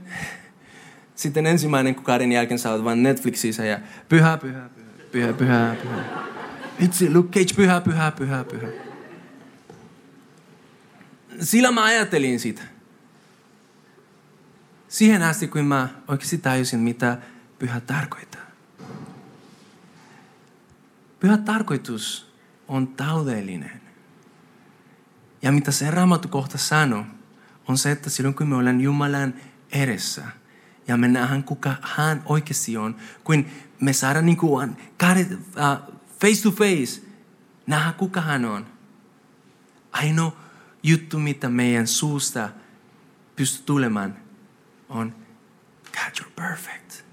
sitten 1.14 1.46
ensimmäinen 1.46 1.94
kuukauden 1.94 2.32
jälkeen 2.32 2.58
sä 2.58 2.70
oot 2.70 2.98
Netflixissä 2.98 3.64
ja 3.64 3.80
pyhä, 4.08 4.36
pyhä, 4.36 4.68
pyhä, 5.12 5.32
pyhä, 5.32 5.32
pyhä, 5.32 5.76
pyhä. 5.82 6.04
Vitsi, 6.80 7.14
Luke 7.14 7.40
Cage, 7.40 7.54
pyhä, 7.56 7.80
pyhä, 7.80 8.10
pyhä, 8.10 8.44
pyhä. 8.44 8.68
Sillä 11.40 11.70
mä 11.72 11.84
ajattelin 11.84 12.40
sitä. 12.40 12.62
Siihen 14.88 15.22
asti, 15.22 15.48
kun 15.48 15.64
mä 15.64 15.88
oikeasti 16.08 16.38
tajusin, 16.38 16.80
mitä 16.80 17.18
pyhä 17.58 17.80
tarkoittaa. 17.80 18.40
Pyhä 21.20 21.36
tarkoitus 21.36 22.34
on 22.68 22.88
taloudellinen. 22.88 23.80
Ja 25.42 25.52
mitä 25.52 25.70
se 25.70 25.90
raamattu 25.90 26.28
kohta 26.28 26.58
sanoo, 26.58 27.04
on 27.68 27.78
se, 27.78 27.90
että 27.90 28.10
silloin 28.10 28.34
kun 28.34 28.48
me 28.48 28.56
ollaan 28.56 28.80
Jumalan 28.80 29.34
edessä 29.72 30.24
ja 30.88 30.96
me 30.96 31.08
nähdään 31.08 31.44
kuka 31.44 31.74
hän 31.82 32.22
oikeasti 32.24 32.76
on, 32.76 32.96
kun 33.24 33.46
me 33.80 33.92
saadaan 33.92 34.26
niin 34.26 34.36
kuin 34.36 34.70
uh, 34.70 35.96
face 36.20 36.42
to 36.42 36.50
face, 36.50 37.02
nähdä 37.66 37.92
kuka 37.92 38.20
hän 38.20 38.44
on. 38.44 38.66
Ainoa 39.92 40.36
juttu, 40.82 41.18
mitä 41.18 41.48
meidän 41.48 41.86
suusta 41.86 42.48
pystyy 43.36 43.66
tulemaan, 43.66 44.16
on 44.88 45.14
God, 45.92 46.20
you're 46.20 46.30
perfect. 46.36 47.04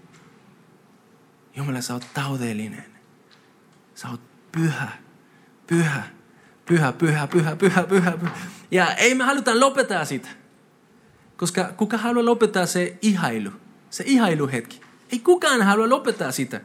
Jumala, 1.56 1.82
sä 1.82 1.94
oot 1.94 2.08
taudellinen. 2.14 2.86
Sä 3.96 4.10
oot 4.10 4.22
pyhä, 4.52 4.88
pyhä, 5.68 6.04
pyhä, 6.66 6.92
pyhä, 6.92 7.28
pyhä, 7.28 7.56
pyhä, 7.56 7.84
pyhä. 7.84 8.12
pyhä. 8.12 8.32
Ja 8.72 8.94
ei 8.94 9.16
me 9.16 9.24
haluta 9.24 9.60
lopettaa 9.60 10.06
sitä. 10.06 10.41
Koska 11.42 11.74
kuka 11.78 11.98
haluaa 11.98 12.26
lopettaa 12.26 12.66
se 12.66 12.98
ihailu, 13.02 13.52
se 13.90 14.04
ihailuhetki. 14.08 14.82
Ei 15.12 15.20
kukaan 15.20 15.62
halua 15.62 15.90
lopettaa 15.90 16.32
sitä. 16.32 16.62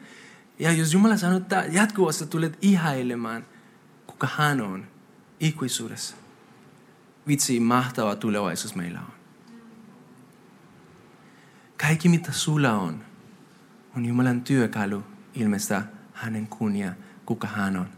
Ja 0.58 0.72
jos 0.72 0.92
Jumala 0.92 1.16
sanoo, 1.16 1.36
että 1.36 1.64
jatkuvasti 1.70 2.26
tulet 2.26 2.58
ihailemaan, 2.62 3.46
kuka 4.06 4.28
hän 4.36 4.60
on 4.60 4.86
ikuisuudessa. 5.40 6.16
Vitsi, 7.28 7.60
mahtava 7.60 8.16
tulevaisuus 8.16 8.74
meillä 8.74 9.00
on. 9.00 9.12
Kaikki 11.80 12.08
mitä 12.08 12.32
sulla 12.32 12.72
on, 12.72 13.04
on 13.96 14.04
Jumalan 14.04 14.40
työkalu 14.40 15.02
ilmeistä 15.34 15.82
hänen 16.12 16.46
kunnia, 16.46 16.92
kuka 17.26 17.46
hän 17.46 17.76
on. 17.76 17.88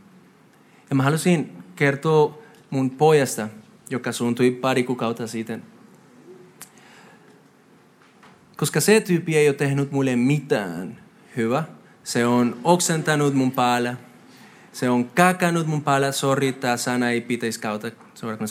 Ja 0.91 0.97
mä 0.97 1.03
halusin 1.03 1.65
kertoa 1.77 2.39
mun 2.71 2.91
pojasta, 2.91 3.49
joka 3.91 4.13
suuntui 4.13 4.51
pari 4.51 4.83
kuukautta 4.83 5.27
sitten. 5.27 5.78
Koska 8.59 8.81
se 8.81 9.01
tyyppi 9.01 9.37
ei 9.37 9.49
ole 9.49 9.57
tehnyt 9.57 9.93
mulle 9.93 10.17
mitään 10.17 11.01
hyvä. 11.37 11.65
Se 12.05 12.27
on 12.27 12.57
oksentanut 12.65 13.35
mun 13.35 13.53
päällä. 13.53 13.97
Se 14.73 14.91
on 14.91 15.05
kakannut 15.05 15.67
mun 15.67 15.83
päällä. 15.83 16.13
Sori, 16.13 16.53
tämä 16.53 16.77
sana 16.77 17.11
ei 17.11 17.21
pitäisi 17.21 17.61
kautta 17.61 17.91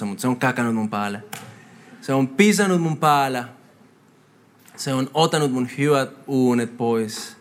mutta 0.06 0.22
se 0.22 0.28
on 0.28 0.36
kakannut 0.36 0.76
mun 0.76 0.90
päällä. 0.90 1.20
Se 2.02 2.14
on 2.14 2.28
pisannut 2.28 2.82
mun 2.82 2.98
päällä. 2.98 3.50
Se 4.76 4.94
on 4.94 5.10
ottanut 5.14 5.52
mun 5.52 5.70
hyvät 5.78 6.10
uunet 6.28 6.78
pois. 6.78 7.38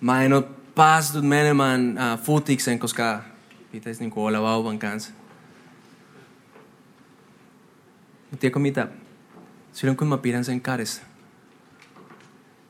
Mä 0.00 0.22
en 0.22 0.32
ole 0.32 0.44
päässyt 0.74 1.24
menemään 1.24 1.98
äh, 1.98 2.20
futiksen, 2.20 2.78
koska 2.78 3.22
pitäisi 3.72 4.00
niinku 4.00 4.24
olla 4.24 4.42
vauvan 4.42 4.78
kanssa. 4.78 5.10
Mutta 8.30 8.40
tiedätkö 8.40 8.58
mitä? 8.58 8.88
Silloin 9.76 9.96
kun 9.96 10.08
mä 10.08 10.18
pidän 10.18 10.44
sen 10.44 10.60
kädessä, 10.60 11.02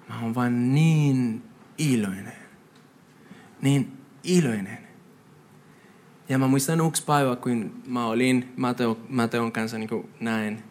mä 0.09 0.21
oon 0.21 0.35
vain 0.35 0.75
niin 0.75 1.43
iloinen. 1.79 2.33
Niin 3.63 3.93
iloinen. 4.25 4.79
Ja 6.29 6.39
mä 6.39 6.47
muistan 6.47 6.81
yksi 6.87 7.05
päivä, 7.05 7.37
kun 7.37 7.83
mä 7.87 8.07
olin 8.07 8.53
Mateo, 8.57 8.99
Mateon 9.09 9.53
kanssa 9.53 9.79
niin 9.79 10.11
näin. 10.21 10.63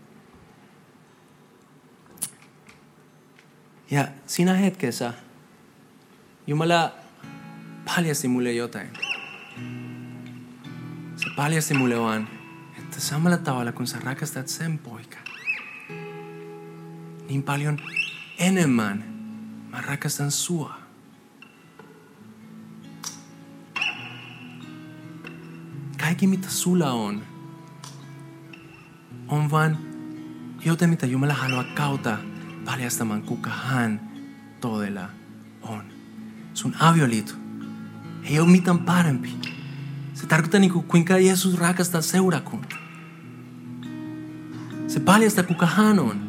Ja 3.91 4.07
siinä 4.25 4.53
hetkessä 4.53 5.13
Jumala 6.47 6.91
paljasti 7.85 8.27
mulle 8.27 8.51
jotain. 8.51 8.89
Se 11.15 11.25
paljasti 11.35 11.73
mulle 11.73 11.99
vaan, 11.99 12.27
että 12.79 12.99
samalla 12.99 13.37
tavalla 13.37 13.71
kun 13.71 13.87
sä 13.87 13.99
rakastat 13.99 14.47
sen 14.47 14.77
poika, 14.77 15.24
niin 17.29 17.43
paljon 17.43 17.79
enemmän 18.37 19.03
mä 19.69 19.81
rakastan 19.81 20.31
sua. 20.31 20.73
Kaikki 25.99 26.27
mitä 26.27 26.49
sulla 26.49 26.91
on, 26.91 27.21
on 29.27 29.51
vain 29.51 29.77
jotain, 30.65 30.89
mitä 30.89 31.05
Jumala 31.05 31.33
haluaa 31.33 31.63
kautta 31.63 32.17
paljastamaan, 32.65 33.21
kuka 33.21 33.49
hän 33.49 34.11
todella 34.61 35.09
on. 35.61 35.83
Sun 36.53 36.75
avioliitto 36.79 37.33
ei 38.23 38.39
ole 38.39 38.49
mitään 38.49 38.79
parempi. 38.79 39.35
Se 40.13 40.27
tarkoittaa 40.27 40.59
niin 40.59 40.71
kuin, 40.73 40.85
kuinka 40.85 41.17
Jeesus 41.17 41.57
rakastaa 41.57 42.01
seurakunta. 42.01 42.75
Se 44.87 44.99
paljastaa, 44.99 45.43
kuka 45.43 45.65
hän 45.65 45.99
on. 45.99 46.24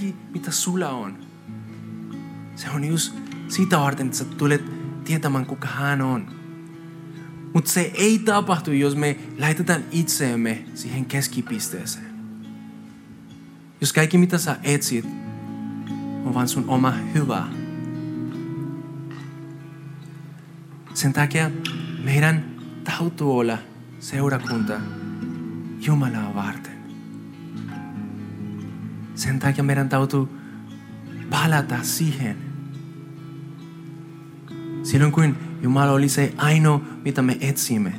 Kaikki, 0.00 0.20
mitä 0.32 0.50
sulla 0.50 0.88
on, 0.88 1.18
se 2.56 2.70
on 2.70 2.84
just 2.84 3.14
siitä 3.48 3.78
varten, 3.78 4.06
että 4.06 4.18
sä 4.18 4.24
tulet 4.24 4.62
tietämään, 5.04 5.46
kuka 5.46 5.68
hän 5.68 6.02
on. 6.02 6.26
Mutta 7.54 7.70
se 7.70 7.90
ei 7.94 8.18
tapahtu, 8.18 8.72
jos 8.72 8.96
me 8.96 9.16
laitetaan 9.38 9.84
itseemme 9.92 10.64
siihen 10.74 11.04
keskipisteeseen. 11.04 12.06
Jos 13.80 13.92
kaikki, 13.92 14.18
mitä 14.18 14.38
sä 14.38 14.56
etsit, 14.62 15.04
on 16.24 16.34
vain 16.34 16.48
sun 16.48 16.68
oma 16.68 16.90
hyvä. 16.90 17.46
Sen 20.94 21.12
takia 21.12 21.50
meidän 22.04 22.44
täytyy 22.84 23.32
olla 23.34 23.58
seurakunta 23.98 24.80
Jumalaa 25.80 26.34
varten. 26.34 26.59
Sen 29.20 29.38
takia 29.38 29.64
meidän 29.64 29.88
täytyy 29.88 30.28
palata 31.30 31.82
siihen. 31.82 32.36
Silloin 34.82 35.12
kun 35.12 35.36
Jumala 35.62 35.92
oli 35.92 36.08
se 36.08 36.34
ainoa, 36.36 36.80
mitä 37.04 37.22
me 37.22 37.36
etsimme. 37.40 37.92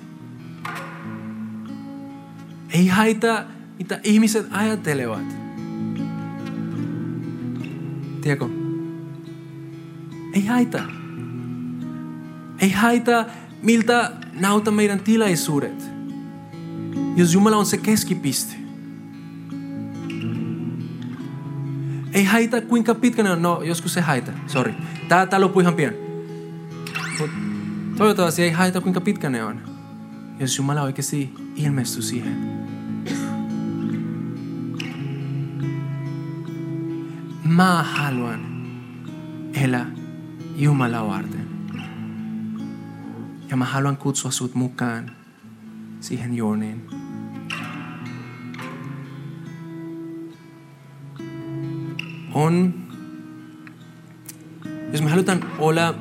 Ei 2.69 2.87
haita, 2.87 3.43
mitä 3.79 3.99
ihmiset 4.03 4.47
ajattelevat. 4.51 5.35
Tiedätkö? 8.21 8.49
Ei 10.33 10.45
haita. 10.45 10.83
Ei 12.59 12.71
haita, 12.71 13.25
miltä 13.63 14.11
näytä 14.33 14.71
meidän 14.71 14.99
tilaisuudet. 14.99 15.91
Jos 17.15 17.33
Jumala 17.33 17.57
on 17.57 17.65
se 17.65 17.77
keskipiste. 17.77 18.60
Ei 22.13 22.23
haita 22.25 22.61
kuinka 22.61 22.95
pitkänä 22.95 23.31
on. 23.31 23.41
No, 23.41 23.61
joskus 23.61 23.93
se 23.93 24.01
haita. 24.01 24.31
Sorry. 24.47 24.73
Tää, 25.07 25.25
tää 25.25 25.41
loppui 25.41 25.63
ihan 25.63 25.73
pian. 25.73 25.93
Mut 27.19 27.29
toivottavasti 27.97 28.43
ei 28.43 28.51
haita 28.51 28.81
kuinka 28.81 29.01
pitkä 29.01 29.29
ne 29.29 29.43
on, 29.43 29.61
jos 30.39 30.57
Jumala 30.57 30.81
oikeasti 30.81 31.33
ilmestyy 31.55 32.01
siihen. 32.01 32.61
Mä 37.43 37.83
haluan 37.83 38.45
elää 39.53 39.85
Jumala 40.55 41.07
varten. 41.07 41.47
Ja 43.49 43.57
mä 43.57 43.65
haluan 43.65 43.97
kutsua 43.97 44.31
sut 44.31 44.55
mukaan 44.55 45.11
siihen 45.99 46.33
juoniin. 46.33 47.00
On, 52.33 52.73
jos 54.91 55.01
me 55.01 55.09
halutaan 55.09 55.45
olla 55.59 55.95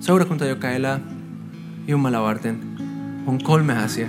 seurakunta, 0.00 0.44
joka 0.44 0.70
elää 0.70 1.00
Jumala 1.88 2.22
varten, 2.22 2.60
on 3.26 3.42
kolme 3.42 3.78
asiaa, 3.78 4.08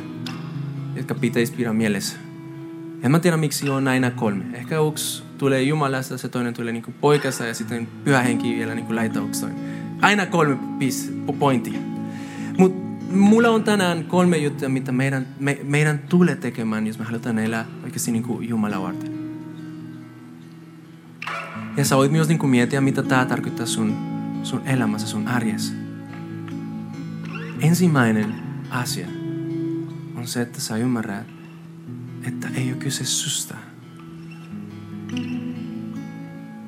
jotka 0.95 1.15
pitäisi 1.15 1.53
pidä 1.53 1.73
mielessä. 1.73 2.17
En 3.03 3.11
mä 3.11 3.19
tiedä, 3.19 3.37
miksi 3.37 3.69
on 3.69 3.87
aina 3.87 4.11
kolme. 4.11 4.43
Ehkä 4.53 4.75
yksi 4.87 5.23
tulee 5.37 5.61
Jumalasta, 5.61 6.17
se 6.17 6.29
toinen 6.29 6.53
tulee 6.53 6.73
niin 6.73 6.95
poikasta 7.01 7.45
ja 7.45 7.53
sitten 7.53 7.87
pyhä 8.03 8.21
henki 8.21 8.55
vielä 8.55 8.75
niin 8.75 8.95
laitauksesta. 8.95 9.47
Aina 10.01 10.25
kolme 10.25 10.57
piece, 10.79 11.11
pointtia. 11.39 11.79
Mutta 12.57 12.85
mulla 13.11 13.49
on 13.49 13.63
tänään 13.63 14.03
kolme 14.03 14.37
juttuja, 14.37 14.69
mitä 14.69 14.91
meidän, 14.91 15.27
me, 15.39 15.57
meidän 15.63 15.99
tulee 15.99 16.35
tekemään, 16.35 16.87
jos 16.87 16.99
me 16.99 17.05
halutaan 17.05 17.39
elää 17.39 17.65
oikeasti 17.83 18.11
niin 18.11 18.23
kuin 18.23 18.49
Jumala 18.49 18.81
varten. 18.81 19.14
Ja 21.77 21.85
sä 21.85 21.97
voit 21.97 22.11
myös 22.11 22.27
niin 22.27 22.39
kuin 22.39 22.49
miettiä, 22.49 22.81
mitä 22.81 23.03
tämä 23.03 23.25
tarkoittaa 23.25 23.65
sun, 23.65 23.97
sun 24.43 24.61
elämässä, 24.65 25.07
sun 25.07 25.27
arjessa. 25.27 25.73
Ensimmäinen 27.59 28.35
asia 28.69 29.07
on 30.15 30.27
se, 30.27 30.41
että 30.41 30.61
sä 30.61 30.77
ymmärrät, 30.77 31.27
että 32.23 32.47
ei 32.55 32.69
ole 32.69 32.77
kyse 32.77 33.05
susta. 33.05 33.55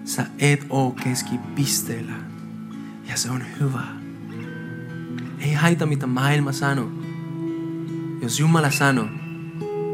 Sä 0.05 0.26
et 0.39 0.66
oo 0.70 0.91
keskipisteellä. 0.91 2.14
Ja 3.10 3.18
se 3.18 3.30
on 3.30 3.43
hyvä. 3.60 3.84
Ei 5.39 5.53
haita 5.53 5.86
mitä 5.86 6.08
maailma 6.08 6.51
sanoo. 6.51 6.91
Jos 8.22 8.39
Jumala 8.39 8.72
sanoo, 8.72 9.08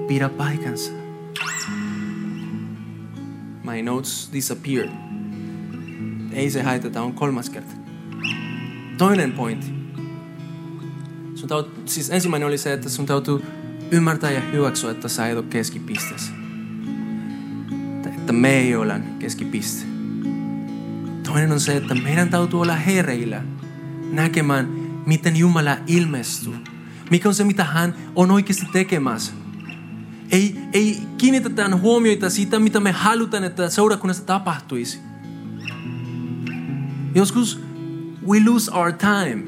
pidä 0.07 0.29
paikansa. 0.29 1.02
Notes 3.85 4.29
disappeared. 4.33 4.91
Ei 6.31 6.49
se 6.49 6.61
haita, 6.61 6.89
tämä 6.89 7.05
on 7.05 7.13
kolmas 7.13 7.49
kerta. 7.49 7.71
Toinen 8.97 9.31
pointti. 9.31 9.67
Sun 11.35 11.49
taut, 11.49 11.81
siis 11.85 12.09
ensimmäinen 12.09 12.47
oli 12.47 12.57
se, 12.57 12.73
että 12.73 12.89
sun 12.89 13.05
täytyy 13.05 13.43
ymmärtää 13.91 14.31
ja 14.31 14.41
hyväksyä, 14.41 14.91
että 14.91 15.07
sä 15.07 15.27
et 15.27 15.37
ole 15.37 15.45
keskipisteessä. 15.49 16.33
Että 18.05 18.33
me 18.33 18.57
ei 18.57 18.75
ole 18.75 19.01
keskipiste. 19.19 19.85
Toinen 21.23 21.51
on 21.51 21.59
se, 21.59 21.77
että 21.77 21.95
meidän 21.95 22.29
täytyy 22.29 22.61
olla 22.61 22.75
hereillä 22.75 23.41
näkemään, 24.11 24.67
miten 25.05 25.35
Jumala 25.35 25.77
ilmestyy. 25.87 26.53
Mikä 27.09 27.29
on 27.29 27.35
se, 27.35 27.43
mitä 27.43 27.63
hän 27.63 27.95
on 28.15 28.31
oikeasti 28.31 28.65
tekemässä. 28.73 29.42
Ei, 30.33 30.55
ei 30.73 31.01
kiinnitetään 31.17 31.81
huomioita 31.81 32.29
siitä, 32.29 32.59
mitä 32.59 32.79
me 32.79 32.91
halutaan, 32.91 33.43
että 33.43 33.69
seurakunnassa 33.69 34.25
tapahtuisi. 34.25 34.99
Joskus 37.15 37.59
we 38.27 38.41
lose 38.45 38.71
our 38.71 38.91
time. 38.93 39.43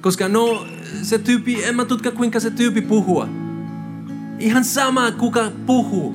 Koska 0.00 0.28
no, 0.28 0.66
se 1.02 1.18
tyyppi, 1.18 1.64
en 1.64 1.76
mä 1.76 1.84
tutka 1.84 2.10
kuinka 2.10 2.40
se 2.40 2.50
tyyppi 2.50 2.80
puhua. 2.80 3.28
Ihan 4.38 4.64
sama 4.64 5.10
kuka 5.10 5.52
puhuu. 5.66 6.14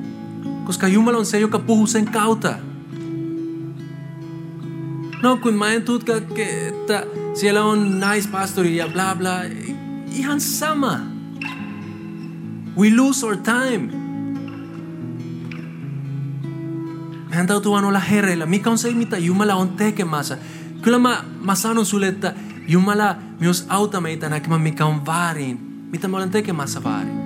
Koska 0.64 0.88
Jumala 0.88 1.18
on 1.18 1.26
se, 1.26 1.38
joka 1.38 1.58
puhuu 1.58 1.86
sen 1.86 2.04
kautta. 2.04 2.54
No 5.22 5.36
kun 5.36 5.54
mä 5.54 5.72
en 5.72 5.82
tutka, 5.82 6.12
että 6.16 7.06
siellä 7.34 7.64
on 7.64 8.00
naispastori 8.00 8.76
ja 8.76 8.88
bla 8.88 9.14
bla. 9.14 9.40
Ihan 10.12 10.40
sama. 10.40 11.11
We 12.76 12.96
lose 12.96 13.26
our 13.26 13.36
time. 13.36 13.92
Meidän 17.28 17.46
täytyy 17.46 17.70
vaan 17.70 17.84
olla 17.84 17.98
hereillä. 17.98 18.46
Mikä 18.46 18.70
on 18.70 18.78
se, 18.78 18.90
mitä 18.90 19.18
Jumala 19.18 19.54
on 19.54 19.68
tekemässä? 19.68 20.38
Kyllä 20.82 20.98
mä, 20.98 21.24
mä 21.40 21.54
sanon 21.54 21.86
sulle, 21.86 22.08
että 22.08 22.34
Jumala 22.68 23.16
myös 23.40 23.66
auta 23.68 24.00
meitä 24.00 24.28
näkemään, 24.28 24.60
mikä 24.60 24.86
on 24.86 25.06
väärin. 25.06 25.86
Mitä 25.92 26.08
me 26.08 26.16
olemme 26.16 26.32
tekemässä 26.32 26.84
väärin. 26.84 27.22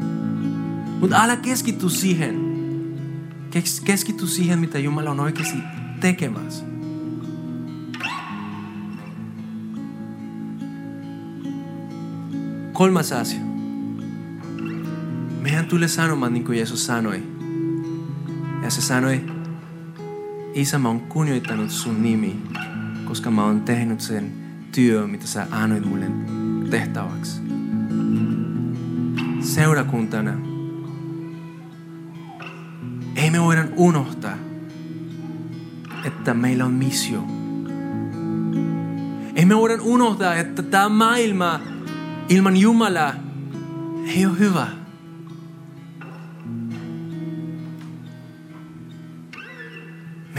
Mutta 1.01 1.22
älä 1.22 1.36
keskitty 1.36 1.88
siihen. 1.88 2.57
Keskitty 3.84 4.26
siihen, 4.26 4.59
mitä 4.59 4.78
Jumala 4.78 5.11
on 5.11 5.20
oikeasti 5.20 5.59
tekemässä. 6.01 6.64
Kolmas 12.72 13.12
asia. 13.12 13.55
Meidän 15.47 15.66
tulee 15.66 15.88
sanomaan 15.88 16.44
Jeesus 16.57 16.86
sanoi. 16.86 17.22
Ja 18.62 18.70
se 18.70 18.80
sanoi, 18.80 19.20
Isä, 20.55 20.78
mä 20.78 20.88
oon 20.88 21.01
kunnioittanut 21.01 21.70
sun 21.70 22.03
nimi, 22.03 22.42
koska 23.05 23.30
mä 23.30 23.44
oon 23.44 23.61
tehnyt 23.61 24.01
sen 24.01 24.32
työ, 24.72 25.07
mitä 25.07 25.26
sä 25.26 25.47
annoit 25.51 25.84
mulle 25.84 26.07
tehtäväksi. 26.70 27.40
Seurakuntana 29.40 30.32
ei 33.16 33.30
me 33.30 33.42
voida 33.42 33.64
unohtaa, 33.76 34.36
että 36.05 36.34
meillä 36.34 36.64
on 36.64 36.72
missio. 36.72 37.24
Ei 39.34 39.44
me 39.44 39.57
voida 39.57 39.74
unohtaa, 39.82 40.34
että 40.34 40.62
tämä 40.62 40.88
maailma 40.88 41.61
ilman 42.28 42.57
Jumalaa 42.57 43.14
ei 44.07 44.26
ole 44.26 44.38
hyvä. 44.38 44.76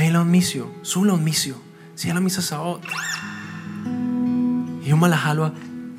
Meillä 0.07 0.21
on 0.21 0.27
missio. 0.27 0.75
Sulla 0.83 1.13
on 1.13 1.19
missio. 1.19 1.55
Siellä 1.95 2.21
missä 2.21 2.41
sä 2.41 2.59
oot. 2.59 2.85
Jumala 4.85 5.15
haluaa 5.15 5.51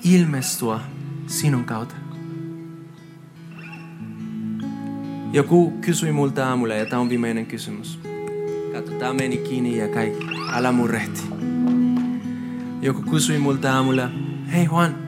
ilmestyä 0.04 0.80
sinun 1.26 1.64
kautta. 1.64 1.94
Joku 5.32 5.70
kysyi 5.70 6.12
multa 6.12 6.48
aamulla, 6.48 6.74
ja 6.74 6.86
tämä 6.86 7.02
on 7.02 7.08
viimeinen 7.08 7.46
kysymys. 7.46 8.00
Katso, 8.72 8.92
tämä 8.92 9.12
meni 9.12 9.36
kiinni 9.36 9.78
ja 9.78 9.88
kaikki. 9.88 10.26
Älä 10.52 10.72
murrehti. 10.72 11.22
Joku 12.82 13.02
kysyi 13.02 13.38
multa 13.38 13.74
aamulla, 13.74 14.10
hei 14.52 14.64
Juan, 14.64 14.98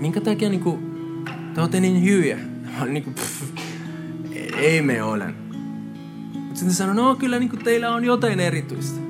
minkä 0.00 0.20
takia 0.20 0.48
niinku, 0.48 0.78
te 1.54 1.60
olette 1.60 1.80
niin 1.80 2.04
hyviä? 2.04 2.36
Mä 2.36 2.82
olin 2.82 2.94
niinku, 2.94 3.10
pff, 3.10 3.42
ei 4.58 4.82
me 4.82 5.02
ole. 5.02 5.43
Mutta 6.54 6.60
sitten 6.60 6.76
sanoi, 6.76 6.94
no 6.94 7.16
kyllä 7.16 7.38
niinku 7.38 7.56
teillä 7.56 7.90
on 7.90 8.04
jotain 8.04 8.40
erityistä. 8.40 9.00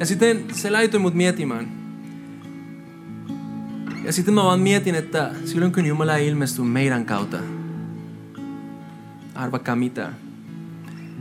Ja 0.00 0.06
sitten 0.06 0.44
se 0.52 0.70
laitoi 0.70 1.00
mut 1.00 1.14
miettimään. 1.14 1.68
Ja 4.04 4.12
sitten 4.12 4.34
mä 4.34 4.44
vaan 4.44 4.60
mietin, 4.60 4.94
että 4.94 5.30
silloin 5.44 5.72
kun 5.72 5.86
Jumala 5.86 6.16
ilmestyy 6.16 6.64
meidän 6.64 7.04
kautta, 7.04 7.36
arvakaa 9.34 9.76
mitä, 9.76 10.12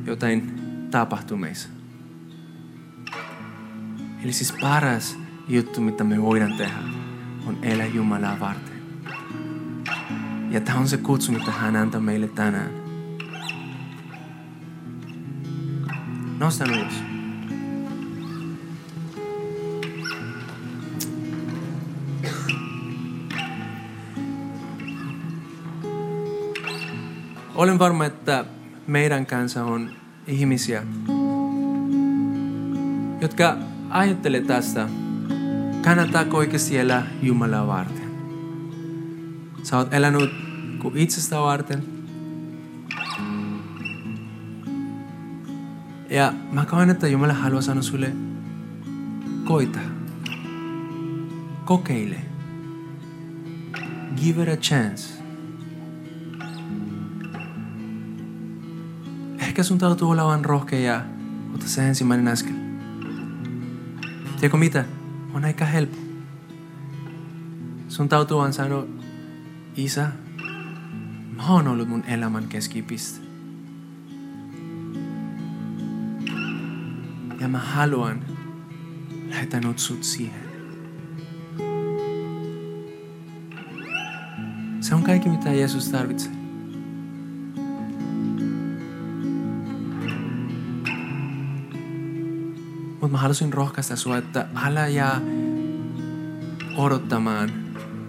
jotain 0.05 0.53
tapahtuu 0.91 1.38
meissä. 1.38 1.69
Eli 4.23 4.34
siis 4.34 4.53
paras 4.61 5.17
juttu, 5.47 5.82
mitä 5.82 6.03
me 6.03 6.21
voidaan 6.21 6.53
tehdä, 6.57 6.80
on 7.47 7.57
elää 7.61 7.88
Jumalaa 7.88 8.39
varten. 8.39 8.78
Ja 10.51 10.61
tämä 10.61 10.80
on 10.80 10.88
se 10.88 10.97
kutsu, 10.97 11.32
mitä 11.32 11.51
hän 11.51 11.75
antaa 11.75 12.01
meille 12.01 12.28
tänään. 12.28 12.86
Nostan 16.39 16.69
ylös. 16.69 16.93
Olen 27.55 27.79
varma, 27.79 28.05
että 28.05 28.45
meidän 28.88 29.25
kanssa 29.25 29.63
on 29.65 29.89
ihmisiä, 30.27 30.83
jotka 33.21 33.57
ajattelee 33.89 34.41
tästä, 34.41 34.89
kannattaako 35.83 36.38
oikeasti 36.38 36.77
elää 36.77 37.07
Jumalaa 37.21 37.67
varten. 37.67 38.11
Sä 39.63 39.77
oot 39.77 39.93
elänyt 39.93 40.29
kuin 40.81 40.97
itsestä 40.97 41.39
varten. 41.39 41.96
Jumala 47.12 47.34
haluaa 47.34 47.62
sanoa 47.62 47.84
sulle, 47.84 48.16
koita. 49.45 49.80
Kokeile. 51.66 52.16
Give 54.16 54.43
it 54.43 54.49
a 54.49 54.55
chance. 54.55 55.24
Ehkä 59.39 59.64
sun 59.64 59.78
täytyy 59.78 60.10
olla 60.10 60.26
vain 60.26 60.45
rohkea 60.45 60.80
ja 60.80 61.05
ota 61.55 61.68
se 61.68 61.88
ensimmäinen 61.88 62.28
askel. 62.28 62.53
Tiedätkö 64.24 64.58
mitä? 64.58 64.86
On 65.34 65.45
aika 65.45 65.66
helppo. 65.66 65.97
Sun 67.88 68.10
täytyy 68.10 68.38
vaan 68.38 68.53
sanoa, 68.53 68.86
Isä, 69.76 70.12
mä 71.36 71.47
oon 71.47 71.68
ollut 71.68 71.89
mun 71.89 72.03
elämän 72.03 72.47
keskipiste. 72.47 73.26
Ja 77.39 77.47
mä 77.47 77.59
haluan 77.59 78.25
lähettänyt 79.29 79.79
sut 79.79 80.03
siihen. 80.03 80.47
Se 84.81 84.95
on 84.95 85.03
kaikki, 85.03 85.29
mitä 85.29 85.53
Jeesus 85.53 85.89
tarvitsee. 85.89 86.31
Mutta 92.91 93.07
mä 93.07 93.17
halusin 93.17 93.53
rohkaista 93.53 93.95
sua, 93.95 94.17
että 94.17 94.47
älä 94.55 94.88
jää 94.88 95.21
odottamaan 96.77 97.49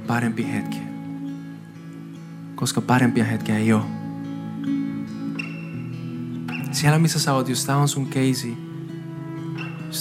parempi 0.07 0.53
hetki. 0.53 0.79
Koska 2.55 2.81
parempia 2.81 3.25
hetkiä 3.25 3.59
ei 3.59 3.73
ole. 3.73 3.85
Siellä 6.73 6.99
missä 6.99 7.19
sä 7.19 7.35
oot, 7.35 7.49
jos 7.49 7.65
tää 7.65 7.77
on 7.77 7.89
sun 7.89 8.07
keisi, 8.07 8.68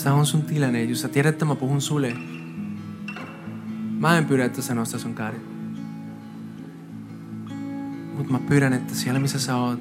tää 0.08 0.14
on 0.14 0.26
sun 0.26 0.42
tilanne, 0.42 0.84
jos 0.84 1.02
sä 1.02 1.08
tiedät, 1.08 1.36
että 1.36 1.46
mä 1.46 1.56
puhun 1.56 1.82
sulle, 1.82 2.16
mä 4.00 4.18
en 4.18 4.26
pyydä, 4.26 4.46
että 4.46 4.62
sä 4.62 4.76
nostaa 4.76 5.00
sun 5.00 5.16
kädet. 5.16 5.42
Mutta 8.14 8.32
mä 8.32 8.40
pyydän, 8.40 8.74
että 8.74 8.96
siellä 8.96 9.20
missä 9.20 9.40
sä 9.40 9.56
oot, 9.56 9.80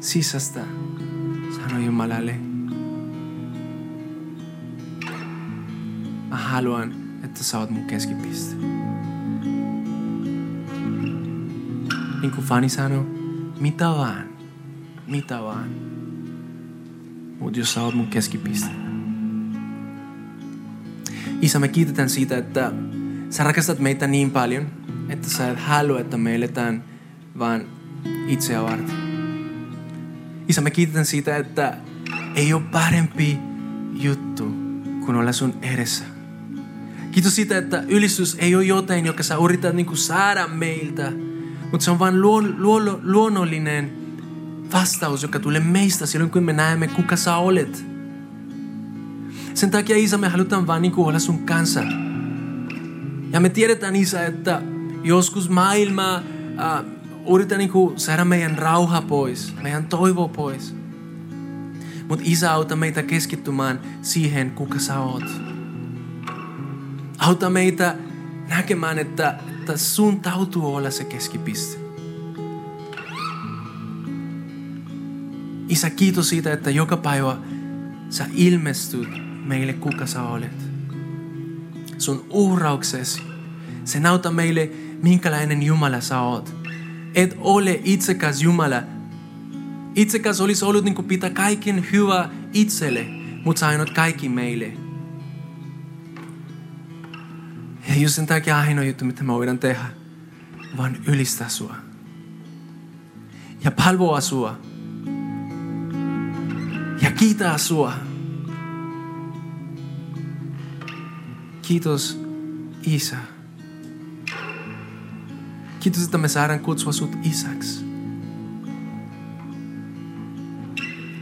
sisästä 0.00 0.60
sano 1.56 1.78
Jumalalle, 1.78 2.34
mä 6.28 6.36
haluan, 6.36 6.94
että 7.24 7.44
sä 7.44 7.58
oot 7.58 7.70
mun 7.70 7.84
keskipiste. 7.84 8.56
Niin 12.20 12.30
kuin 12.34 12.46
Fanny 12.46 12.68
sanoi, 12.68 13.06
mitä 13.60 13.88
vaan, 13.88 14.28
mitä 15.06 15.42
vaan. 15.42 15.85
Mutta 17.40 17.58
jos 17.58 17.74
sä 17.74 17.82
oot 17.82 17.94
mun 17.94 18.06
keskipiste. 18.06 18.70
Isä, 21.40 21.58
me 21.58 21.68
kiitetään 21.68 22.10
siitä, 22.10 22.38
että 22.38 22.72
sä 23.30 23.44
rakastat 23.44 23.78
meitä 23.78 24.06
niin 24.06 24.30
paljon, 24.30 24.66
että 25.08 25.30
sä 25.30 25.50
et 25.50 25.58
halua, 25.58 26.00
että 26.00 26.16
me 26.16 26.34
eletään 26.34 26.84
vaan 27.38 27.64
itseä 28.26 28.62
varten. 28.62 28.96
Isä, 30.48 30.60
me 30.60 30.70
kiitetään 30.70 31.06
siitä, 31.06 31.36
että 31.36 31.76
ei 32.34 32.52
ole 32.52 32.62
parempi 32.72 33.38
juttu 33.92 34.44
kuin 35.04 35.16
olla 35.16 35.32
sun 35.32 35.54
edessä. 35.62 36.04
Kiitos 37.12 37.36
siitä, 37.36 37.58
että 37.58 37.84
ylistys 37.88 38.36
ei 38.38 38.54
ole 38.54 38.64
jotain, 38.64 39.06
joka 39.06 39.22
sä 39.22 39.36
yrität 39.44 39.74
niin 39.74 39.96
saada 39.96 40.46
meiltä, 40.46 41.12
mutta 41.70 41.84
se 41.84 41.90
on 41.90 41.98
vain 41.98 42.22
luon, 42.22 42.54
luon, 42.58 43.00
luonnollinen 43.02 44.05
vastaus, 44.80 45.22
joka 45.22 45.38
tulee 45.38 45.60
meistä 45.60 46.06
silloin, 46.06 46.30
kun 46.30 46.44
me 46.44 46.52
näemme, 46.52 46.88
kuka 46.88 47.16
sä 47.16 47.36
olet. 47.36 47.84
Sen 49.54 49.70
takia, 49.70 49.96
Isä, 49.96 50.18
me 50.18 50.28
halutaan 50.28 50.66
vaan 50.66 50.82
niin 50.82 50.92
olla 50.96 51.18
sun 51.18 51.38
kanssa. 51.38 51.80
Ja 53.32 53.40
me 53.40 53.48
tiedetään, 53.48 53.96
Isä, 53.96 54.26
että 54.26 54.62
joskus 55.02 55.48
maailma 55.48 56.16
äh, 56.16 56.84
yrittää 57.34 57.58
niin 57.58 57.70
saada 57.96 58.24
meidän 58.24 58.58
rauha 58.58 59.02
pois, 59.02 59.54
meidän 59.62 59.86
toivo 59.86 60.28
pois. 60.28 60.74
Mutta 62.08 62.24
Isä, 62.28 62.52
auta 62.52 62.76
meitä 62.76 63.02
keskittymään 63.02 63.80
siihen, 64.02 64.50
kuka 64.50 64.78
sä 64.78 65.00
oot. 65.00 65.24
Auta 67.18 67.50
meitä 67.50 67.94
näkemään, 68.48 68.98
että, 68.98 69.38
että 69.60 69.76
sun 69.76 70.20
täytyy 70.20 70.62
olla 70.62 70.90
se 70.90 71.04
keskipiste. 71.04 71.85
Isä, 75.68 75.90
kiitos 75.90 76.28
siitä, 76.28 76.52
että 76.52 76.70
joka 76.70 76.96
päivä 76.96 77.36
sä 78.10 78.26
ilmestyt 78.34 79.08
meille, 79.44 79.72
kuka 79.72 80.06
sä 80.06 80.22
olet. 80.22 80.70
Sun 81.98 82.26
uhrauksesi, 82.30 83.22
se 83.84 84.00
näyttää 84.00 84.32
meille, 84.32 84.70
minkälainen 85.02 85.62
Jumala 85.62 86.00
sä 86.00 86.20
oot. 86.20 86.54
Et 87.14 87.36
ole 87.38 87.80
itsekäs 87.84 88.42
Jumala. 88.42 88.82
Itsekäs 89.94 90.40
olisi 90.40 90.64
ollut 90.64 90.84
niin 90.84 90.94
kuin 90.94 91.08
pitää 91.08 91.30
kaiken 91.30 91.86
hyvä 91.92 92.28
itselle, 92.52 93.06
mutta 93.44 93.60
sä 93.60 93.68
annat 93.68 93.90
kaikki 93.90 94.28
meille. 94.28 94.72
Ja 97.88 97.94
just 97.94 98.14
sen 98.14 98.26
takia 98.26 98.58
ainoa 98.58 98.84
juttu, 98.84 99.04
mitä 99.04 99.24
me 99.24 99.32
voidaan 99.32 99.58
tehdä, 99.58 99.86
vaan 100.76 100.96
ylistää 101.06 101.48
sua. 101.48 101.76
Ja 103.64 103.70
palvoa 103.70 104.20
sua. 104.20 104.58
Ja 107.02 107.10
kiitää 107.10 107.58
sua. 107.58 107.92
Kiitos 111.62 112.20
Isä. 112.86 113.16
Kiitos, 115.80 116.04
että 116.04 116.18
me 116.18 116.28
saadaan 116.28 116.60
kutsua 116.60 116.92
sut 116.92 117.16
isäksi. 117.22 117.84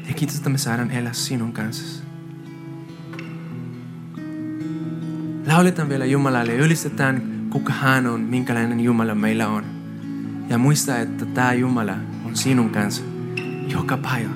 Ja 0.08 0.14
kiitos, 0.14 0.36
että 0.36 0.50
me 0.50 0.58
saadaan 0.58 0.90
elää 0.90 1.12
sinun 1.12 1.52
kanssasi. 1.52 2.02
Lauletaan 5.46 5.88
vielä 5.88 6.04
Jumalalle 6.04 6.54
ja 6.54 6.64
ylistetään, 6.64 7.22
kuka 7.50 7.72
hän 7.72 8.06
on, 8.06 8.20
minkälainen 8.20 8.80
Jumala 8.80 9.14
meillä 9.14 9.48
on. 9.48 9.64
Ja 10.48 10.58
muista, 10.58 10.98
että 10.98 11.26
tämä 11.26 11.52
Jumala 11.52 11.96
on 12.24 12.36
sinun 12.36 12.70
kanssa 12.70 13.02
joka 13.68 13.96
päivä, 13.96 14.30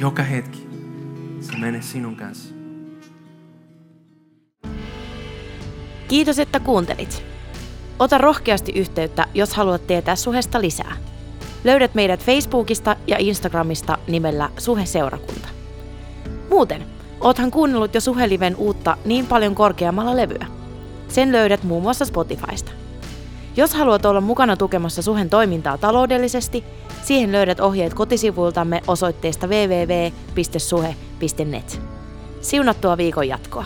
joka 0.00 0.22
hetki. 0.22 0.68
Se 1.40 1.56
menee 1.58 1.82
sinun 1.82 2.16
kanssa. 2.16 2.54
Kiitos, 6.08 6.38
että 6.38 6.60
kuuntelit. 6.60 7.22
Ota 7.98 8.18
rohkeasti 8.18 8.72
yhteyttä, 8.72 9.26
jos 9.34 9.54
haluat 9.54 9.86
tietää 9.86 10.16
suhesta 10.16 10.60
lisää. 10.60 10.96
Löydät 11.64 11.94
meidät 11.94 12.24
Facebookista 12.24 12.96
ja 13.06 13.16
Instagramista 13.18 13.98
nimellä 14.08 14.50
Suhe-seurakunta. 14.58 15.48
Muuten, 16.50 16.84
oothan 17.20 17.50
kuunnellut 17.50 17.94
jo 17.94 18.00
Suheliven 18.00 18.56
uutta 18.56 18.96
niin 19.04 19.26
paljon 19.26 19.54
korkeammalla 19.54 20.16
levyä. 20.16 20.46
Sen 21.08 21.32
löydät 21.32 21.62
muun 21.62 21.82
muassa 21.82 22.04
Spotifysta. 22.04 22.70
Jos 23.56 23.74
haluat 23.74 24.04
olla 24.04 24.20
mukana 24.20 24.56
tukemassa 24.56 25.02
Suhen 25.02 25.30
toimintaa 25.30 25.78
taloudellisesti, 25.78 26.64
siihen 27.02 27.32
löydät 27.32 27.60
ohjeet 27.60 27.94
kotisivuiltamme 27.94 28.82
osoitteesta 28.86 29.46
www.suhe.net. 29.46 31.00
Siunattua 32.40 32.96
viikon 32.96 33.28
jatkoa! 33.28 33.64